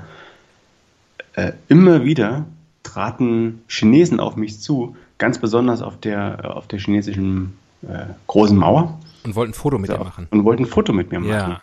äh, 1.34 1.54
immer 1.68 2.04
wieder 2.04 2.48
traten 2.88 3.62
Chinesen 3.68 4.20
auf 4.20 4.36
mich 4.36 4.60
zu, 4.60 4.96
ganz 5.18 5.40
besonders 5.40 5.82
auf 5.82 6.00
der, 6.00 6.40
äh, 6.44 6.48
auf 6.48 6.68
der 6.68 6.80
chinesischen 6.80 7.58
äh, 7.84 8.06
großen 8.28 8.58
Mauer 8.58 9.00
Und 9.24 9.36
wollten 9.36 9.52
ein 9.52 9.56
Foto 9.56 9.78
mit 9.78 9.90
so, 9.90 9.98
dir 9.98 10.04
machen. 10.04 10.28
und 10.32 10.44
wollten 10.44 10.64
ein 10.64 10.68
Foto 10.70 10.94
mit 10.94 11.12
mir 11.12 11.20
machen. 11.20 11.32
Ja. 11.32 11.62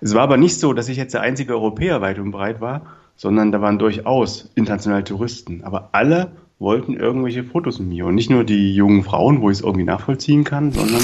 Es 0.00 0.14
war 0.14 0.22
aber 0.22 0.36
nicht 0.36 0.58
so, 0.58 0.72
dass 0.72 0.88
ich 0.88 0.96
jetzt 0.96 1.14
der 1.14 1.22
einzige 1.22 1.54
Europäer 1.54 2.00
weit 2.00 2.18
und 2.18 2.30
breit 2.30 2.60
war, 2.60 2.82
sondern 3.16 3.52
da 3.52 3.60
waren 3.60 3.78
durchaus 3.78 4.50
internationale 4.54 5.04
Touristen. 5.04 5.62
Aber 5.64 5.90
alle 5.92 6.32
wollten 6.58 6.94
irgendwelche 6.94 7.44
Fotos 7.44 7.78
mit 7.78 7.88
mir. 7.88 8.06
Und 8.06 8.14
nicht 8.14 8.30
nur 8.30 8.44
die 8.44 8.74
jungen 8.74 9.02
Frauen, 9.02 9.40
wo 9.40 9.50
ich 9.50 9.58
es 9.58 9.64
irgendwie 9.64 9.84
nachvollziehen 9.84 10.44
kann, 10.44 10.72
sondern 10.72 11.02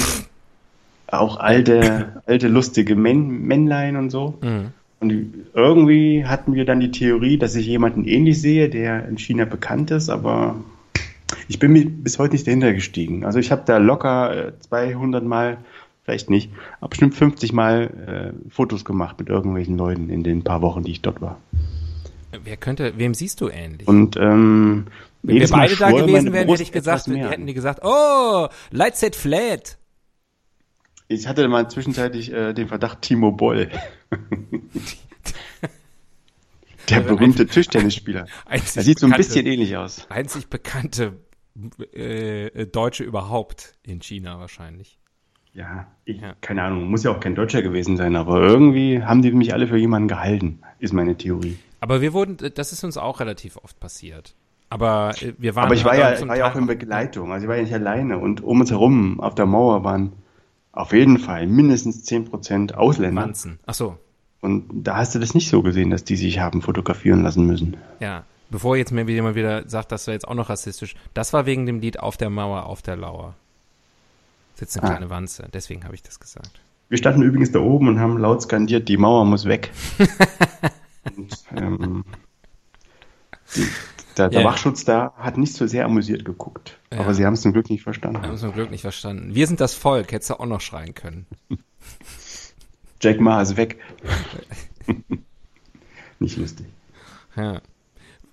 auch 1.07 1.37
alte, 1.37 2.21
alte 2.25 2.47
lustige 2.47 2.95
Män 2.95 3.27
Männlein 3.47 3.95
und 3.95 4.09
so. 4.09 4.37
Mhm. 4.41 4.71
Und 5.01 5.33
irgendwie 5.55 6.25
hatten 6.25 6.53
wir 6.53 6.63
dann 6.63 6.79
die 6.79 6.91
Theorie, 6.91 7.39
dass 7.39 7.55
ich 7.55 7.65
jemanden 7.65 8.05
ähnlich 8.05 8.39
sehe, 8.39 8.69
der 8.69 9.07
in 9.07 9.17
China 9.17 9.45
bekannt 9.45 9.89
ist, 9.89 10.09
aber 10.09 10.57
ich 11.47 11.57
bin 11.57 11.73
mir 11.73 11.89
bis 11.89 12.19
heute 12.19 12.33
nicht 12.33 12.45
dahinter 12.45 12.71
gestiegen. 12.71 13.25
Also 13.25 13.39
ich 13.39 13.51
habe 13.51 13.63
da 13.65 13.77
locker 13.77 14.49
äh, 14.49 14.59
200 14.59 15.23
Mal, 15.23 15.57
vielleicht 16.03 16.29
nicht, 16.29 16.51
aber 16.79 16.89
bestimmt 16.89 17.15
50 17.15 17.51
Mal 17.51 18.33
äh, 18.45 18.49
Fotos 18.51 18.85
gemacht 18.85 19.17
mit 19.17 19.27
irgendwelchen 19.27 19.75
Leuten 19.75 20.11
in 20.11 20.23
den 20.23 20.43
paar 20.43 20.61
Wochen, 20.61 20.83
die 20.83 20.91
ich 20.91 21.01
dort 21.01 21.19
war. 21.19 21.39
Wer 22.43 22.57
könnte, 22.57 22.93
wem 22.97 23.15
siehst 23.15 23.41
du 23.41 23.49
ähnlich? 23.49 23.87
Und 23.87 24.17
ähm, 24.17 24.85
Wenn 25.23 25.35
wir 25.35 25.49
Mal 25.49 25.57
beide 25.57 25.75
da 25.77 25.89
gewesen 25.89 26.31
wären, 26.31 26.47
hätte 26.47 26.61
ich 26.61 26.71
gesagt, 26.71 27.07
hätten 27.07 27.47
die 27.47 27.55
gesagt, 27.55 27.79
oh, 27.83 28.49
Light 28.69 28.97
Set 28.97 29.15
Flat. 29.15 29.79
Ich 31.13 31.27
hatte 31.27 31.45
mal 31.49 31.69
zwischenzeitlich 31.69 32.31
äh, 32.31 32.53
den 32.53 32.67
Verdacht 32.69 33.01
Timo 33.01 33.31
Boll. 33.33 33.69
Der 36.89 37.01
berühmte 37.01 37.45
Tischtennisspieler. 37.47 38.25
Einzig 38.45 38.77
Er 38.77 38.83
sieht 38.83 38.99
so 38.99 39.05
ein 39.05 39.11
bekannte- 39.11 39.27
bisschen 39.27 39.45
ähnlich 39.45 39.77
aus. 39.77 40.07
Einzig 40.09 40.49
bekannte 40.49 41.13
äh, 41.93 42.65
Deutsche 42.65 43.03
überhaupt 43.03 43.73
in 43.83 44.01
China 44.01 44.39
wahrscheinlich. 44.39 44.97
Ja, 45.53 45.87
ich, 46.05 46.21
Ja. 46.21 46.33
keine 46.41 46.63
Ahnung, 46.63 46.89
muss 46.89 47.03
ja 47.03 47.11
auch 47.11 47.19
kein 47.19 47.35
Deutscher 47.35 47.61
gewesen 47.61 47.97
sein, 47.97 48.15
aber 48.15 48.41
irgendwie 48.41 49.03
haben 49.03 49.21
die 49.21 49.31
mich 49.31 49.53
alle 49.53 49.67
für 49.67 49.77
jemanden 49.77 50.07
gehalten, 50.07 50.61
ist 50.79 50.93
meine 50.93 51.15
Theorie. 51.17 51.57
Aber 51.81 52.01
wir 52.01 52.13
wurden, 52.13 52.37
das 52.55 52.71
ist 52.71 52.83
uns 52.85 52.97
auch 52.97 53.19
relativ 53.19 53.57
oft 53.57 53.79
passiert. 53.79 54.33
Aber 54.69 55.13
äh, 55.21 55.33
wir 55.37 55.55
waren 55.55 55.65
aber 55.65 55.75
ich 55.75 55.83
war 55.83 55.95
ja, 55.97 56.25
war 56.27 56.37
ja 56.37 56.49
auch 56.49 56.55
in 56.55 56.67
Begleitung, 56.67 57.31
also 57.33 57.43
ich 57.43 57.49
war 57.49 57.57
ja 57.57 57.63
nicht 57.63 57.73
alleine 57.73 58.17
und 58.17 58.41
um 58.41 58.61
uns 58.61 58.71
herum 58.71 59.19
auf 59.19 59.35
der 59.35 59.45
Mauer 59.45 59.83
waren 59.83 60.13
auf 60.73 60.93
jeden 60.93 61.17
Fall 61.19 61.47
mindestens 61.47 62.05
10% 62.07 62.73
Ausländer. 62.73 63.23
Wanzen. 63.23 63.59
Ach 63.65 63.73
so, 63.73 63.97
Und 64.41 64.65
da 64.73 64.97
hast 64.97 65.13
du 65.15 65.19
das 65.19 65.33
nicht 65.33 65.49
so 65.49 65.61
gesehen, 65.61 65.89
dass 65.89 66.03
die 66.03 66.15
sich 66.15 66.39
haben 66.39 66.61
fotografieren 66.61 67.23
lassen 67.23 67.45
müssen. 67.45 67.77
ja. 67.99 68.23
Bevor 68.53 68.75
jetzt 68.75 68.91
mir 68.91 69.03
jemand 69.09 69.35
wieder 69.37 69.65
sagt, 69.69 69.93
das 69.93 70.07
wäre 70.07 70.13
jetzt 70.15 70.27
auch 70.27 70.33
noch 70.33 70.49
rassistisch. 70.49 70.95
Das 71.13 71.31
war 71.31 71.45
wegen 71.45 71.65
dem 71.65 71.79
Lied 71.79 72.01
Auf 72.01 72.17
der 72.17 72.29
Mauer, 72.29 72.65
auf 72.65 72.81
der 72.81 72.97
Lauer. 72.97 73.33
Sitzt 74.55 74.77
eine 74.77 74.87
Ah. 74.89 74.91
kleine 74.91 75.09
Wanze. 75.09 75.47
Deswegen 75.53 75.85
habe 75.85 75.95
ich 75.95 76.03
das 76.03 76.19
gesagt. 76.19 76.59
Wir 76.89 76.97
standen 76.97 77.21
übrigens 77.21 77.53
da 77.53 77.59
oben 77.59 77.87
und 77.87 78.01
haben 78.01 78.17
laut 78.17 78.41
skandiert, 78.41 78.89
die 78.89 78.97
Mauer 78.97 79.23
muss 79.23 79.45
weg. 79.45 79.71
und, 81.15 81.37
ähm, 81.55 82.03
die, 83.55 83.65
der, 84.17 84.29
der 84.29 84.41
Ja. 84.41 84.47
Wachschutz 84.47 84.85
da 84.85 85.13
hat 85.17 85.37
nicht 85.37 85.53
so 85.53 85.67
sehr 85.67 85.85
amüsiert 85.85 86.25
geguckt. 86.25 86.79
Ja. 86.91 86.99
Aber 86.99 87.13
sie 87.13 87.25
haben 87.25 87.33
es 87.33 87.41
zum 87.41 87.53
Glück 87.53 87.69
nicht 87.69 87.83
verstanden. 87.83 88.21
Haben 88.21 88.37
zum 88.37 88.53
Glück 88.53 88.71
nicht 88.71 88.81
verstanden. 88.81 89.33
Wir 89.35 89.47
sind 89.47 89.59
das 89.61 89.73
Volk, 89.73 90.11
hättest 90.11 90.29
du 90.31 90.39
auch 90.39 90.45
noch 90.45 90.61
schreien 90.61 90.93
können. 90.93 91.25
Jack 93.01 93.19
Ma 93.19 93.41
ist 93.41 93.57
weg. 93.57 93.79
Nicht 96.19 96.37
lustig. 96.37 96.67
Ja. 97.35 97.61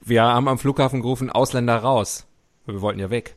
Wir 0.02 0.22
haben 0.22 0.46
am 0.46 0.58
Flughafen 0.58 1.00
gerufen, 1.00 1.30
Ausländer 1.30 1.76
raus. 1.76 2.26
Wir 2.66 2.82
wollten 2.82 3.00
ja 3.00 3.08
weg. 3.08 3.36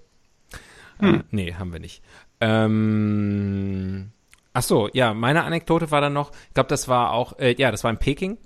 Hm. 0.99 1.15
Äh, 1.15 1.23
nee, 1.31 1.53
haben 1.53 1.71
wir 1.71 1.79
nicht. 1.79 2.01
Ähm, 2.41 4.11
ach 4.53 4.63
so, 4.63 4.89
ja, 4.93 5.13
meine 5.13 5.43
Anekdote 5.43 5.89
war 5.91 6.01
dann 6.01 6.13
noch, 6.13 6.31
ich 6.49 6.53
glaube, 6.53 6.67
das 6.67 6.89
war 6.89 7.11
auch, 7.11 7.39
äh, 7.39 7.55
ja, 7.57 7.71
das 7.71 7.83
war 7.85 7.91
in 7.91 7.97
Peking. 7.97 8.37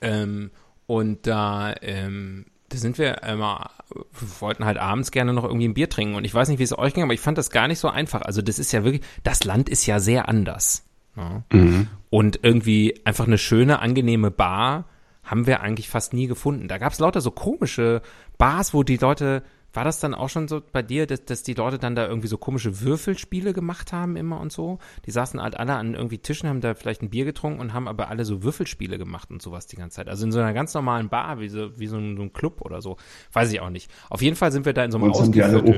Ähm, 0.00 0.50
und 0.86 1.26
da, 1.26 1.74
ähm, 1.82 2.46
da 2.74 2.80
sind 2.80 2.98
wir 2.98 3.22
immer, 3.22 3.70
wir 3.90 4.40
wollten 4.40 4.64
halt 4.64 4.78
abends 4.78 5.10
gerne 5.10 5.32
noch 5.32 5.44
irgendwie 5.44 5.68
ein 5.68 5.74
Bier 5.74 5.88
trinken. 5.88 6.16
Und 6.16 6.24
ich 6.24 6.34
weiß 6.34 6.48
nicht, 6.48 6.58
wie 6.58 6.64
es 6.64 6.76
euch 6.76 6.94
ging, 6.94 7.04
aber 7.04 7.14
ich 7.14 7.20
fand 7.20 7.38
das 7.38 7.50
gar 7.50 7.68
nicht 7.68 7.78
so 7.78 7.88
einfach. 7.88 8.22
Also 8.22 8.42
das 8.42 8.58
ist 8.58 8.72
ja 8.72 8.84
wirklich, 8.84 9.02
das 9.22 9.44
Land 9.44 9.68
ist 9.68 9.86
ja 9.86 10.00
sehr 10.00 10.28
anders. 10.28 10.84
Ja. 11.16 11.44
Mhm. 11.52 11.88
Und 12.10 12.40
irgendwie 12.42 13.00
einfach 13.04 13.26
eine 13.26 13.38
schöne, 13.38 13.78
angenehme 13.78 14.30
Bar 14.30 14.86
haben 15.22 15.46
wir 15.46 15.60
eigentlich 15.60 15.88
fast 15.88 16.12
nie 16.12 16.26
gefunden. 16.26 16.68
Da 16.68 16.78
gab 16.78 16.92
es 16.92 16.98
lauter 16.98 17.20
so 17.20 17.30
komische 17.30 18.02
Bars, 18.36 18.74
wo 18.74 18.82
die 18.82 18.96
Leute 18.96 19.42
war 19.74 19.84
das 19.84 19.98
dann 19.98 20.14
auch 20.14 20.28
schon 20.28 20.46
so 20.46 20.62
bei 20.72 20.82
dir, 20.82 21.06
dass, 21.06 21.24
dass 21.24 21.42
die 21.42 21.54
Leute 21.54 21.78
dann 21.78 21.96
da 21.96 22.06
irgendwie 22.06 22.28
so 22.28 22.38
komische 22.38 22.80
Würfelspiele 22.80 23.52
gemacht 23.52 23.92
haben 23.92 24.16
immer 24.16 24.40
und 24.40 24.52
so? 24.52 24.78
Die 25.04 25.10
saßen 25.10 25.42
halt 25.42 25.56
alle 25.56 25.74
an 25.74 25.94
irgendwie 25.94 26.18
Tischen, 26.18 26.48
haben 26.48 26.60
da 26.60 26.74
vielleicht 26.74 27.02
ein 27.02 27.10
Bier 27.10 27.24
getrunken 27.24 27.60
und 27.60 27.72
haben 27.72 27.88
aber 27.88 28.08
alle 28.08 28.24
so 28.24 28.44
Würfelspiele 28.44 28.98
gemacht 28.98 29.30
und 29.30 29.42
sowas 29.42 29.66
die 29.66 29.76
ganze 29.76 29.96
Zeit. 29.96 30.08
Also 30.08 30.24
in 30.24 30.32
so 30.32 30.38
einer 30.38 30.54
ganz 30.54 30.72
normalen 30.74 31.08
Bar, 31.08 31.40
wie 31.40 31.48
so, 31.48 31.76
wie 31.78 31.88
so 31.88 31.96
ein, 31.96 32.16
so 32.16 32.22
ein 32.22 32.32
Club 32.32 32.60
oder 32.60 32.80
so. 32.80 32.96
Weiß 33.32 33.52
ich 33.52 33.60
auch 33.60 33.70
nicht. 33.70 33.90
Auf 34.10 34.22
jeden 34.22 34.36
Fall 34.36 34.52
sind 34.52 34.64
wir 34.64 34.72
da 34.72 34.84
in 34.84 34.92
so 34.92 34.98
einem 34.98 35.10
Ausgehviertel. 35.10 35.68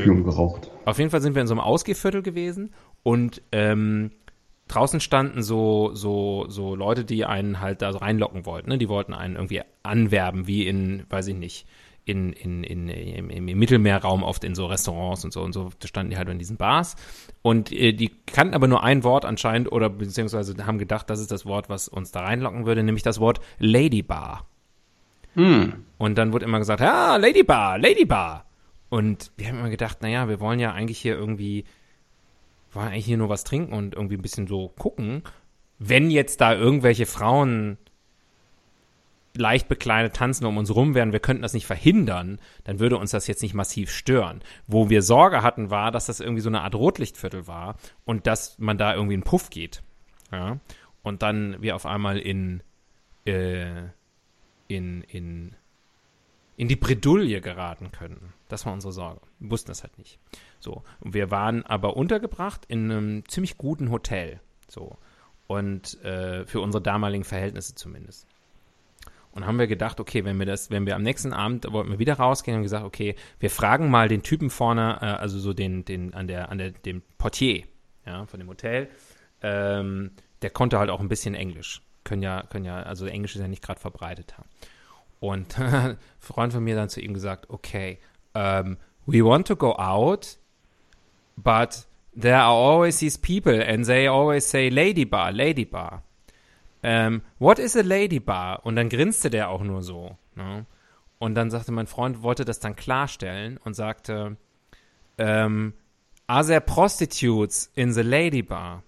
Auf 0.84 0.99
jeden 0.99 1.11
Fall 1.11 1.22
sind 1.22 1.34
wir 1.34 1.40
in 1.40 1.49
so 1.49 1.55
einem 1.55 1.61
Ausgehviertel 1.61 2.22
gewesen 2.22 2.74
und 3.03 3.40
ähm, 3.51 4.11
draußen 4.68 5.01
standen 5.01 5.42
so, 5.42 5.94
so, 5.94 6.47
so 6.49 6.74
Leute, 6.74 7.05
die 7.05 7.24
einen 7.24 7.61
halt 7.61 7.82
da 7.82 7.92
so 7.92 7.99
reinlocken 7.99 8.47
wollten. 8.47 8.68
Ne? 8.68 8.78
Die 8.78 8.88
wollten 8.88 9.14
einen 9.14 9.36
irgendwie 9.36 9.62
anwerben, 9.82 10.47
wie 10.47 10.66
in, 10.66 11.05
weiß 11.09 11.28
ich 11.28 11.36
nicht, 11.36 11.66
in, 12.07 12.33
in, 12.33 12.63
in, 12.63 12.89
im, 12.89 13.49
im 13.49 13.59
Mittelmeerraum 13.59 14.23
oft 14.23 14.45
in 14.45 14.55
so 14.55 14.67
Restaurants 14.67 15.25
und 15.25 15.33
so 15.33 15.43
und 15.43 15.53
so 15.53 15.71
da 15.81 15.89
standen 15.89 16.11
die 16.11 16.17
halt 16.17 16.29
in 16.29 16.39
diesen 16.39 16.57
Bars 16.57 16.95
und 17.43 17.73
äh, 17.73 17.93
die 17.93 18.13
kannten 18.27 18.55
aber 18.55 18.69
nur 18.69 18.85
ein 18.85 19.03
Wort 19.03 19.25
anscheinend 19.25 19.73
oder 19.73 19.91
beziehungsweise 19.91 20.55
haben 20.65 20.79
gedacht, 20.79 21.11
das 21.11 21.19
ist 21.19 21.33
das 21.33 21.45
Wort, 21.45 21.69
was 21.69 21.89
uns 21.89 22.13
da 22.13 22.21
reinlocken 22.21 22.65
würde, 22.65 22.85
nämlich 22.85 23.03
das 23.03 23.19
Wort 23.19 23.41
Ladybar. 23.59 24.47
Hm. 25.35 25.85
Und 25.99 26.17
dann 26.17 26.33
wurde 26.33 26.45
immer 26.45 26.59
gesagt, 26.59 26.81
ja, 26.81 27.17
Ladybar, 27.17 27.77
Ladybar. 27.79 28.47
Und 28.89 29.33
wir 29.37 29.49
haben 29.49 29.59
immer 29.59 29.71
gedacht, 29.71 30.01
naja, 30.01 30.29
wir 30.29 30.39
wollen 30.39 30.61
ja 30.61 30.73
eigentlich 30.73 30.99
hier 30.99 31.17
irgendwie, 31.17 31.65
wollen 32.73 32.89
eigentlich 32.89 33.07
hier 33.07 33.17
nur 33.17 33.29
was 33.29 33.43
trinken 33.43 33.73
und 33.73 33.95
irgendwie 33.95 34.17
ein 34.17 34.23
bisschen 34.23 34.47
so 34.47 34.69
gucken. 34.69 35.25
Wenn 35.81 36.11
jetzt 36.11 36.41
da 36.41 36.55
irgendwelche 36.55 37.05
Frauen 37.05 37.79
leicht 39.37 39.68
bekleidet 39.68 40.14
tanzen 40.14 40.47
um 40.47 40.57
uns 40.57 40.74
rum 40.74 40.95
wären, 40.95 41.12
wir 41.12 41.20
könnten 41.20 41.43
das 41.43 41.53
nicht 41.53 41.66
verhindern, 41.66 42.41
dann 42.64 42.78
würde 42.78 42.99
uns 42.99 43.11
das 43.11 43.26
jetzt 43.26 43.43
nicht 43.43 43.55
massiv 43.55 43.91
stören. 43.91 44.43
Wo 44.66 44.91
wir 44.91 45.03
Sorge 45.03 45.43
hatten, 45.43 45.70
war, 45.70 45.91
dass 45.91 46.07
das 46.07 46.20
irgendwie 46.20 46.43
so 46.43 46.49
eine 46.49 46.62
Art 46.62 46.74
Rotlichtviertel 46.74 47.47
war 47.47 47.76
und 48.05 48.26
dass 48.26 48.59
man 48.59 48.78
da 48.78 48.95
irgendwie 48.95 49.14
in 49.14 49.22
Puff 49.22 49.51
geht. 49.51 49.82
Ja. 50.32 50.59
Und 51.03 51.22
dann 51.22 51.61
wir 51.62 51.76
auf 51.76 51.87
einmal 51.87 52.18
in, 52.18 52.62
äh, 53.24 53.82
in, 54.68 55.03
in, 55.03 55.55
in 56.57 56.68
die 56.68 56.76
Bredouille 56.76 57.41
geraten 57.41 57.93
könnten. 57.93 58.32
Das 58.49 58.66
war 58.66 58.72
unsere 58.72 58.93
Sorge. 58.93 59.20
Wir 59.39 59.51
wussten 59.51 59.68
das 59.68 59.82
halt 59.82 59.99
nicht. 59.99 60.18
So. 60.59 60.82
Und 61.01 61.14
wir 61.14 61.30
waren 61.30 61.64
aber 61.64 61.97
untergebracht 61.97 62.64
in 62.66 62.91
einem 62.91 63.28
ziemlich 63.28 63.59
guten 63.59 63.91
Hotel. 63.91 64.41
So. 64.68 64.97
Und 65.47 66.03
äh, 66.03 66.45
für 66.47 66.61
unsere 66.61 66.82
damaligen 66.82 67.24
Verhältnisse 67.24 67.74
zumindest. 67.74 68.26
Und 69.37 69.47
haben 69.47 69.59
wir 69.59 69.66
gedacht, 69.66 70.01
okay, 70.01 70.24
wenn 70.24 70.39
wir 70.39 70.47
das, 70.47 70.70
wenn 70.70 70.87
wir 70.87 70.97
am 70.97 71.03
nächsten 71.03 71.34
Abend 71.34 71.70
wollten 71.70 71.91
wir 71.91 71.99
wieder 71.99 72.14
rausgehen 72.14 72.57
und 72.57 72.62
gesagt, 72.62 72.87
okay, 72.87 73.14
wir 73.39 73.51
fragen 73.51 73.91
mal 73.91 74.09
den 74.09 74.22
Typen 74.22 74.49
vorne, 74.49 74.97
äh, 75.03 75.05
also 75.05 75.39
so 75.39 75.53
den, 75.53 75.84
den, 75.84 76.14
an 76.14 76.26
der, 76.26 76.51
an 76.51 76.57
der, 76.57 76.70
dem 76.70 77.03
Portier, 77.18 77.64
ja, 78.07 78.24
von 78.24 78.41
dem 78.41 78.49
Hotel. 78.49 78.89
Ähm, 79.43 80.12
der 80.41 80.49
konnte 80.49 80.78
halt 80.78 80.89
auch 80.89 81.01
ein 81.01 81.09
bisschen 81.09 81.34
Englisch. 81.34 81.82
Können 82.03 82.22
ja, 82.22 82.45
können 82.49 82.64
ja, 82.64 82.82
also 82.82 83.05
Englisch 83.05 83.34
ist 83.37 83.43
ja 83.43 83.47
nicht 83.47 83.62
gerade 83.62 83.78
verbreitet. 83.78 84.34
Und 85.20 85.59
ein 85.59 85.99
Freund 86.18 86.55
von 86.55 86.64
mir 86.64 86.74
dann 86.74 86.89
zu 86.89 87.03
ihm 87.03 87.12
gesagt, 87.12 87.51
okay, 87.51 87.99
um, 88.32 88.41
ähm, 88.41 88.76
we 89.05 89.22
want 89.22 89.47
to 89.49 89.55
go 89.55 89.76
out, 89.76 90.39
but 91.37 91.87
there 92.18 92.39
are 92.39 92.55
always 92.55 93.01
these 93.01 93.18
people 93.20 93.62
and 93.62 93.84
they 93.84 94.09
always 94.09 94.49
say 94.49 94.70
lady 94.70 95.05
bar, 95.05 95.30
lady 95.30 95.66
bar 95.66 96.06
ähm, 96.89 97.22
what 97.41 97.59
is 97.59 97.76
a 97.76 97.82
lady 97.82 98.20
bar? 98.20 98.64
Und 98.64 98.76
dann 98.76 98.89
grinste 98.89 99.28
der 99.28 99.49
auch 99.49 99.64
nur 99.64 99.82
so. 99.82 100.16
Ne? 100.37 100.66
Und 101.18 101.34
dann 101.34 101.51
sagte 101.51 101.72
mein 101.72 101.89
Freund, 101.89 102.22
wollte 102.22 102.45
das 102.45 102.61
dann 102.61 102.76
klarstellen 102.76 103.59
und 103.64 103.74
sagte, 103.74 104.37
ähm, 105.18 105.72
are 106.28 106.47
there 106.47 106.61
prostitutes 106.61 107.72
in 107.74 107.93
the 107.93 108.03
lady 108.03 108.41
bar? 108.41 108.84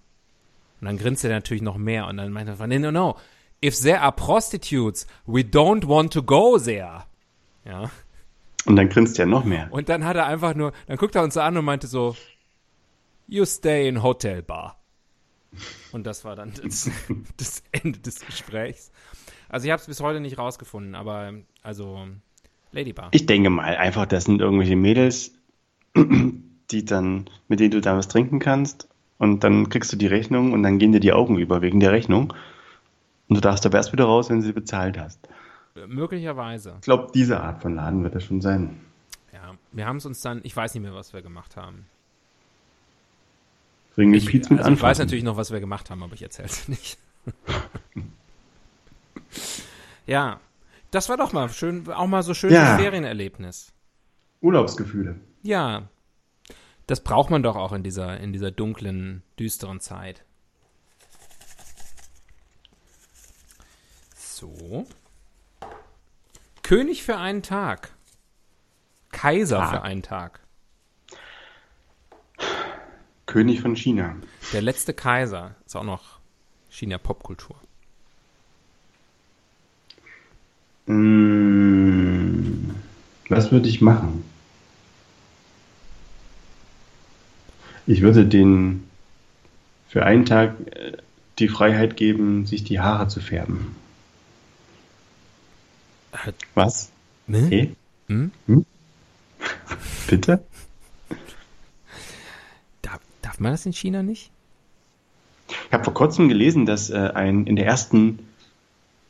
Und 0.79 0.85
dann 0.85 0.97
grinste 0.97 1.27
er 1.27 1.35
natürlich 1.35 1.61
noch 1.61 1.75
mehr 1.75 2.07
und 2.07 2.15
dann 2.15 2.31
meinte 2.31 2.55
er, 2.57 2.67
no, 2.67 2.79
no, 2.79 2.91
no, 2.91 3.17
if 3.61 3.77
there 3.81 3.99
are 3.99 4.13
prostitutes, 4.13 5.05
we 5.25 5.41
don't 5.41 5.85
want 5.85 6.13
to 6.13 6.23
go 6.23 6.57
there. 6.57 7.03
Ja. 7.65 7.91
Und 8.65 8.77
dann 8.77 8.87
grinst 8.87 9.19
er 9.19 9.25
noch 9.25 9.43
mehr. 9.43 9.67
Und 9.71 9.89
dann 9.89 10.05
hat 10.05 10.15
er 10.15 10.25
einfach 10.25 10.55
nur, 10.55 10.71
dann 10.87 10.95
guckt 10.95 11.15
er 11.15 11.23
uns 11.23 11.35
an 11.35 11.57
und 11.57 11.65
meinte 11.65 11.87
so, 11.87 12.15
you 13.27 13.43
stay 13.43 13.89
in 13.89 14.01
hotel 14.01 14.41
bar. 14.41 14.78
Und 15.91 16.05
das 16.05 16.25
war 16.25 16.35
dann 16.35 16.53
das, 16.61 16.89
das 17.37 17.63
Ende 17.71 17.99
des 17.99 18.19
Gesprächs. 18.19 18.91
Also 19.47 19.65
ich 19.65 19.71
habe 19.71 19.81
es 19.81 19.87
bis 19.87 19.99
heute 20.01 20.19
nicht 20.19 20.37
rausgefunden, 20.37 20.95
aber 20.95 21.33
also 21.63 22.07
Ladybar. 22.71 23.09
Ich 23.11 23.25
denke 23.25 23.49
mal 23.49 23.75
einfach, 23.77 24.05
das 24.05 24.25
sind 24.25 24.41
irgendwelche 24.41 24.75
Mädels, 24.75 25.33
die 26.71 26.85
dann, 26.85 27.29
mit 27.47 27.59
denen 27.59 27.71
du 27.71 27.81
da 27.81 27.97
was 27.97 28.07
trinken 28.07 28.39
kannst 28.39 28.87
und 29.17 29.43
dann 29.43 29.69
kriegst 29.69 29.91
du 29.91 29.97
die 29.97 30.07
Rechnung 30.07 30.53
und 30.53 30.61
dann 30.61 30.77
gehen 30.77 30.91
dir 30.91 30.99
die 30.99 31.13
Augen 31.13 31.37
über 31.37 31.61
wegen 31.61 31.79
der 31.79 31.91
Rechnung 31.91 32.33
und 33.27 33.35
du 33.35 33.41
darfst 33.41 33.65
aber 33.65 33.77
erst 33.77 33.91
wieder 33.91 34.05
raus, 34.05 34.29
wenn 34.29 34.37
du 34.37 34.45
sie 34.45 34.53
bezahlt 34.53 34.99
hast. 34.99 35.27
Möglicherweise. 35.87 36.73
Ich 36.75 36.81
glaube, 36.81 37.11
diese 37.13 37.39
Art 37.41 37.61
von 37.61 37.75
Laden 37.75 38.03
wird 38.03 38.13
das 38.13 38.23
schon 38.23 38.41
sein. 38.41 38.79
Ja, 39.33 39.55
wir 39.71 39.85
haben 39.85 39.97
es 39.97 40.05
uns 40.05 40.21
dann, 40.21 40.41
ich 40.43 40.55
weiß 40.55 40.73
nicht 40.73 40.83
mehr, 40.83 40.93
was 40.93 41.13
wir 41.13 41.21
gemacht 41.21 41.55
haben. 41.55 41.85
Wegen 43.99 44.13
ich, 44.13 44.31
mit 44.31 44.49
also 44.49 44.71
ich 44.71 44.81
weiß 44.81 44.99
natürlich 44.99 45.25
noch, 45.25 45.35
was 45.35 45.51
wir 45.51 45.59
gemacht 45.59 45.89
haben, 45.89 46.01
aber 46.03 46.13
ich 46.13 46.21
erzähle 46.21 46.47
es 46.47 46.67
nicht. 46.69 46.97
ja, 50.07 50.39
das 50.89 51.09
war 51.09 51.17
doch 51.17 51.33
mal 51.33 51.49
schön, 51.49 51.91
auch 51.91 52.07
mal 52.07 52.23
so 52.23 52.33
schönes 52.33 52.55
ja. 52.55 52.77
Ferienerlebnis. 52.77 53.73
Urlaubsgefühle. 54.39 55.19
Ja, 55.43 55.89
das 56.87 57.01
braucht 57.01 57.29
man 57.29 57.43
doch 57.43 57.57
auch 57.57 57.73
in 57.73 57.83
dieser, 57.83 58.17
in 58.21 58.31
dieser 58.31 58.51
dunklen, 58.51 59.21
düsteren 59.37 59.81
Zeit. 59.81 60.23
So. 64.15 64.87
König 66.63 67.03
für 67.03 67.17
einen 67.17 67.43
Tag. 67.43 67.91
Kaiser 69.11 69.61
ah. 69.61 69.67
für 69.67 69.81
einen 69.81 70.03
Tag. 70.03 70.39
König 73.29 73.61
von 73.61 73.75
China. 73.75 74.15
Der 74.53 74.63
letzte 74.63 74.91
Kaiser 74.91 75.55
ist 75.63 75.75
auch 75.75 75.83
noch 75.83 76.17
China-Popkultur. 76.71 77.55
Mmh, 80.87 82.73
was 83.29 83.51
würde 83.51 83.69
ich 83.69 83.81
machen? 83.81 84.23
Ich 87.85 88.01
würde 88.01 88.25
den 88.25 88.89
für 89.87 90.03
einen 90.07 90.25
Tag 90.25 90.55
äh, 90.75 90.97
die 91.37 91.49
Freiheit 91.49 91.97
geben, 91.97 92.47
sich 92.47 92.63
die 92.63 92.79
Haare 92.79 93.09
zu 93.09 93.21
färben. 93.21 93.75
Was? 96.55 96.91
Ne? 97.27 97.45
Hey? 97.47 97.75
Hm? 98.07 98.31
Hm? 98.47 98.65
Bitte? 100.07 100.43
Darf 103.29 103.39
man 103.39 103.51
das 103.51 103.63
in 103.67 103.73
China 103.73 104.01
nicht? 104.01 104.31
Ich 105.49 105.71
habe 105.71 105.83
vor 105.83 105.93
kurzem 105.93 106.29
gelesen, 106.29 106.65
dass 106.65 106.89
äh, 106.89 107.11
ein 107.13 107.45
in 107.45 107.57
der 107.57 107.67
ersten 107.67 108.17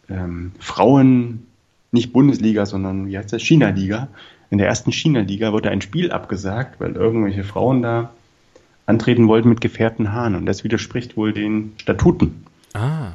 ähm, 0.10 0.52
Frauen, 0.60 1.48
nicht 1.94 2.12
Bundesliga, 2.12 2.66
sondern 2.66 3.08
wie 3.08 3.18
heißt 3.18 3.32
das, 3.32 3.42
China-Liga, 3.42 4.10
in 4.50 4.58
der 4.58 4.68
ersten 4.68 4.92
China-Liga 4.92 5.54
wurde 5.54 5.70
ein 5.70 5.80
Spiel 5.80 6.12
abgesagt, 6.12 6.82
weil 6.82 6.98
irgendwelche 6.98 7.46
Frauen 7.46 7.82
da 7.82 8.12
antreten 8.86 9.30
wollten 9.30 9.48
mit 9.48 9.62
gefährten 9.62 10.12
Haaren. 10.12 10.36
Und 10.36 10.46
das 10.46 10.66
widerspricht 10.66 11.16
wohl 11.16 11.32
den 11.32 11.76
Statuten. 11.78 12.44
Ah. 12.74 13.14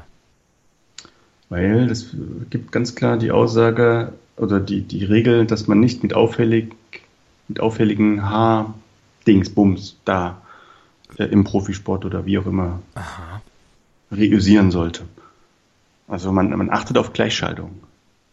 Weil 1.50 1.90
es 1.90 2.16
gibt 2.48 2.72
ganz 2.72 2.94
klar 2.94 3.18
die 3.18 3.30
Aussage 3.30 4.14
oder 4.38 4.58
die, 4.58 4.80
die 4.80 5.04
Regel, 5.04 5.44
dass 5.44 5.66
man 5.66 5.80
nicht 5.80 6.02
mit 6.02 6.14
auffällig, 6.14 6.72
mit 7.48 7.60
auffälligen 7.60 8.22
Haardingsbums 8.22 9.98
da 10.06 10.40
im 11.18 11.44
Profisport 11.44 12.04
oder 12.04 12.26
wie 12.26 12.38
auch 12.38 12.46
immer 12.46 12.80
Aha. 12.94 13.42
reüsieren 14.10 14.70
sollte. 14.70 15.04
Also 16.08 16.32
man, 16.32 16.50
man 16.50 16.70
achtet 16.70 16.98
auf 16.98 17.12
Gleichschaltung. 17.12 17.80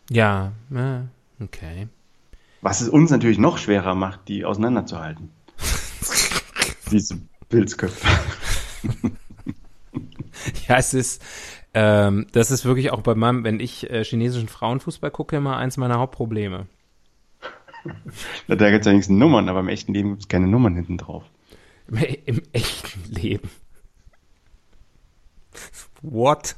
Ja, 0.09 0.51
äh, 0.73 1.43
okay. 1.43 1.87
Was 2.61 2.81
es 2.81 2.89
uns 2.89 3.11
natürlich 3.11 3.37
noch 3.37 3.57
schwerer 3.57 3.95
macht, 3.95 4.27
die 4.27 4.45
auseinanderzuhalten. 4.45 5.29
Diese 6.91 7.19
Pilzköpfe. 7.49 8.07
Ja, 10.67 10.77
es 10.77 10.93
ist, 10.93 11.21
ähm, 11.73 12.27
das 12.31 12.51
ist 12.51 12.65
wirklich 12.65 12.91
auch 12.91 13.01
bei 13.01 13.15
meinem, 13.15 13.43
wenn 13.43 13.59
ich 13.59 13.89
äh, 13.89 14.03
chinesischen 14.03 14.47
Frauenfußball 14.47 15.11
gucke, 15.11 15.35
immer 15.37 15.57
eins 15.57 15.77
meiner 15.77 15.99
Hauptprobleme. 15.99 16.67
Da 18.47 18.69
gibt 18.69 18.81
es 18.81 18.85
ja 18.85 18.91
wenigstens 18.91 19.17
Nummern, 19.17 19.49
aber 19.49 19.59
im 19.59 19.67
echten 19.67 19.93
Leben 19.93 20.09
gibt 20.11 20.21
es 20.21 20.27
keine 20.27 20.47
Nummern 20.47 20.75
hinten 20.75 20.97
drauf. 20.97 21.23
Im, 21.91 22.17
Im 22.25 22.41
echten 22.53 23.13
Leben. 23.13 23.49
What? 26.01 26.55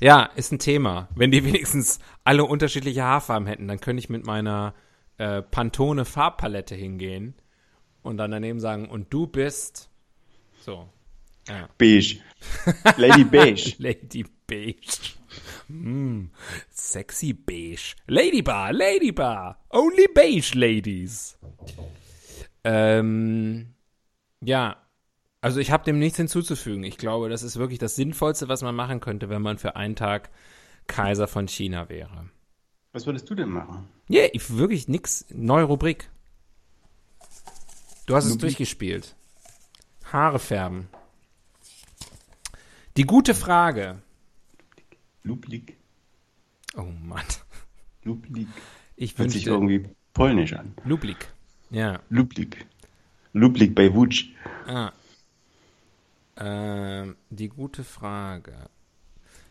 Ja, 0.00 0.24
ist 0.34 0.52
ein 0.52 0.58
Thema. 0.58 1.08
Wenn 1.14 1.30
die 1.30 1.44
wenigstens 1.44 2.00
alle 2.24 2.44
unterschiedliche 2.44 3.04
Haarfarben 3.04 3.46
hätten, 3.46 3.68
dann 3.68 3.80
könnte 3.80 4.00
ich 4.00 4.08
mit 4.08 4.26
meiner 4.26 4.74
äh, 5.18 5.40
Pantone 5.40 6.04
Farbpalette 6.04 6.74
hingehen 6.74 7.34
und 8.02 8.16
dann 8.16 8.32
daneben 8.32 8.60
sagen, 8.60 8.88
und 8.88 9.12
du 9.12 9.26
bist 9.26 9.88
so. 10.60 10.88
Ja. 11.48 11.68
Beige. 11.78 12.18
Lady 12.96 13.24
Beige. 13.24 13.74
Lady 13.78 14.24
Beige. 14.46 15.14
Mm, 15.68 16.30
sexy 16.70 17.32
Beige. 17.32 17.94
Ladybar, 18.08 18.72
Ladybar. 18.72 19.64
Only 19.70 20.08
Beige 20.12 20.52
Ladies. 20.54 21.38
Ähm, 22.64 23.75
ja, 24.40 24.76
also 25.40 25.60
ich 25.60 25.70
habe 25.70 25.84
dem 25.84 25.98
nichts 25.98 26.16
hinzuzufügen. 26.16 26.82
Ich 26.84 26.98
glaube, 26.98 27.28
das 27.28 27.42
ist 27.42 27.56
wirklich 27.56 27.78
das 27.78 27.96
Sinnvollste, 27.96 28.48
was 28.48 28.62
man 28.62 28.74
machen 28.74 29.00
könnte, 29.00 29.28
wenn 29.28 29.42
man 29.42 29.58
für 29.58 29.76
einen 29.76 29.96
Tag 29.96 30.30
Kaiser 30.86 31.28
von 31.28 31.48
China 31.48 31.88
wäre. 31.88 32.28
Was 32.92 33.06
würdest 33.06 33.28
du 33.28 33.34
denn 33.34 33.50
machen? 33.50 33.88
Ja, 34.08 34.22
yeah, 34.22 34.30
ich, 34.32 34.56
wirklich 34.56 34.88
nix. 34.88 35.26
Neue 35.30 35.64
Rubrik. 35.64 36.10
Du 38.06 38.14
hast 38.14 38.24
es 38.24 38.32
Rubrik. 38.32 38.42
durchgespielt. 38.42 39.16
Haare 40.12 40.38
färben. 40.38 40.88
Die 42.96 43.04
gute 43.04 43.34
Frage. 43.34 44.00
Lublik. 45.22 45.76
Oh 46.76 46.82
Mann. 46.82 47.24
Lublik. 48.04 48.48
Ich 48.94 49.18
Hört 49.18 49.30
sich 49.30 49.46
wünschte. 49.46 49.50
irgendwie 49.50 49.88
polnisch 50.14 50.54
an. 50.54 50.74
Lublik. 50.84 51.28
Ja. 51.70 52.00
Lublik. 52.08 52.66
Lublik 53.36 53.74
bei 53.74 53.94
Wutsch. 53.94 54.30
Ah. 54.66 54.92
Ähm, 56.38 57.16
die 57.28 57.50
gute 57.50 57.84
Frage 57.84 58.70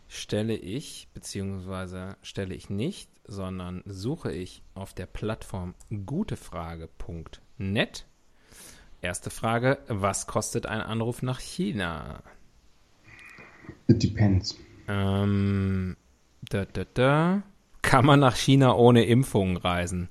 stelle 0.07 0.55
ich, 0.55 1.07
beziehungsweise 1.13 2.17
stelle 2.23 2.55
ich 2.55 2.71
nicht, 2.71 3.11
sondern 3.25 3.83
suche 3.85 4.31
ich 4.31 4.63
auf 4.73 4.95
der 4.95 5.05
Plattform 5.05 5.75
gutefrage.net. 6.05 8.07
Erste 9.01 9.29
Frage, 9.29 9.77
was 9.87 10.25
kostet 10.25 10.65
ein 10.65 10.81
Anruf 10.81 11.21
nach 11.21 11.39
China? 11.39 12.23
It 13.87 14.01
depends. 14.01 14.57
Ähm, 14.87 15.95
da, 16.49 16.65
da, 16.65 16.85
da. 16.91 17.43
Kann 17.83 18.05
man 18.05 18.19
nach 18.19 18.35
China 18.35 18.73
ohne 18.73 19.05
Impfungen 19.05 19.57
reisen? 19.57 20.09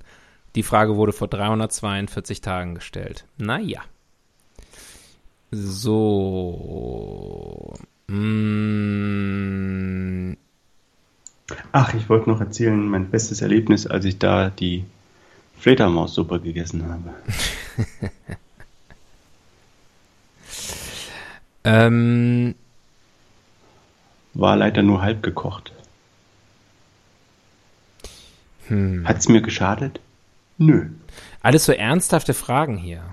Die 0.55 0.63
Frage 0.63 0.95
wurde 0.95 1.11
vor 1.11 1.27
342 1.27 2.41
Tagen 2.41 2.75
gestellt. 2.75 3.25
Naja. 3.37 3.81
So. 5.51 6.53
Mm, 8.07 8.75
Ach, 11.71 11.93
ich 11.93 12.09
wollte 12.09 12.29
noch 12.29 12.39
erzählen, 12.39 12.87
mein 12.87 13.09
bestes 13.09 13.41
Erlebnis, 13.41 13.85
als 13.85 14.05
ich 14.05 14.17
da 14.17 14.49
die 14.49 14.85
Fledermaussuppe 15.59 16.39
gegessen 16.39 16.87
habe. 16.87 17.13
ähm, 21.63 22.55
War 24.33 24.55
leider 24.55 24.81
nur 24.81 25.01
halb 25.01 25.21
gekocht. 25.21 25.71
hm. 28.67 29.07
Hat's 29.07 29.27
mir 29.27 29.41
geschadet? 29.41 29.99
Nö. 30.57 30.87
Alles 31.41 31.65
so 31.65 31.71
ernsthafte 31.71 32.33
Fragen 32.33 32.77
hier. 32.77 33.03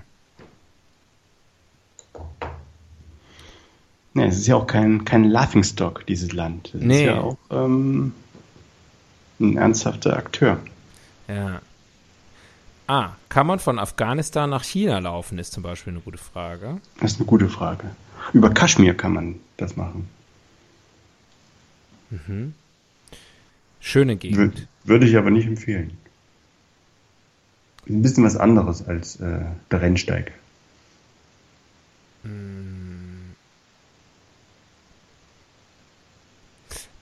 Nee, 4.15 4.25
es 4.27 4.37
ist 4.37 4.47
ja 4.47 4.55
auch 4.55 4.67
kein, 4.67 5.05
kein 5.05 5.23
Laughingstock, 5.25 6.05
dieses 6.05 6.33
Land. 6.33 6.73
Es 6.75 6.81
Nee. 6.81 7.01
ist 7.01 7.05
ja 7.07 7.19
auch 7.21 7.37
ähm, 7.49 8.13
ein 9.39 9.57
ernsthafter 9.57 10.15
Akteur. 10.15 10.59
Ja. 11.27 11.61
Ah, 12.85 13.11
kann 13.29 13.47
man 13.47 13.59
von 13.59 13.79
Afghanistan 13.79 14.49
nach 14.49 14.63
China 14.63 14.99
laufen, 14.99 15.39
ist 15.39 15.53
zum 15.53 15.63
Beispiel 15.63 15.93
eine 15.93 16.01
gute 16.01 16.17
Frage. 16.19 16.79
Das 16.99 17.13
ist 17.13 17.17
eine 17.17 17.25
gute 17.25 17.49
Frage. 17.49 17.85
Über 18.33 18.49
Kaschmir 18.51 18.93
kann 18.95 19.13
man 19.13 19.35
das 19.57 19.75
machen. 19.75 20.07
Schöne 23.79 24.15
Gegend. 24.17 24.37
Wür 24.37 24.67
würde 24.83 25.07
ich 25.07 25.17
aber 25.17 25.31
nicht 25.31 25.47
empfehlen. 25.47 25.97
Ein 27.87 28.01
bisschen 28.01 28.23
was 28.23 28.37
anderes 28.37 28.87
als 28.87 29.17
äh, 29.17 29.41
der 29.71 29.81
Rennsteig. 29.81 30.31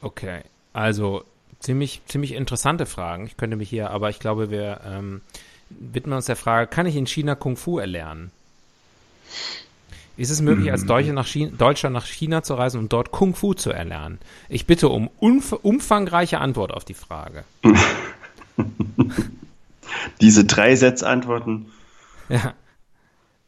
Okay, 0.02 0.42
also 0.74 1.24
ziemlich, 1.60 2.02
ziemlich 2.08 2.34
interessante 2.34 2.86
Fragen. 2.86 3.28
Ich 3.28 3.38
könnte 3.38 3.56
mich 3.56 3.70
hier, 3.70 3.92
aber 3.92 4.10
ich 4.10 4.20
glaube, 4.20 4.50
wir 4.50 4.82
ähm, 4.86 5.22
widmen 5.70 6.16
uns 6.16 6.26
der 6.26 6.36
Frage, 6.36 6.68
kann 6.68 6.88
ich 6.88 6.96
in 6.96 7.06
China 7.06 7.36
Kung 7.36 7.56
Fu 7.56 7.78
erlernen? 7.78 8.32
Ist 10.18 10.30
es 10.30 10.42
möglich, 10.42 10.72
als 10.72 10.86
Deutscher 10.86 11.14
nach, 11.14 11.26
China, 11.26 11.52
Deutscher 11.58 11.90
nach 11.90 12.06
China 12.06 12.44
zu 12.44 12.56
reisen 12.56 12.80
und 12.80 12.92
dort 12.92 13.12
Kung 13.12 13.34
Fu 13.34 13.54
zu 13.54 13.72
erlernen? 13.72 14.20
Ich 14.50 14.66
bitte 14.66 14.90
um 14.90 15.10
umf 15.20 15.54
umfangreiche 15.54 16.40
Antwort 16.40 16.74
auf 16.74 16.84
die 16.84 16.94
Frage. 16.94 17.44
Diese 20.22 20.46
drei 20.46 20.76
Sätzantworten. 20.76 21.68
Ja. 22.30 22.54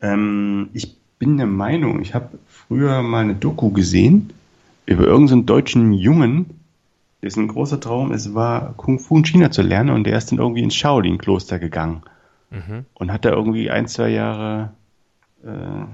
Ähm, 0.02 0.70
ich 0.74 0.96
bin 1.20 1.38
der 1.38 1.48
Meinung, 1.48 2.02
ich 2.02 2.14
habe 2.14 2.38
früher 2.48 3.02
mal 3.02 3.24
eine 3.24 3.36
Doku 3.36 3.70
gesehen 3.72 4.34
über 4.86 5.06
irgendeinen 5.06 5.46
deutschen 5.46 5.94
Jungen, 5.94 6.60
dessen 7.22 7.48
großer 7.48 7.80
Traum 7.80 8.12
es 8.12 8.34
war, 8.34 8.74
Kung 8.76 9.00
Fu 9.00 9.16
in 9.18 9.24
China 9.24 9.50
zu 9.52 9.62
lernen 9.62 9.92
und 9.92 10.04
der 10.06 10.18
ist 10.18 10.30
dann 10.32 10.40
irgendwie 10.40 10.62
ins 10.64 10.76
Shaolin-Kloster 10.76 11.60
gegangen 11.60 12.02
Mhm. 12.52 12.86
und 12.96 13.12
hat 13.14 13.24
da 13.26 13.30
irgendwie 13.32 13.72
ein, 13.72 13.88
zwei 13.88 14.10
Jahre, 14.10 14.72
äh, 15.46 15.86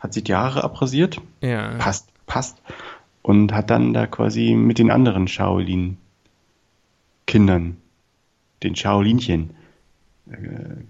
hat 0.00 0.12
sich 0.12 0.24
die 0.24 0.34
Haare 0.34 0.64
abrasiert, 0.64 1.20
Ja. 1.40 1.76
passt, 1.78 2.08
passt, 2.26 2.60
und 3.22 3.52
hat 3.54 3.70
dann 3.70 3.94
da 3.94 4.06
quasi 4.08 4.54
mit 4.56 4.78
den 4.78 4.90
anderen 4.90 5.28
Shaolin-Kindern, 5.28 7.76
den 8.62 8.76
Shaolinchen, 8.76 9.50
äh, 10.30 10.36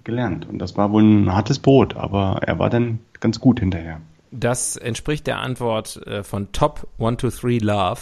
gelernt. 0.05 0.47
Und 0.49 0.59
das 0.59 0.77
war 0.77 0.93
wohl 0.93 1.03
ein 1.03 1.33
hartes 1.33 1.59
Brot, 1.59 1.97
aber 1.97 2.41
er 2.43 2.59
war 2.59 2.70
dann 2.70 3.01
ganz 3.20 3.41
gut 3.41 3.61
hinterher. 3.61 4.01
Das 4.31 4.77
entspricht 4.77 5.27
der 5.27 5.39
Antwort 5.39 6.07
äh, 6.07 6.23
von 6.23 6.53
Top 6.53 6.87
123 6.99 7.62
Love. 7.62 8.01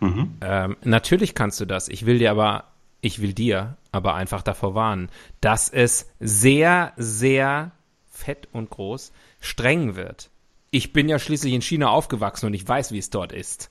Mhm. 0.00 0.36
Ähm, 0.40 0.76
natürlich 0.82 1.34
kannst 1.34 1.60
du 1.60 1.66
das. 1.66 1.88
Ich 1.88 2.06
will 2.06 2.18
dir 2.18 2.30
aber, 2.30 2.64
ich 3.00 3.20
will 3.20 3.32
dir 3.32 3.76
aber 3.92 4.14
einfach 4.14 4.42
davor 4.42 4.74
warnen, 4.74 5.08
dass 5.40 5.68
es 5.68 6.10
sehr, 6.20 6.92
sehr 6.96 7.72
fett 8.10 8.48
und 8.52 8.70
groß 8.70 9.12
streng 9.40 9.96
wird. 9.96 10.30
Ich 10.70 10.92
bin 10.92 11.08
ja 11.08 11.18
schließlich 11.18 11.52
in 11.52 11.62
China 11.62 11.88
aufgewachsen 11.88 12.46
und 12.46 12.54
ich 12.54 12.66
weiß, 12.66 12.92
wie 12.92 12.98
es 12.98 13.10
dort 13.10 13.32
ist. 13.32 13.70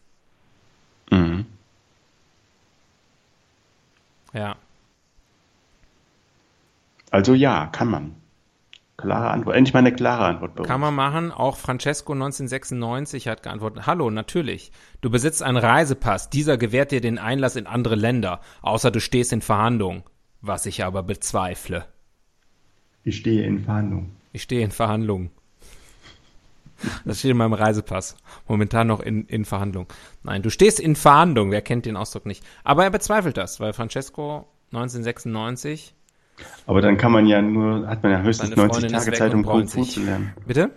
Mhm. 1.12 1.46
Ja. 4.34 4.56
Also 7.12 7.34
ja, 7.34 7.68
kann 7.68 7.90
man. 7.90 8.16
Klare 8.98 9.32
Antwort. 9.32 9.56
Endlich 9.56 9.74
mal 9.74 9.80
eine 9.80 9.94
klare 9.94 10.26
Antwort 10.26 10.56
bei 10.56 10.64
Kann 10.64 10.82
man 10.82 10.94
machen. 10.94 11.32
Auch 11.32 11.56
Francesco 11.56 12.12
1996 12.12 13.30
hat 13.30 13.44
geantwortet, 13.44 13.88
hallo, 13.88 14.10
natürlich. 14.10 14.74
Du 15.00 15.10
besitzt 15.10 15.42
einen 15.42 15.58
Reisepass. 15.58 16.30
Dieser 16.30 16.58
gewährt 16.58 16.92
dir 16.92 17.00
den 17.00 17.18
Einlass 17.18 17.56
in 17.56 17.66
andere 17.66 17.96
Länder. 17.96 18.42
Außer 18.62 18.92
du 18.92 19.00
stehst 19.00 19.32
in 19.32 19.42
Verhandlung. 19.42 20.04
Was 20.42 20.66
ich 20.66 20.84
aber 20.84 21.04
bezweifle. 21.04 21.86
Ich 23.04 23.18
stehe 23.18 23.44
in 23.46 23.64
Verhandlung. 23.64 24.12
Ich 24.34 24.44
stehe 24.44 24.64
in 24.64 24.72
Verhandlungen. 24.72 25.32
Das 27.06 27.20
steht 27.20 27.32
in 27.32 27.38
meinem 27.38 27.54
Reisepass. 27.54 28.18
Momentan 28.48 28.88
noch 28.88 29.00
in, 29.00 29.26
in 29.26 29.46
Verhandlung. 29.46 29.88
Nein, 30.24 30.42
du 30.42 30.50
stehst 30.50 30.80
in 30.80 30.96
Verhandlung. 30.96 31.52
Wer 31.52 31.62
kennt 31.62 31.86
den 31.86 31.98
Ausdruck 31.98 32.26
nicht? 32.26 32.44
Aber 32.64 32.84
er 32.84 32.90
bezweifelt 32.90 33.38
das, 33.38 33.60
weil 33.60 33.74
Francesco 33.74 34.48
1996. 34.72 35.96
Aber 36.66 36.82
dann 36.82 36.98
kann 36.98 37.12
man 37.12 37.26
ja 37.26 37.42
nur, 37.42 37.88
hat 37.88 38.04
man 38.04 38.12
ja 38.12 38.22
höchstens 38.22 38.50
Seine 38.50 38.62
90 38.68 38.82
Freundin 38.82 38.98
ist 38.98 39.06
Tage 39.06 39.18
Zeit, 39.18 39.34
um 39.34 39.44
Kung 39.44 39.68
Fu 39.68 39.84
zu 39.84 40.02
lernen. 40.02 40.34
Bitte? 40.46 40.70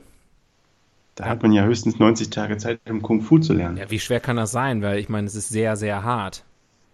Da 1.16 1.26
hat 1.26 1.42
man 1.42 1.52
ja 1.52 1.64
höchstens 1.64 1.98
90 1.98 2.30
Tage 2.30 2.56
Zeit, 2.56 2.80
um 2.88 3.02
Kung 3.02 3.20
Fu 3.20 3.38
zu 3.38 3.52
lernen. 3.52 3.76
Ja, 3.76 3.90
wie 3.90 4.00
schwer 4.00 4.20
kann 4.20 4.36
das 4.36 4.50
sein? 4.52 4.80
Weil 4.80 4.98
ich 4.98 5.10
meine, 5.10 5.26
es 5.26 5.34
ist 5.34 5.50
sehr, 5.50 5.76
sehr 5.76 6.02
hart. 6.02 6.44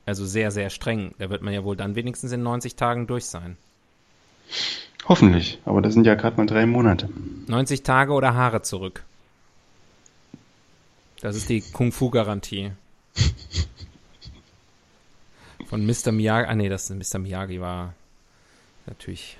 Also 0.04 0.26
sehr, 0.26 0.50
sehr 0.50 0.70
streng. 0.70 1.14
Da 1.18 1.30
wird 1.30 1.42
man 1.42 1.54
ja 1.54 1.62
wohl 1.62 1.76
dann 1.76 1.94
wenigstens 1.94 2.32
in 2.32 2.42
90 2.42 2.74
Tagen 2.74 3.06
durch 3.06 3.26
sein. 3.26 3.56
Hoffentlich, 5.06 5.60
aber 5.64 5.80
das 5.80 5.94
sind 5.94 6.06
ja 6.06 6.14
gerade 6.14 6.36
mal 6.36 6.46
drei 6.46 6.66
Monate. 6.66 7.08
90 7.46 7.82
Tage 7.82 8.12
oder 8.12 8.34
Haare 8.34 8.62
zurück. 8.62 9.04
Das 11.20 11.36
ist 11.36 11.48
die 11.48 11.60
Kung-Fu-Garantie. 11.60 12.72
Von 15.66 15.86
Mr. 15.86 16.12
Miyagi. 16.12 16.48
Ah, 16.48 16.54
nee, 16.54 16.68
das 16.68 16.90
Mr. 16.90 17.18
Miyagi 17.18 17.60
war 17.60 17.94
natürlich. 18.88 19.36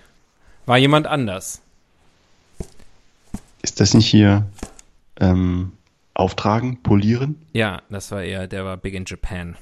War 0.67 0.79
jemand 0.79 1.07
anders. 1.07 1.63
Ist 3.63 3.81
das 3.81 3.95
nicht 3.95 4.07
hier 4.07 4.47
ähm, 5.19 5.73
auftragen, 6.15 6.83
polieren? 6.83 7.41
Ja, 7.53 7.83
das 7.89 8.11
war 8.11 8.23
eher, 8.23 8.47
der 8.47 8.65
war 8.65 8.77
big 8.77 8.95
in 8.95 9.05
Japan. 9.07 9.57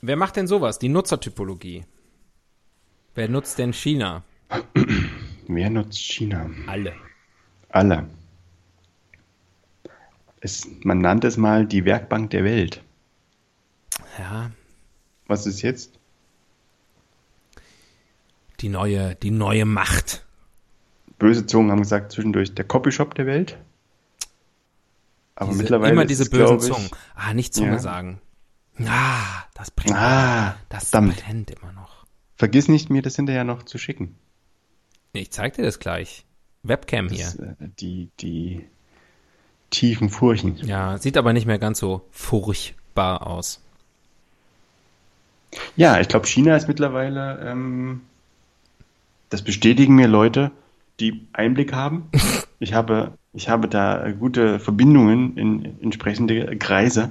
Wer 0.00 0.16
macht 0.16 0.36
denn 0.36 0.46
sowas? 0.46 0.78
Die 0.78 0.88
Nutzertypologie. 0.88 1.84
Wer 3.14 3.28
nutzt 3.28 3.58
denn 3.58 3.72
China? 3.72 4.22
Wer 5.48 5.70
nutzt 5.70 5.98
China? 5.98 6.48
Alle. 6.66 6.94
Alle. 7.70 8.06
Es, 10.40 10.66
man 10.84 10.98
nannte 10.98 11.26
es 11.26 11.36
mal 11.36 11.66
die 11.66 11.84
Werkbank 11.84 12.30
der 12.30 12.44
Welt. 12.44 12.82
Ja, 14.18 14.50
Was 15.26 15.46
ist 15.46 15.62
jetzt? 15.62 15.92
die 18.60 18.68
neue, 18.70 19.14
die 19.16 19.30
neue 19.30 19.64
Macht. 19.66 20.24
Böse 21.18 21.46
Zungen 21.46 21.70
haben 21.70 21.82
gesagt, 21.82 22.12
zwischendurch 22.12 22.54
der 22.54 22.64
Copyshop 22.64 23.14
der 23.14 23.26
Welt. 23.26 23.58
Aber 25.34 25.50
Diese, 25.50 25.62
mittlerweile 25.62 25.92
immer 25.92 26.02
ist 26.02 26.08
diese 26.10 26.22
es, 26.24 26.30
bösen 26.30 26.56
ich, 26.58 26.64
Zungen. 26.72 26.90
Ah, 27.14 27.34
nicht 27.34 27.52
Zunge 27.54 27.72
Ja. 27.72 27.78
sagen. 27.78 28.20
Ah, 28.86 29.44
das 29.54 29.70
brennt. 29.70 29.94
Ah, 29.94 30.56
das 30.68 30.90
verdammt. 30.90 31.16
brennt 31.22 31.50
immer 31.50 31.72
noch. 31.72 32.06
Vergiss 32.36 32.68
nicht, 32.68 32.90
mir 32.90 33.02
das 33.02 33.16
hinterher 33.16 33.44
noch 33.44 33.62
zu 33.62 33.78
schicken. 33.78 34.16
Ich 35.12 35.30
zeig 35.32 35.54
dir 35.54 35.62
das 35.62 35.78
gleich. 35.78 36.24
Webcam 36.62 37.08
hier. 37.08 37.24
Das, 37.24 37.34
äh, 37.36 37.54
die, 37.60 38.10
die 38.20 38.66
tiefen 39.70 40.08
Furchen. 40.10 40.56
Ja, 40.58 40.98
sieht 40.98 41.16
aber 41.16 41.32
nicht 41.32 41.46
mehr 41.46 41.58
ganz 41.58 41.78
so 41.78 42.06
furchtbar 42.10 43.26
aus. 43.26 43.62
Ja, 45.76 46.00
ich 46.00 46.08
glaube, 46.08 46.26
China 46.26 46.56
ist 46.56 46.68
mittlerweile, 46.68 47.38
ähm, 47.44 48.02
das 49.30 49.42
bestätigen 49.42 49.94
mir 49.94 50.08
Leute, 50.08 50.50
die 51.00 51.26
Einblick 51.32 51.72
haben. 51.72 52.10
Ich 52.58 52.72
habe, 52.72 53.12
ich 53.34 53.50
habe 53.50 53.68
da 53.68 54.10
gute 54.18 54.58
Verbindungen 54.58 55.36
in 55.36 55.78
entsprechende 55.82 56.56
Kreise 56.56 57.10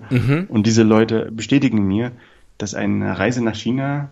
und 0.49 0.65
diese 0.65 0.81
Leute 0.81 1.31
bestätigen 1.31 1.87
mir, 1.87 2.13
dass 2.57 2.73
eine 2.73 3.19
Reise 3.19 3.43
nach 3.43 3.53
China 3.53 4.09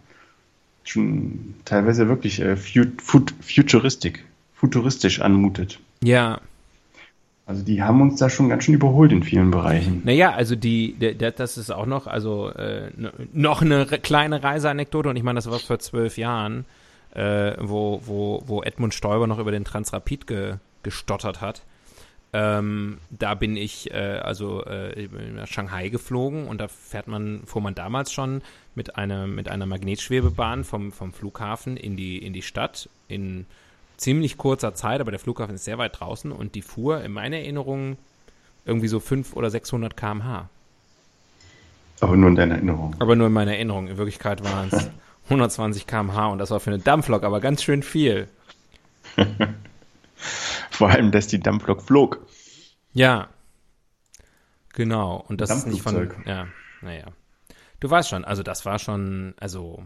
schon 0.84 1.56
teilweise 1.66 2.08
wirklich 2.10 2.40
äh, 2.40 2.56
fut, 2.56 3.34
futuristisch 3.42 5.22
anmutet. 5.22 5.80
Ja, 6.04 6.40
Also 7.46 7.64
die 7.64 7.84
haben 7.84 8.00
uns 8.02 8.20
da 8.20 8.30
schon 8.30 8.48
ganz 8.48 8.64
schön 8.64 8.76
überholt 8.76 9.12
in 9.12 9.22
vielen 9.22 9.52
Bereichen. 9.52 10.02
naja, 10.06 10.32
also 10.32 10.56
die, 10.56 10.96
das 11.18 11.58
ist 11.58 11.72
auch 11.72 11.86
noch, 11.86 12.08
also 12.08 12.50
äh, 12.52 12.90
noch 13.34 13.62
eine 13.62 13.86
kleine 13.86 14.44
Reiseanekdote 14.44 15.10
und 15.10 15.18
ich 15.18 15.24
meine, 15.24 15.38
das 15.38 15.52
war 15.52 15.60
vor 15.60 15.80
zwölf 15.80 16.18
Jahren, 16.18 16.66
äh, 17.14 17.54
wo, 17.60 18.02
wo, 18.06 18.44
wo 18.46 18.64
Edmund 18.64 18.94
Stoiber 18.94 19.28
noch 19.28 19.40
über 19.40 19.52
den 19.52 19.66
Transrapid 19.66 20.26
ge, 20.26 20.56
gestottert 20.84 21.42
hat. 21.42 21.64
Ähm, 22.36 22.98
da 23.12 23.36
bin 23.36 23.56
ich 23.58 23.92
äh, 23.92 24.20
also 24.24 24.64
äh, 24.66 25.08
nach 25.36 25.48
Shanghai 25.48 25.90
geflogen 25.90 26.48
und 26.48 26.60
da 26.60 26.68
fährt 26.68 27.08
man, 27.08 27.42
fuhr 27.46 27.62
man 27.62 27.76
damals 27.76 28.12
schon 28.12 28.42
mit 28.74 28.96
einer 28.96 29.28
mit 29.28 29.50
einer 29.50 29.68
Magnetschwebebahn 29.68 30.64
vom, 30.64 30.92
vom 30.92 31.14
Flughafen 31.14 31.78
in 31.78 31.96
die 31.96 32.18
in 32.18 32.34
die 32.34 32.42
Stadt 32.42 32.90
in 33.08 33.46
ziemlich 33.98 34.38
kurzer 34.38 34.74
Zeit, 34.74 35.02
aber 35.02 35.12
der 35.12 35.20
Flughafen 35.20 35.56
ist 35.56 35.66
sehr 35.66 35.78
weit 35.78 36.00
draußen 36.00 36.32
und 36.32 36.56
die 36.56 36.62
fuhr 36.62 37.02
in 37.04 37.12
meiner 37.12 37.38
Erinnerung 37.38 37.98
irgendwie 38.66 38.88
so 38.88 39.00
500 39.00 39.38
oder 39.38 39.50
600 39.50 39.98
km/h. 39.98 40.50
Aber 42.00 42.18
nur 42.18 42.30
in 42.30 42.36
deiner 42.36 42.56
Erinnerung. 42.56 42.96
Aber 43.00 43.16
nur 43.16 43.28
in 43.28 43.34
meiner 43.34 43.54
Erinnerung. 43.54 43.88
In 43.88 43.98
Wirklichkeit 43.98 44.44
waren 44.44 44.70
es 44.72 44.90
120 45.26 45.88
km/h 45.88 46.28
und 46.28 46.40
das 46.40 46.52
war 46.52 46.60
für 46.60 46.72
eine 46.72 46.80
Dampflok 46.80 47.24
aber 47.24 47.40
ganz 47.40 47.64
schön 47.64 47.84
viel. 47.84 48.28
Vor 50.72 50.90
allem, 50.90 51.12
dass 51.12 51.28
die 51.28 51.40
Dampflok 51.40 51.82
flog. 51.82 52.26
Ja. 52.94 53.28
Genau. 54.74 55.24
Und 55.28 55.40
das 55.42 55.52
ist 55.52 55.68
nicht 55.68 55.82
von. 55.82 56.12
Ja, 56.26 56.48
naja. 56.82 57.06
Du 57.80 57.90
weißt 57.90 58.10
schon, 58.10 58.24
also 58.26 58.44
das 58.44 58.66
war 58.66 58.80
schon, 58.80 59.34
also 59.40 59.84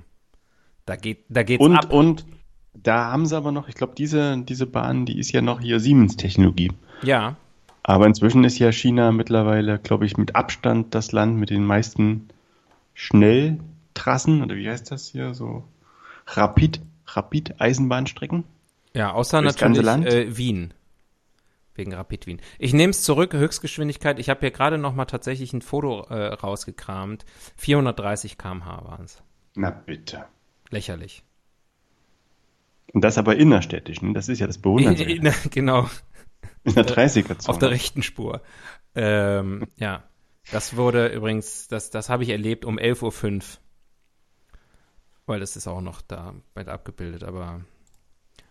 da 0.86 0.96
geht, 0.96 1.26
da 1.30 1.44
geht's 1.44 1.64
Und, 1.64 1.76
ab. 1.78 1.92
und 1.92 2.26
da 2.84 3.12
haben 3.12 3.26
sie 3.26 3.36
aber 3.36 3.52
noch, 3.52 3.68
ich 3.68 3.76
glaube, 3.76 3.94
diese, 3.98 4.38
diese 4.38 4.66
Bahn, 4.66 5.06
die 5.06 5.20
ist 5.20 5.32
ja 5.32 5.42
noch 5.42 5.62
hier 5.62 5.80
Siemens-Technologie. 5.80 6.72
Ja, 7.04 7.36
Aber 7.84 8.06
inzwischen 8.06 8.44
ist 8.44 8.60
ja 8.60 8.72
China 8.72 9.12
mittlerweile, 9.12 9.80
glaube 9.80 10.06
ich, 10.06 10.18
mit 10.18 10.36
Abstand 10.36 10.94
das 10.96 11.12
Land 11.12 11.38
mit 11.38 11.50
den 11.50 11.66
meisten 11.66 12.30
Schnelltrassen, 12.94 14.42
oder 14.44 14.56
wie 14.56 14.70
heißt 14.70 14.92
das 14.92 15.08
hier, 15.08 15.34
so 15.34 15.64
Rapid, 16.28 16.82
Rapid-Eisenbahnstrecken. 17.06 18.44
ja, 18.94 19.12
außer 19.14 19.42
natürlich 19.42 19.88
äh, 19.88 20.38
Wien. 20.38 20.74
Wegen 21.76 21.94
Rapid 21.94 22.26
Wien. 22.26 22.42
Ich 22.58 22.74
nehme 22.74 22.90
es 22.90 23.04
zurück, 23.04 23.34
Höchstgeschwindigkeit. 23.34 24.18
Ich 24.18 24.30
habe 24.30 24.40
hier 24.40 24.52
gerade 24.52 24.80
noch 24.80 24.96
mal 24.96 25.06
tatsächlich 25.06 25.54
ein 25.54 25.62
Foto 25.62 26.08
äh, 26.10 26.34
rausgekramt. 26.34 27.24
430 27.56 28.38
km/h 28.40 28.84
waren 28.84 29.06
es. 29.06 29.22
Na 29.56 29.70
bitte. 29.70 30.26
Lächerlich. 30.72 31.24
Und 32.94 33.04
das 33.04 33.18
aber 33.18 33.36
innerstädtisch, 33.36 34.02
ne? 34.02 34.14
das 34.14 34.30
ist 34.30 34.40
ja 34.40 34.48
das 34.48 34.58
Bewundernswerte. 34.58 35.50
genau. 35.50 35.90
In 36.64 36.74
der 36.74 36.86
30er-Zone. 36.86 37.50
Auf 37.50 37.60
der 37.60 37.72
rechten 37.72 38.04
Spur. 38.04 38.42
Ähm, 38.96 39.68
ja, 39.78 40.04
das 40.52 40.76
wurde 40.76 41.08
übrigens, 41.08 41.68
das, 41.68 41.90
das 41.90 42.10
habe 42.10 42.24
ich 42.24 42.30
erlebt 42.30 42.66
um 42.66 42.78
11.05 42.78 43.36
Uhr. 43.36 43.42
Weil 45.26 45.40
das 45.42 45.56
ist 45.58 45.68
auch 45.68 45.82
noch 45.82 46.02
da 46.02 46.34
mit 46.56 46.70
abgebildet, 46.70 47.24
aber 47.24 47.62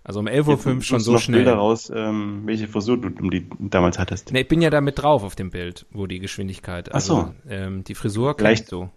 also 0.05 0.21
um 0.21 0.29
11.05 0.29 0.77
Uhr 0.77 0.83
schon 0.83 1.01
so 1.01 1.13
noch 1.15 1.21
schnell. 1.21 1.41
Bilder 1.41 1.55
raus, 1.55 1.91
ähm, 1.93 2.43
welche 2.45 2.69
Frisur 2.69 2.97
du 2.97 3.09
um 3.09 3.31
die 3.31 3.49
damals 3.59 3.99
hattest. 3.99 4.31
Ne, 4.31 4.43
ich 4.43 4.49
bin 4.49 4.63
ja 4.63 4.71
da 4.71 4.81
mit 4.81 4.99
drauf 4.99 5.25
auf 5.25 5.35
dem 5.35 5.51
Bild, 5.51 5.87
wo 5.91 6.07
die 6.07 6.21
Geschwindigkeit. 6.21 6.95
Ach 6.95 7.01
so. 7.01 7.17
Also, 7.17 7.35
ähm, 7.49 7.83
die 7.83 7.97
Frisur 7.97 8.37
kennst 8.37 8.71
du. 8.71 8.89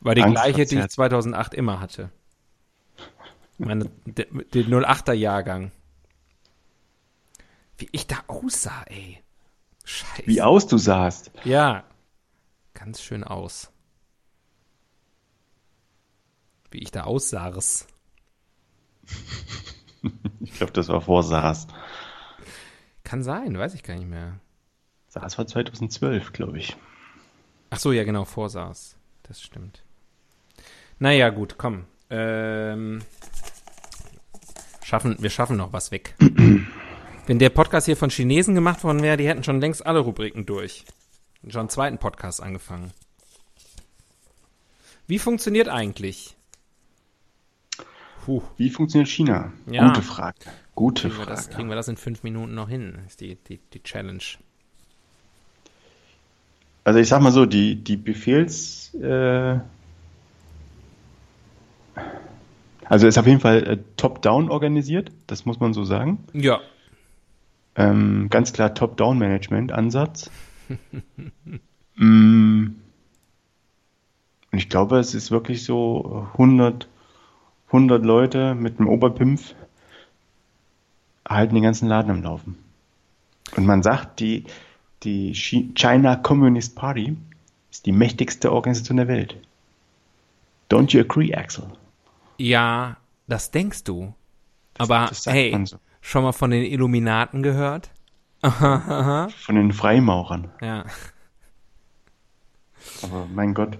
War 0.00 0.16
die 0.16 0.22
Angst 0.22 0.34
gleiche, 0.34 0.56
die 0.56 0.62
ich 0.62 0.68
verzerrt. 0.80 0.90
2008 0.90 1.54
immer 1.54 1.80
hatte. 1.80 2.10
Meine, 3.58 3.90
de, 4.04 4.26
den 4.44 4.74
08er 4.74 5.12
Jahrgang. 5.12 5.72
Wie 7.78 7.88
ich 7.92 8.06
da 8.06 8.16
aussah, 8.26 8.82
ey. 8.84 9.22
Scheiße. 9.84 10.26
Wie 10.26 10.42
aus 10.42 10.66
du 10.66 10.78
sahst. 10.78 11.30
Ja, 11.44 11.84
ganz 12.74 13.00
schön 13.02 13.24
aus. 13.24 13.70
Wie 16.70 16.78
ich 16.78 16.90
da 16.90 17.04
aussah's. 17.04 17.86
Ich 20.38 20.52
glaube, 20.52 20.72
das 20.72 20.88
war 20.88 21.00
vor 21.00 21.24
SARS. 21.24 21.66
Kann 23.02 23.24
sein, 23.24 23.58
weiß 23.58 23.74
ich 23.74 23.82
gar 23.82 23.96
nicht 23.96 24.08
mehr. 24.08 24.38
SARS 25.08 25.36
war 25.36 25.46
2012, 25.46 26.32
glaube 26.32 26.58
ich. 26.58 26.76
Ach 27.70 27.78
so, 27.78 27.90
ja 27.90 28.04
genau, 28.04 28.24
vorsah's. 28.24 28.96
Das 29.24 29.42
stimmt. 29.42 29.82
Naja, 30.98 31.30
gut, 31.30 31.56
komm. 31.58 31.86
Ähm, 32.10 33.02
schaffen, 34.86 35.16
wir 35.18 35.30
schaffen 35.30 35.56
noch 35.56 35.72
was 35.72 35.90
weg. 35.90 36.14
Wenn 37.26 37.38
der 37.40 37.50
Podcast 37.50 37.86
hier 37.86 37.96
von 37.96 38.10
Chinesen 38.10 38.54
gemacht 38.54 38.84
worden 38.84 39.02
wäre, 39.02 39.16
die 39.16 39.26
hätten 39.26 39.42
schon 39.42 39.60
längst 39.60 39.84
alle 39.84 39.98
Rubriken 39.98 40.46
durch. 40.46 40.84
Und 41.42 41.52
schon 41.52 41.60
einen 41.60 41.68
zweiten 41.70 41.98
Podcast 41.98 42.40
angefangen. 42.42 42.92
Wie 45.08 45.18
funktioniert 45.18 45.68
eigentlich? 45.68 46.36
Puh, 48.24 48.42
Wie 48.56 48.70
funktioniert 48.70 49.08
China? 49.08 49.52
Ja. 49.70 49.88
Gute 49.88 50.02
Frage. 50.02 50.38
Gute 50.74 51.02
kriegen 51.02 51.18
wir, 51.18 51.24
Frage. 51.24 51.36
das, 51.36 51.50
kriegen 51.50 51.68
wir 51.68 51.76
das 51.76 51.88
in 51.88 51.96
fünf 51.96 52.22
Minuten 52.22 52.54
noch 52.54 52.68
hin? 52.68 52.98
Ist 53.06 53.20
die, 53.20 53.36
die, 53.48 53.58
die 53.72 53.82
Challenge. 53.82 54.22
Also 56.84 56.98
ich 57.00 57.08
sag 57.08 57.20
mal 57.20 57.32
so, 57.32 57.46
die, 57.46 57.76
die 57.76 57.96
Befehls... 57.96 58.94
Äh, 58.94 59.58
also 62.88 63.06
ist 63.06 63.18
auf 63.18 63.26
jeden 63.26 63.40
Fall 63.40 63.66
äh, 63.66 63.78
top-down 63.96 64.50
organisiert, 64.50 65.10
das 65.26 65.46
muss 65.46 65.60
man 65.60 65.72
so 65.72 65.84
sagen. 65.84 66.24
Ja. 66.32 66.60
Ähm, 67.74 68.28
ganz 68.30 68.52
klar 68.52 68.74
Top-Down-Management-Ansatz. 68.74 70.30
mm, 71.96 72.66
und 74.52 74.58
ich 74.58 74.68
glaube, 74.68 74.98
es 74.98 75.14
ist 75.14 75.30
wirklich 75.30 75.64
so 75.64 76.26
100, 76.32 76.88
100 77.66 78.04
Leute 78.04 78.54
mit 78.54 78.78
einem 78.78 78.88
Oberpimpf 78.88 79.54
halten 81.28 81.54
den 81.54 81.64
ganzen 81.64 81.88
Laden 81.88 82.10
am 82.10 82.22
Laufen. 82.22 82.56
Und 83.56 83.66
man 83.66 83.82
sagt, 83.82 84.20
die, 84.20 84.44
Die 85.02 85.34
China 85.34 86.16
Communist 86.16 86.74
Party 86.74 87.16
ist 87.70 87.84
die 87.84 87.92
mächtigste 87.92 88.52
Organisation 88.52 88.96
der 88.96 89.08
Welt. 89.08 89.36
Don't 90.70 90.92
you 90.92 91.00
agree, 91.00 91.34
Axel? 91.34 91.64
Ja, 92.38 92.96
das 93.26 93.50
denkst 93.50 93.84
du. 93.84 94.14
Aber 94.78 95.10
hey, 95.24 95.56
so. 95.64 95.78
schon 96.00 96.22
mal 96.22 96.32
von 96.32 96.50
den 96.50 96.64
Illuminaten 96.64 97.42
gehört? 97.42 97.90
von 98.42 99.54
den 99.54 99.72
Freimaurern. 99.72 100.50
Ja. 100.60 100.84
Aber 103.02 103.26
mein 103.32 103.54
Gott. 103.54 103.78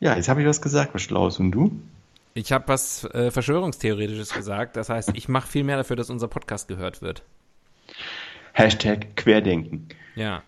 Ja, 0.00 0.14
jetzt 0.14 0.28
habe 0.28 0.42
ich 0.42 0.46
was 0.46 0.62
gesagt, 0.62 0.94
was 0.94 1.02
Schlaues. 1.02 1.40
Und 1.40 1.50
du? 1.50 1.72
Ich 2.34 2.52
habe 2.52 2.68
was 2.68 3.04
äh, 3.04 3.30
Verschwörungstheoretisches 3.32 4.32
gesagt. 4.32 4.76
Das 4.76 4.90
heißt, 4.90 5.10
ich 5.14 5.28
mache 5.28 5.48
viel 5.48 5.64
mehr 5.64 5.76
dafür, 5.76 5.96
dass 5.96 6.08
unser 6.10 6.28
Podcast 6.28 6.68
gehört 6.68 7.02
wird. 7.02 7.24
Hashtag 8.52 9.16
Querdenken. 9.16 9.88
Ja. 10.14 10.42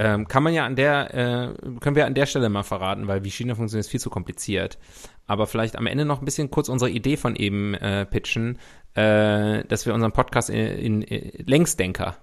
Ähm, 0.00 0.28
kann 0.28 0.42
man 0.42 0.54
ja 0.54 0.64
an 0.64 0.76
der, 0.76 1.14
äh, 1.14 1.78
können 1.80 1.96
wir 1.96 2.06
an 2.06 2.14
der 2.14 2.26
Stelle 2.26 2.48
mal 2.48 2.62
verraten, 2.62 3.08
weil 3.08 3.24
wie 3.24 3.30
China 3.30 3.54
funktioniert, 3.54 3.86
ist 3.86 3.90
viel 3.90 4.00
zu 4.00 4.10
kompliziert. 4.10 4.78
Aber 5.26 5.46
vielleicht 5.46 5.76
am 5.76 5.86
Ende 5.86 6.04
noch 6.04 6.20
ein 6.20 6.24
bisschen 6.24 6.50
kurz 6.50 6.68
unsere 6.68 6.90
Idee 6.90 7.16
von 7.16 7.34
eben 7.36 7.74
äh, 7.74 8.06
pitchen, 8.06 8.58
äh, 8.94 9.64
dass 9.64 9.86
wir 9.86 9.94
unseren 9.94 10.12
Podcast 10.12 10.50
in, 10.50 10.56
in, 10.56 11.02
in 11.02 11.46
Längsdenker 11.46 12.16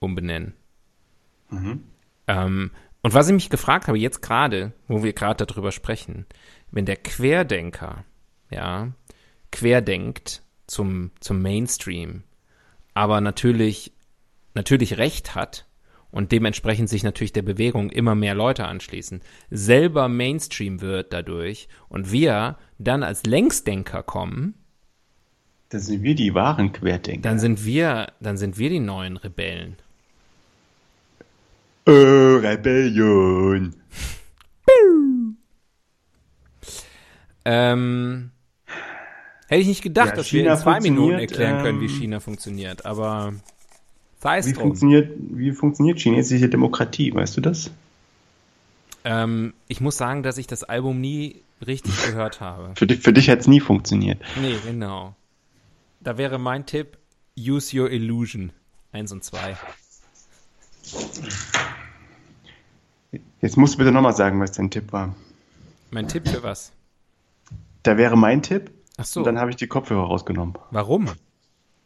umbenennen. 0.00 0.54
Mhm. 1.50 1.84
Ähm, 2.26 2.70
und 3.02 3.14
was 3.14 3.28
ich 3.28 3.34
mich 3.34 3.50
gefragt 3.50 3.88
habe, 3.88 3.98
jetzt 3.98 4.22
gerade, 4.22 4.72
wo 4.88 5.02
wir 5.02 5.12
gerade 5.12 5.46
darüber 5.46 5.72
sprechen, 5.72 6.26
wenn 6.70 6.86
der 6.86 6.96
Querdenker, 6.96 8.04
ja, 8.50 8.92
querdenkt 9.50 10.42
zum, 10.66 11.10
zum 11.20 11.42
Mainstream, 11.42 12.24
aber 12.94 13.20
natürlich, 13.20 13.92
natürlich 14.54 14.98
Recht 14.98 15.34
hat 15.34 15.66
und 16.12 16.30
dementsprechend 16.30 16.88
sich 16.88 17.02
natürlich 17.02 17.32
der 17.32 17.42
Bewegung 17.42 17.90
immer 17.90 18.14
mehr 18.14 18.36
Leute 18.36 18.66
anschließen, 18.66 19.20
selber 19.50 20.08
Mainstream 20.08 20.80
wird 20.80 21.12
dadurch 21.12 21.66
und 21.88 22.12
wir 22.12 22.58
dann 22.78 23.02
als 23.02 23.24
Längsdenker 23.24 24.04
kommen, 24.04 24.54
dann 25.70 25.80
sind 25.80 26.02
wir 26.02 26.14
die 26.14 26.34
wahren 26.34 26.70
Querdenker. 26.72 27.22
Dann 27.22 27.38
sind 27.38 27.64
wir, 27.64 28.12
dann 28.20 28.36
sind 28.36 28.58
wir 28.58 28.68
die 28.68 28.78
neuen 28.78 29.16
Rebellen. 29.16 29.76
Oh, 31.86 32.36
Rebellion. 32.36 33.74
ähm, 37.46 38.30
hätte 39.48 39.62
ich 39.62 39.66
nicht 39.66 39.82
gedacht, 39.82 40.10
ja, 40.10 40.16
dass 40.16 40.26
China 40.26 40.44
wir 40.44 40.52
in 40.52 40.58
zwei 40.58 40.80
Minuten 40.80 41.18
erklären 41.18 41.62
können, 41.62 41.80
wie 41.80 41.86
ähm, 41.86 41.90
China 41.90 42.20
funktioniert, 42.20 42.84
aber 42.84 43.32
sei 44.22 44.38
es 44.38 44.46
wie 44.46 44.52
drum. 44.52 44.62
Funktioniert, 44.62 45.12
wie 45.18 45.50
funktioniert 45.50 45.98
chinesische 45.98 46.48
Demokratie, 46.48 47.12
weißt 47.12 47.36
du 47.36 47.40
das? 47.40 47.72
Ähm, 49.04 49.52
ich 49.66 49.80
muss 49.80 49.96
sagen, 49.96 50.22
dass 50.22 50.38
ich 50.38 50.46
das 50.46 50.62
Album 50.62 51.00
nie 51.00 51.42
richtig 51.66 51.92
gehört 52.06 52.40
habe. 52.40 52.72
Für 52.76 52.86
dich, 52.86 53.00
für 53.00 53.12
dich 53.12 53.28
hat 53.28 53.40
es 53.40 53.48
nie 53.48 53.58
funktioniert. 53.58 54.22
Nee, 54.40 54.56
genau. 54.64 55.16
Da 56.00 56.18
wäre 56.18 56.38
mein 56.38 56.66
Tipp, 56.66 56.98
Use 57.36 57.76
Your 57.76 57.90
Illusion. 57.90 58.52
Eins 58.92 59.10
und 59.10 59.24
zwei. 59.24 59.56
Jetzt 63.40 63.56
musst 63.56 63.74
du 63.74 63.78
bitte 63.78 63.90
nochmal 63.90 64.14
sagen, 64.14 64.38
was 64.40 64.52
dein 64.52 64.70
Tipp 64.70 64.92
war. 64.92 65.16
Mein 65.90 66.06
Tipp 66.06 66.28
für 66.28 66.42
was? 66.44 66.72
Da 67.82 67.96
wäre 67.96 68.16
mein 68.16 68.42
Tipp. 68.42 68.70
Ach 68.98 69.04
so. 69.04 69.20
Und 69.20 69.26
dann 69.26 69.38
habe 69.38 69.50
ich 69.50 69.56
die 69.56 69.66
Kopfhörer 69.66 70.04
rausgenommen. 70.04 70.54
Warum? 70.70 71.08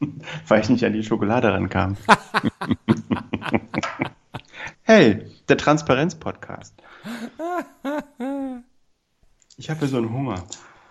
Weil 0.49 0.61
ich 0.61 0.69
nicht 0.69 0.85
an 0.85 0.93
die 0.93 1.03
Schokolade 1.03 1.53
rankam. 1.53 1.97
hey, 4.83 5.25
der 5.49 5.57
Transparenz-Podcast. 5.57 6.75
Ich 9.57 9.71
habe 9.71 9.87
so 9.87 9.97
einen 9.99 10.13
Hunger. 10.13 10.45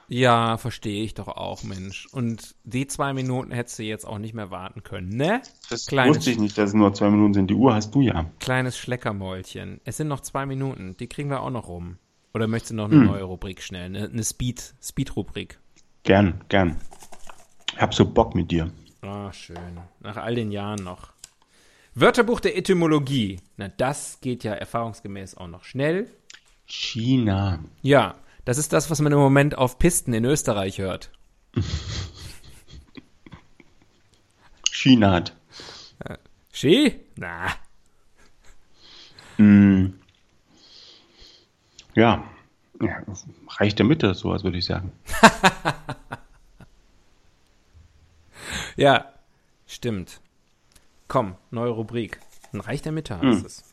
Ja, 0.08 0.58
verstehe 0.58 1.04
ich 1.04 1.16
doch 1.16 1.28
auch, 1.28 1.64
Mensch. 1.64 2.08
Und 2.12 2.56
die 2.64 2.88
zwei 2.88 3.14
Minuten 3.14 3.52
hättest 3.52 3.80
du 3.80 3.84
jetzt 3.84 4.06
auch 4.06 4.20
nicht 4.20 4.34
mehr 4.34 4.52
warten 4.52 4.84
können, 4.84 5.10
ne? 5.10 5.42
Das 5.70 5.88
kleines, 5.88 6.18
wusste 6.18 6.32
ich 6.32 6.38
nicht, 6.38 6.58
dass 6.58 6.70
es 6.70 6.76
nur 6.76 6.94
zwei 6.94 7.10
Minuten 7.10 7.34
sind. 7.34 7.50
Die 7.50 7.56
Uhr 7.56 7.74
hast 7.74 7.96
du 7.96 8.02
ja. 8.02 8.30
Kleines 8.40 8.78
Schleckermäulchen. 8.78 9.82
Es 9.84 9.98
sind 9.98 10.08
noch 10.08 10.20
zwei 10.20 10.46
Minuten. 10.46 10.96
Die 10.98 11.08
kriegen 11.08 11.30
wir 11.30 11.42
auch 11.42 11.50
noch 11.50 11.68
rum. 11.68 11.98
Oder 12.34 12.48
möchtest 12.48 12.72
du 12.72 12.76
noch 12.76 12.86
eine 12.86 12.98
hm. 12.98 13.06
neue 13.06 13.24
Rubrik 13.24 13.62
schnell? 13.62 13.86
Eine, 13.86 14.10
eine 14.10 14.24
Speed, 14.24 14.76
Speed-Rubrik? 14.82 15.58
Gern, 16.04 16.42
gern. 16.50 16.76
Ich 17.74 17.82
hab 17.82 17.94
so 17.94 18.06
Bock 18.06 18.36
mit 18.36 18.52
dir. 18.52 18.72
Ah, 19.06 19.32
schön. 19.34 19.80
Nach 20.00 20.18
all 20.18 20.34
den 20.34 20.52
Jahren 20.52 20.84
noch. 20.84 21.14
Wörterbuch 21.94 22.40
der 22.40 22.58
Etymologie. 22.58 23.40
Na, 23.56 23.68
das 23.68 24.20
geht 24.20 24.44
ja 24.44 24.54
erfahrungsgemäß 24.54 25.38
auch 25.38 25.48
noch 25.48 25.64
schnell. 25.64 26.10
China. 26.66 27.60
Ja, 27.84 28.16
das 28.46 28.58
ist 28.58 28.74
das, 28.74 28.90
was 28.90 29.02
man 29.02 29.12
im 29.12 29.20
Moment 29.20 29.56
auf 29.58 29.78
Pisten 29.78 30.12
in 30.14 30.26
Österreich 30.26 30.80
hört. 30.80 31.12
China 34.72 35.12
hat. 35.12 35.36
Äh, 36.00 36.18
Ski? 36.52 37.00
Na. 37.16 37.50
Mm. 39.38 39.94
Ja. 41.94 42.24
ja. 42.82 43.04
Reicht 43.60 43.78
der 43.78 43.86
Mitte, 43.86 44.16
sowas 44.16 44.44
würde 44.44 44.58
ich 44.58 44.66
sagen. 44.66 44.92
ja, 48.76 49.14
stimmt. 49.66 50.22
Komm, 51.08 51.36
neue 51.52 51.70
Rubrik. 51.70 52.20
Ein 52.54 52.62
Reich 52.62 52.82
der 52.82 52.92
Mitte 52.92 53.20
heißt 53.20 53.40
hm. 53.40 53.46
es. 53.46 53.64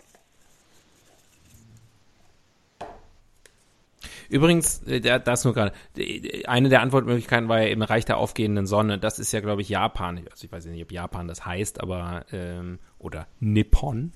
Übrigens, 4.32 4.82
äh, 4.84 5.20
das 5.20 5.44
nur 5.44 5.52
gerade, 5.52 5.72
eine 6.46 6.70
der 6.70 6.80
Antwortmöglichkeiten 6.80 7.50
war 7.50 7.60
ja 7.60 7.68
eben 7.68 7.82
Reich 7.82 8.06
der 8.06 8.16
aufgehenden 8.16 8.66
Sonne. 8.66 8.98
Das 8.98 9.18
ist 9.18 9.30
ja, 9.32 9.40
glaube 9.40 9.60
ich, 9.60 9.68
Japan. 9.68 10.22
Also 10.30 10.46
ich 10.46 10.52
weiß 10.52 10.64
nicht, 10.66 10.82
ob 10.82 10.90
Japan 10.90 11.28
das 11.28 11.44
heißt, 11.44 11.82
aber, 11.82 12.24
ähm, 12.32 12.78
oder 12.98 13.26
Nippon. 13.40 14.12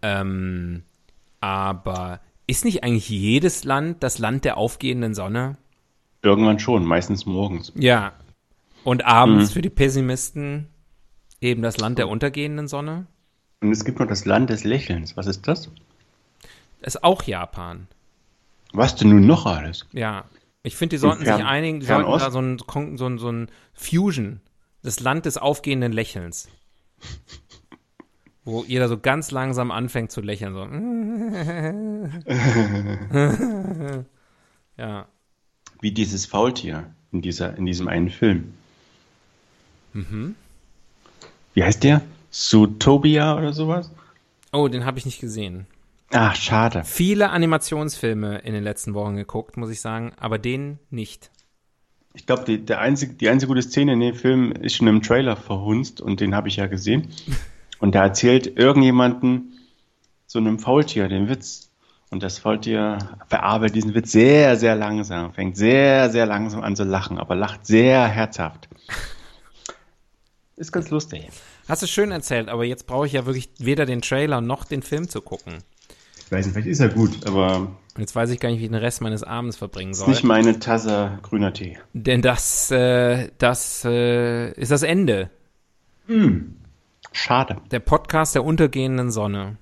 Ähm, 0.00 0.84
aber 1.40 2.20
ist 2.46 2.64
nicht 2.64 2.82
eigentlich 2.82 3.10
jedes 3.10 3.64
Land 3.64 4.02
das 4.02 4.18
Land 4.18 4.46
der 4.46 4.56
aufgehenden 4.56 5.14
Sonne? 5.14 5.58
Irgendwann 6.22 6.58
schon, 6.58 6.86
meistens 6.86 7.26
morgens. 7.26 7.72
Ja. 7.76 8.14
Und 8.84 9.04
abends 9.04 9.50
mhm. 9.50 9.54
für 9.54 9.62
die 9.62 9.70
Pessimisten 9.70 10.68
eben 11.40 11.62
das 11.62 11.78
Land 11.78 11.98
der 11.98 12.08
untergehenden 12.08 12.68
Sonne? 12.68 13.06
Und 13.60 13.70
es 13.70 13.84
gibt 13.84 14.00
noch 14.00 14.08
das 14.08 14.24
Land 14.24 14.50
des 14.50 14.64
Lächelns. 14.64 15.16
Was 15.16 15.26
ist 15.26 15.46
das? 15.46 15.70
Das 16.80 16.96
ist 16.96 17.04
auch 17.04 17.22
Japan. 17.22 17.86
Was 18.72 18.96
denn 18.96 19.10
nun 19.10 19.26
noch 19.26 19.46
alles? 19.46 19.86
Ja, 19.92 20.24
ich 20.62 20.76
finde, 20.76 20.96
die 20.96 20.98
sollten 20.98 21.24
Fern, 21.24 21.38
sich 21.38 21.46
einigen, 21.46 21.80
die 21.80 21.86
sollten 21.86 22.10
da 22.10 22.30
so 22.30 22.40
ein, 22.40 22.58
so, 22.96 23.06
ein, 23.06 23.18
so 23.18 23.30
ein 23.30 23.48
Fusion, 23.74 24.40
das 24.82 25.00
Land 25.00 25.26
des 25.26 25.36
aufgehenden 25.36 25.92
Lächelns. 25.92 26.48
Wo 28.44 28.64
jeder 28.64 28.88
so 28.88 28.98
ganz 28.98 29.30
langsam 29.30 29.70
anfängt 29.70 30.10
zu 30.10 30.20
lächeln. 30.20 30.54
So. 30.54 30.64
ja. 34.76 35.06
Wie 35.80 35.92
dieses 35.92 36.26
Faultier 36.26 36.92
in, 37.12 37.22
dieser, 37.22 37.56
in 37.56 37.66
diesem 37.66 37.86
einen 37.86 38.10
Film. 38.10 38.54
Mhm. 39.92 40.34
Wie 41.54 41.64
heißt 41.64 41.84
der? 41.84 42.02
Zootopia 42.30 43.36
oder 43.36 43.52
sowas? 43.52 43.90
Oh, 44.52 44.68
den 44.68 44.84
habe 44.84 44.98
ich 44.98 45.04
nicht 45.04 45.20
gesehen. 45.20 45.66
Ach, 46.12 46.34
schade. 46.34 46.82
Viele 46.84 47.30
Animationsfilme 47.30 48.38
in 48.38 48.52
den 48.52 48.62
letzten 48.62 48.94
Wochen 48.94 49.16
geguckt, 49.16 49.56
muss 49.56 49.70
ich 49.70 49.80
sagen, 49.80 50.12
aber 50.18 50.38
den 50.38 50.78
nicht. 50.90 51.30
Ich 52.14 52.26
glaube, 52.26 52.44
die, 52.44 52.58
der 52.58 52.80
einzige, 52.80 53.14
die 53.14 53.28
einzige 53.28 53.48
gute 53.48 53.62
Szene 53.62 53.94
in 53.94 54.00
dem 54.00 54.14
Film 54.14 54.52
ist 54.52 54.76
schon 54.76 54.88
im 54.88 55.00
Trailer 55.00 55.36
verhunzt 55.36 56.00
und 56.02 56.20
den 56.20 56.34
habe 56.34 56.48
ich 56.48 56.56
ja 56.56 56.66
gesehen. 56.66 57.08
Und 57.78 57.96
da 57.96 58.04
erzählt 58.04 58.46
irgendjemanden 58.60 59.58
so 60.28 60.38
einem 60.38 60.60
Faultier 60.60 61.08
den 61.08 61.28
Witz. 61.28 61.72
Und 62.10 62.22
das 62.22 62.38
Faultier 62.38 62.98
verarbeitet 63.26 63.74
diesen 63.74 63.94
Witz 63.94 64.12
sehr, 64.12 64.56
sehr 64.56 64.76
langsam, 64.76 65.32
fängt 65.32 65.56
sehr, 65.56 66.08
sehr 66.08 66.24
langsam 66.24 66.62
an 66.62 66.76
zu 66.76 66.84
lachen, 66.84 67.18
aber 67.18 67.34
lacht 67.34 67.66
sehr 67.66 68.06
herzhaft. 68.06 68.68
Ist 70.56 70.72
ganz 70.72 70.90
lustig. 70.90 71.28
Hast 71.68 71.82
du 71.82 71.86
schön 71.86 72.10
erzählt, 72.10 72.48
aber 72.48 72.64
jetzt 72.64 72.86
brauche 72.86 73.06
ich 73.06 73.12
ja 73.12 73.26
wirklich 73.26 73.50
weder 73.58 73.86
den 73.86 74.02
Trailer 74.02 74.40
noch 74.40 74.64
den 74.64 74.82
Film 74.82 75.08
zu 75.08 75.20
gucken 75.20 75.62
weiß 76.32 76.46
nicht, 76.46 76.54
vielleicht 76.54 76.68
ist 76.68 76.80
er 76.80 76.88
gut, 76.88 77.26
aber. 77.26 77.76
Jetzt 77.98 78.16
weiß 78.16 78.30
ich 78.30 78.40
gar 78.40 78.48
nicht, 78.48 78.60
wie 78.60 78.64
ich 78.64 78.70
den 78.70 78.78
Rest 78.78 79.02
meines 79.02 79.22
Abends 79.22 79.58
verbringen 79.58 79.92
soll. 79.92 80.08
Ist 80.08 80.16
nicht 80.16 80.24
meine 80.24 80.58
Tasse 80.58 81.18
grüner 81.22 81.52
Tee. 81.52 81.78
Denn 81.92 82.22
das, 82.22 82.70
äh, 82.70 83.28
das 83.36 83.84
äh, 83.84 84.50
ist 84.52 84.70
das 84.70 84.82
Ende. 84.82 85.30
Hm. 86.06 86.56
Schade. 87.12 87.58
Der 87.70 87.80
Podcast 87.80 88.34
der 88.34 88.44
untergehenden 88.44 89.10
Sonne. 89.10 89.58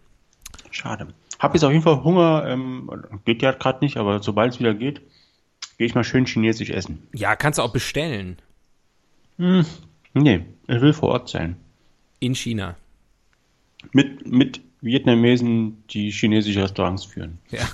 Schade. 0.71 1.09
Hab 1.41 1.55
jetzt 1.55 1.65
auf 1.65 1.73
jeden 1.73 1.83
Fall 1.83 2.05
Hunger. 2.05 2.45
Ähm, 2.47 2.89
geht 3.25 3.43
ja 3.43 3.51
gerade 3.51 3.85
nicht, 3.85 3.97
aber 3.97 4.23
sobald 4.23 4.53
es 4.53 4.61
wieder 4.61 4.75
geht, 4.75 5.03
gehe 5.77 5.89
ich 5.89 5.97
mal 5.97 6.05
schön 6.05 6.27
chinesisch 6.27 6.71
essen. 6.71 7.09
Ja, 7.13 7.35
kannst 7.35 7.59
du 7.59 7.63
auch 7.63 7.73
bestellen. 7.73 8.37
Hm. 9.39 9.67
Nee, 10.15 10.45
ich 10.67 10.81
will 10.81 10.93
vor 10.93 11.11
Ort 11.11 11.29
sein. 11.29 11.57
In 12.19 12.35
China. 12.35 12.77
Mit, 13.93 14.27
mit 14.27 14.61
Vietnamesen, 14.81 15.85
die 15.91 16.11
chinesische 16.11 16.63
Restaurants 16.63 17.05
führen. 17.05 17.39
Ja. 17.51 17.69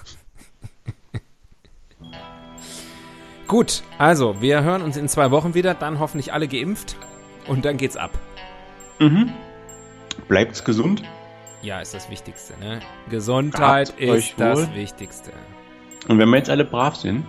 Gut, 3.47 3.85
also 3.99 4.41
wir 4.41 4.65
hören 4.65 4.83
uns 4.83 4.97
in 4.97 5.09
zwei 5.09 5.31
Wochen 5.31 5.55
wieder, 5.55 5.75
dann 5.75 6.01
hoffentlich 6.01 6.33
alle 6.33 6.49
geimpft 6.49 6.97
und 7.47 7.65
dann 7.65 7.77
geht's 7.77 7.97
ab. 7.97 8.11
Mhm. 8.99 9.33
Bleibt's 10.27 10.65
gesund. 10.65 11.05
Ja, 11.63 11.81
ist 11.81 11.95
das 11.95 12.11
Wichtigste, 12.11 12.59
ne? 12.59 12.81
Gesundheit 13.09 13.97
Gehabt 13.97 14.19
ist 14.19 14.35
das. 14.37 14.75
Wichtigste. 14.75 15.33
Und 16.09 16.19
wenn 16.19 16.29
wir 16.29 16.39
jetzt 16.39 16.51
alle 16.51 16.65
brav 16.65 16.97
sind 16.97 17.25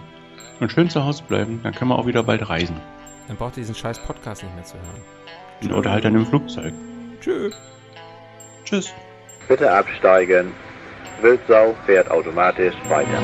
und 0.59 0.71
schön 0.71 0.89
zu 0.89 1.03
Hause 1.03 1.23
bleiben, 1.27 1.59
dann 1.63 1.73
können 1.73 1.91
wir 1.91 1.99
auch 1.99 2.07
wieder 2.07 2.23
bald 2.23 2.49
reisen. 2.49 2.79
Dann 3.27 3.37
braucht 3.37 3.57
ihr 3.57 3.61
diesen 3.61 3.75
scheiß 3.75 3.99
Podcast 3.99 4.43
nicht 4.43 4.55
mehr 4.55 4.63
zu 4.63 4.75
hören. 4.75 5.77
Oder 5.77 5.91
halt 5.91 6.05
dann 6.05 6.15
im 6.15 6.25
Flugzeug. 6.25 6.73
Tschö. 7.19 7.51
Tschüss. 8.63 8.93
Bitte 9.47 9.71
absteigen. 9.71 10.51
Wildsau 11.21 11.75
fährt 11.85 12.11
automatisch 12.11 12.75
weiter. 12.87 13.21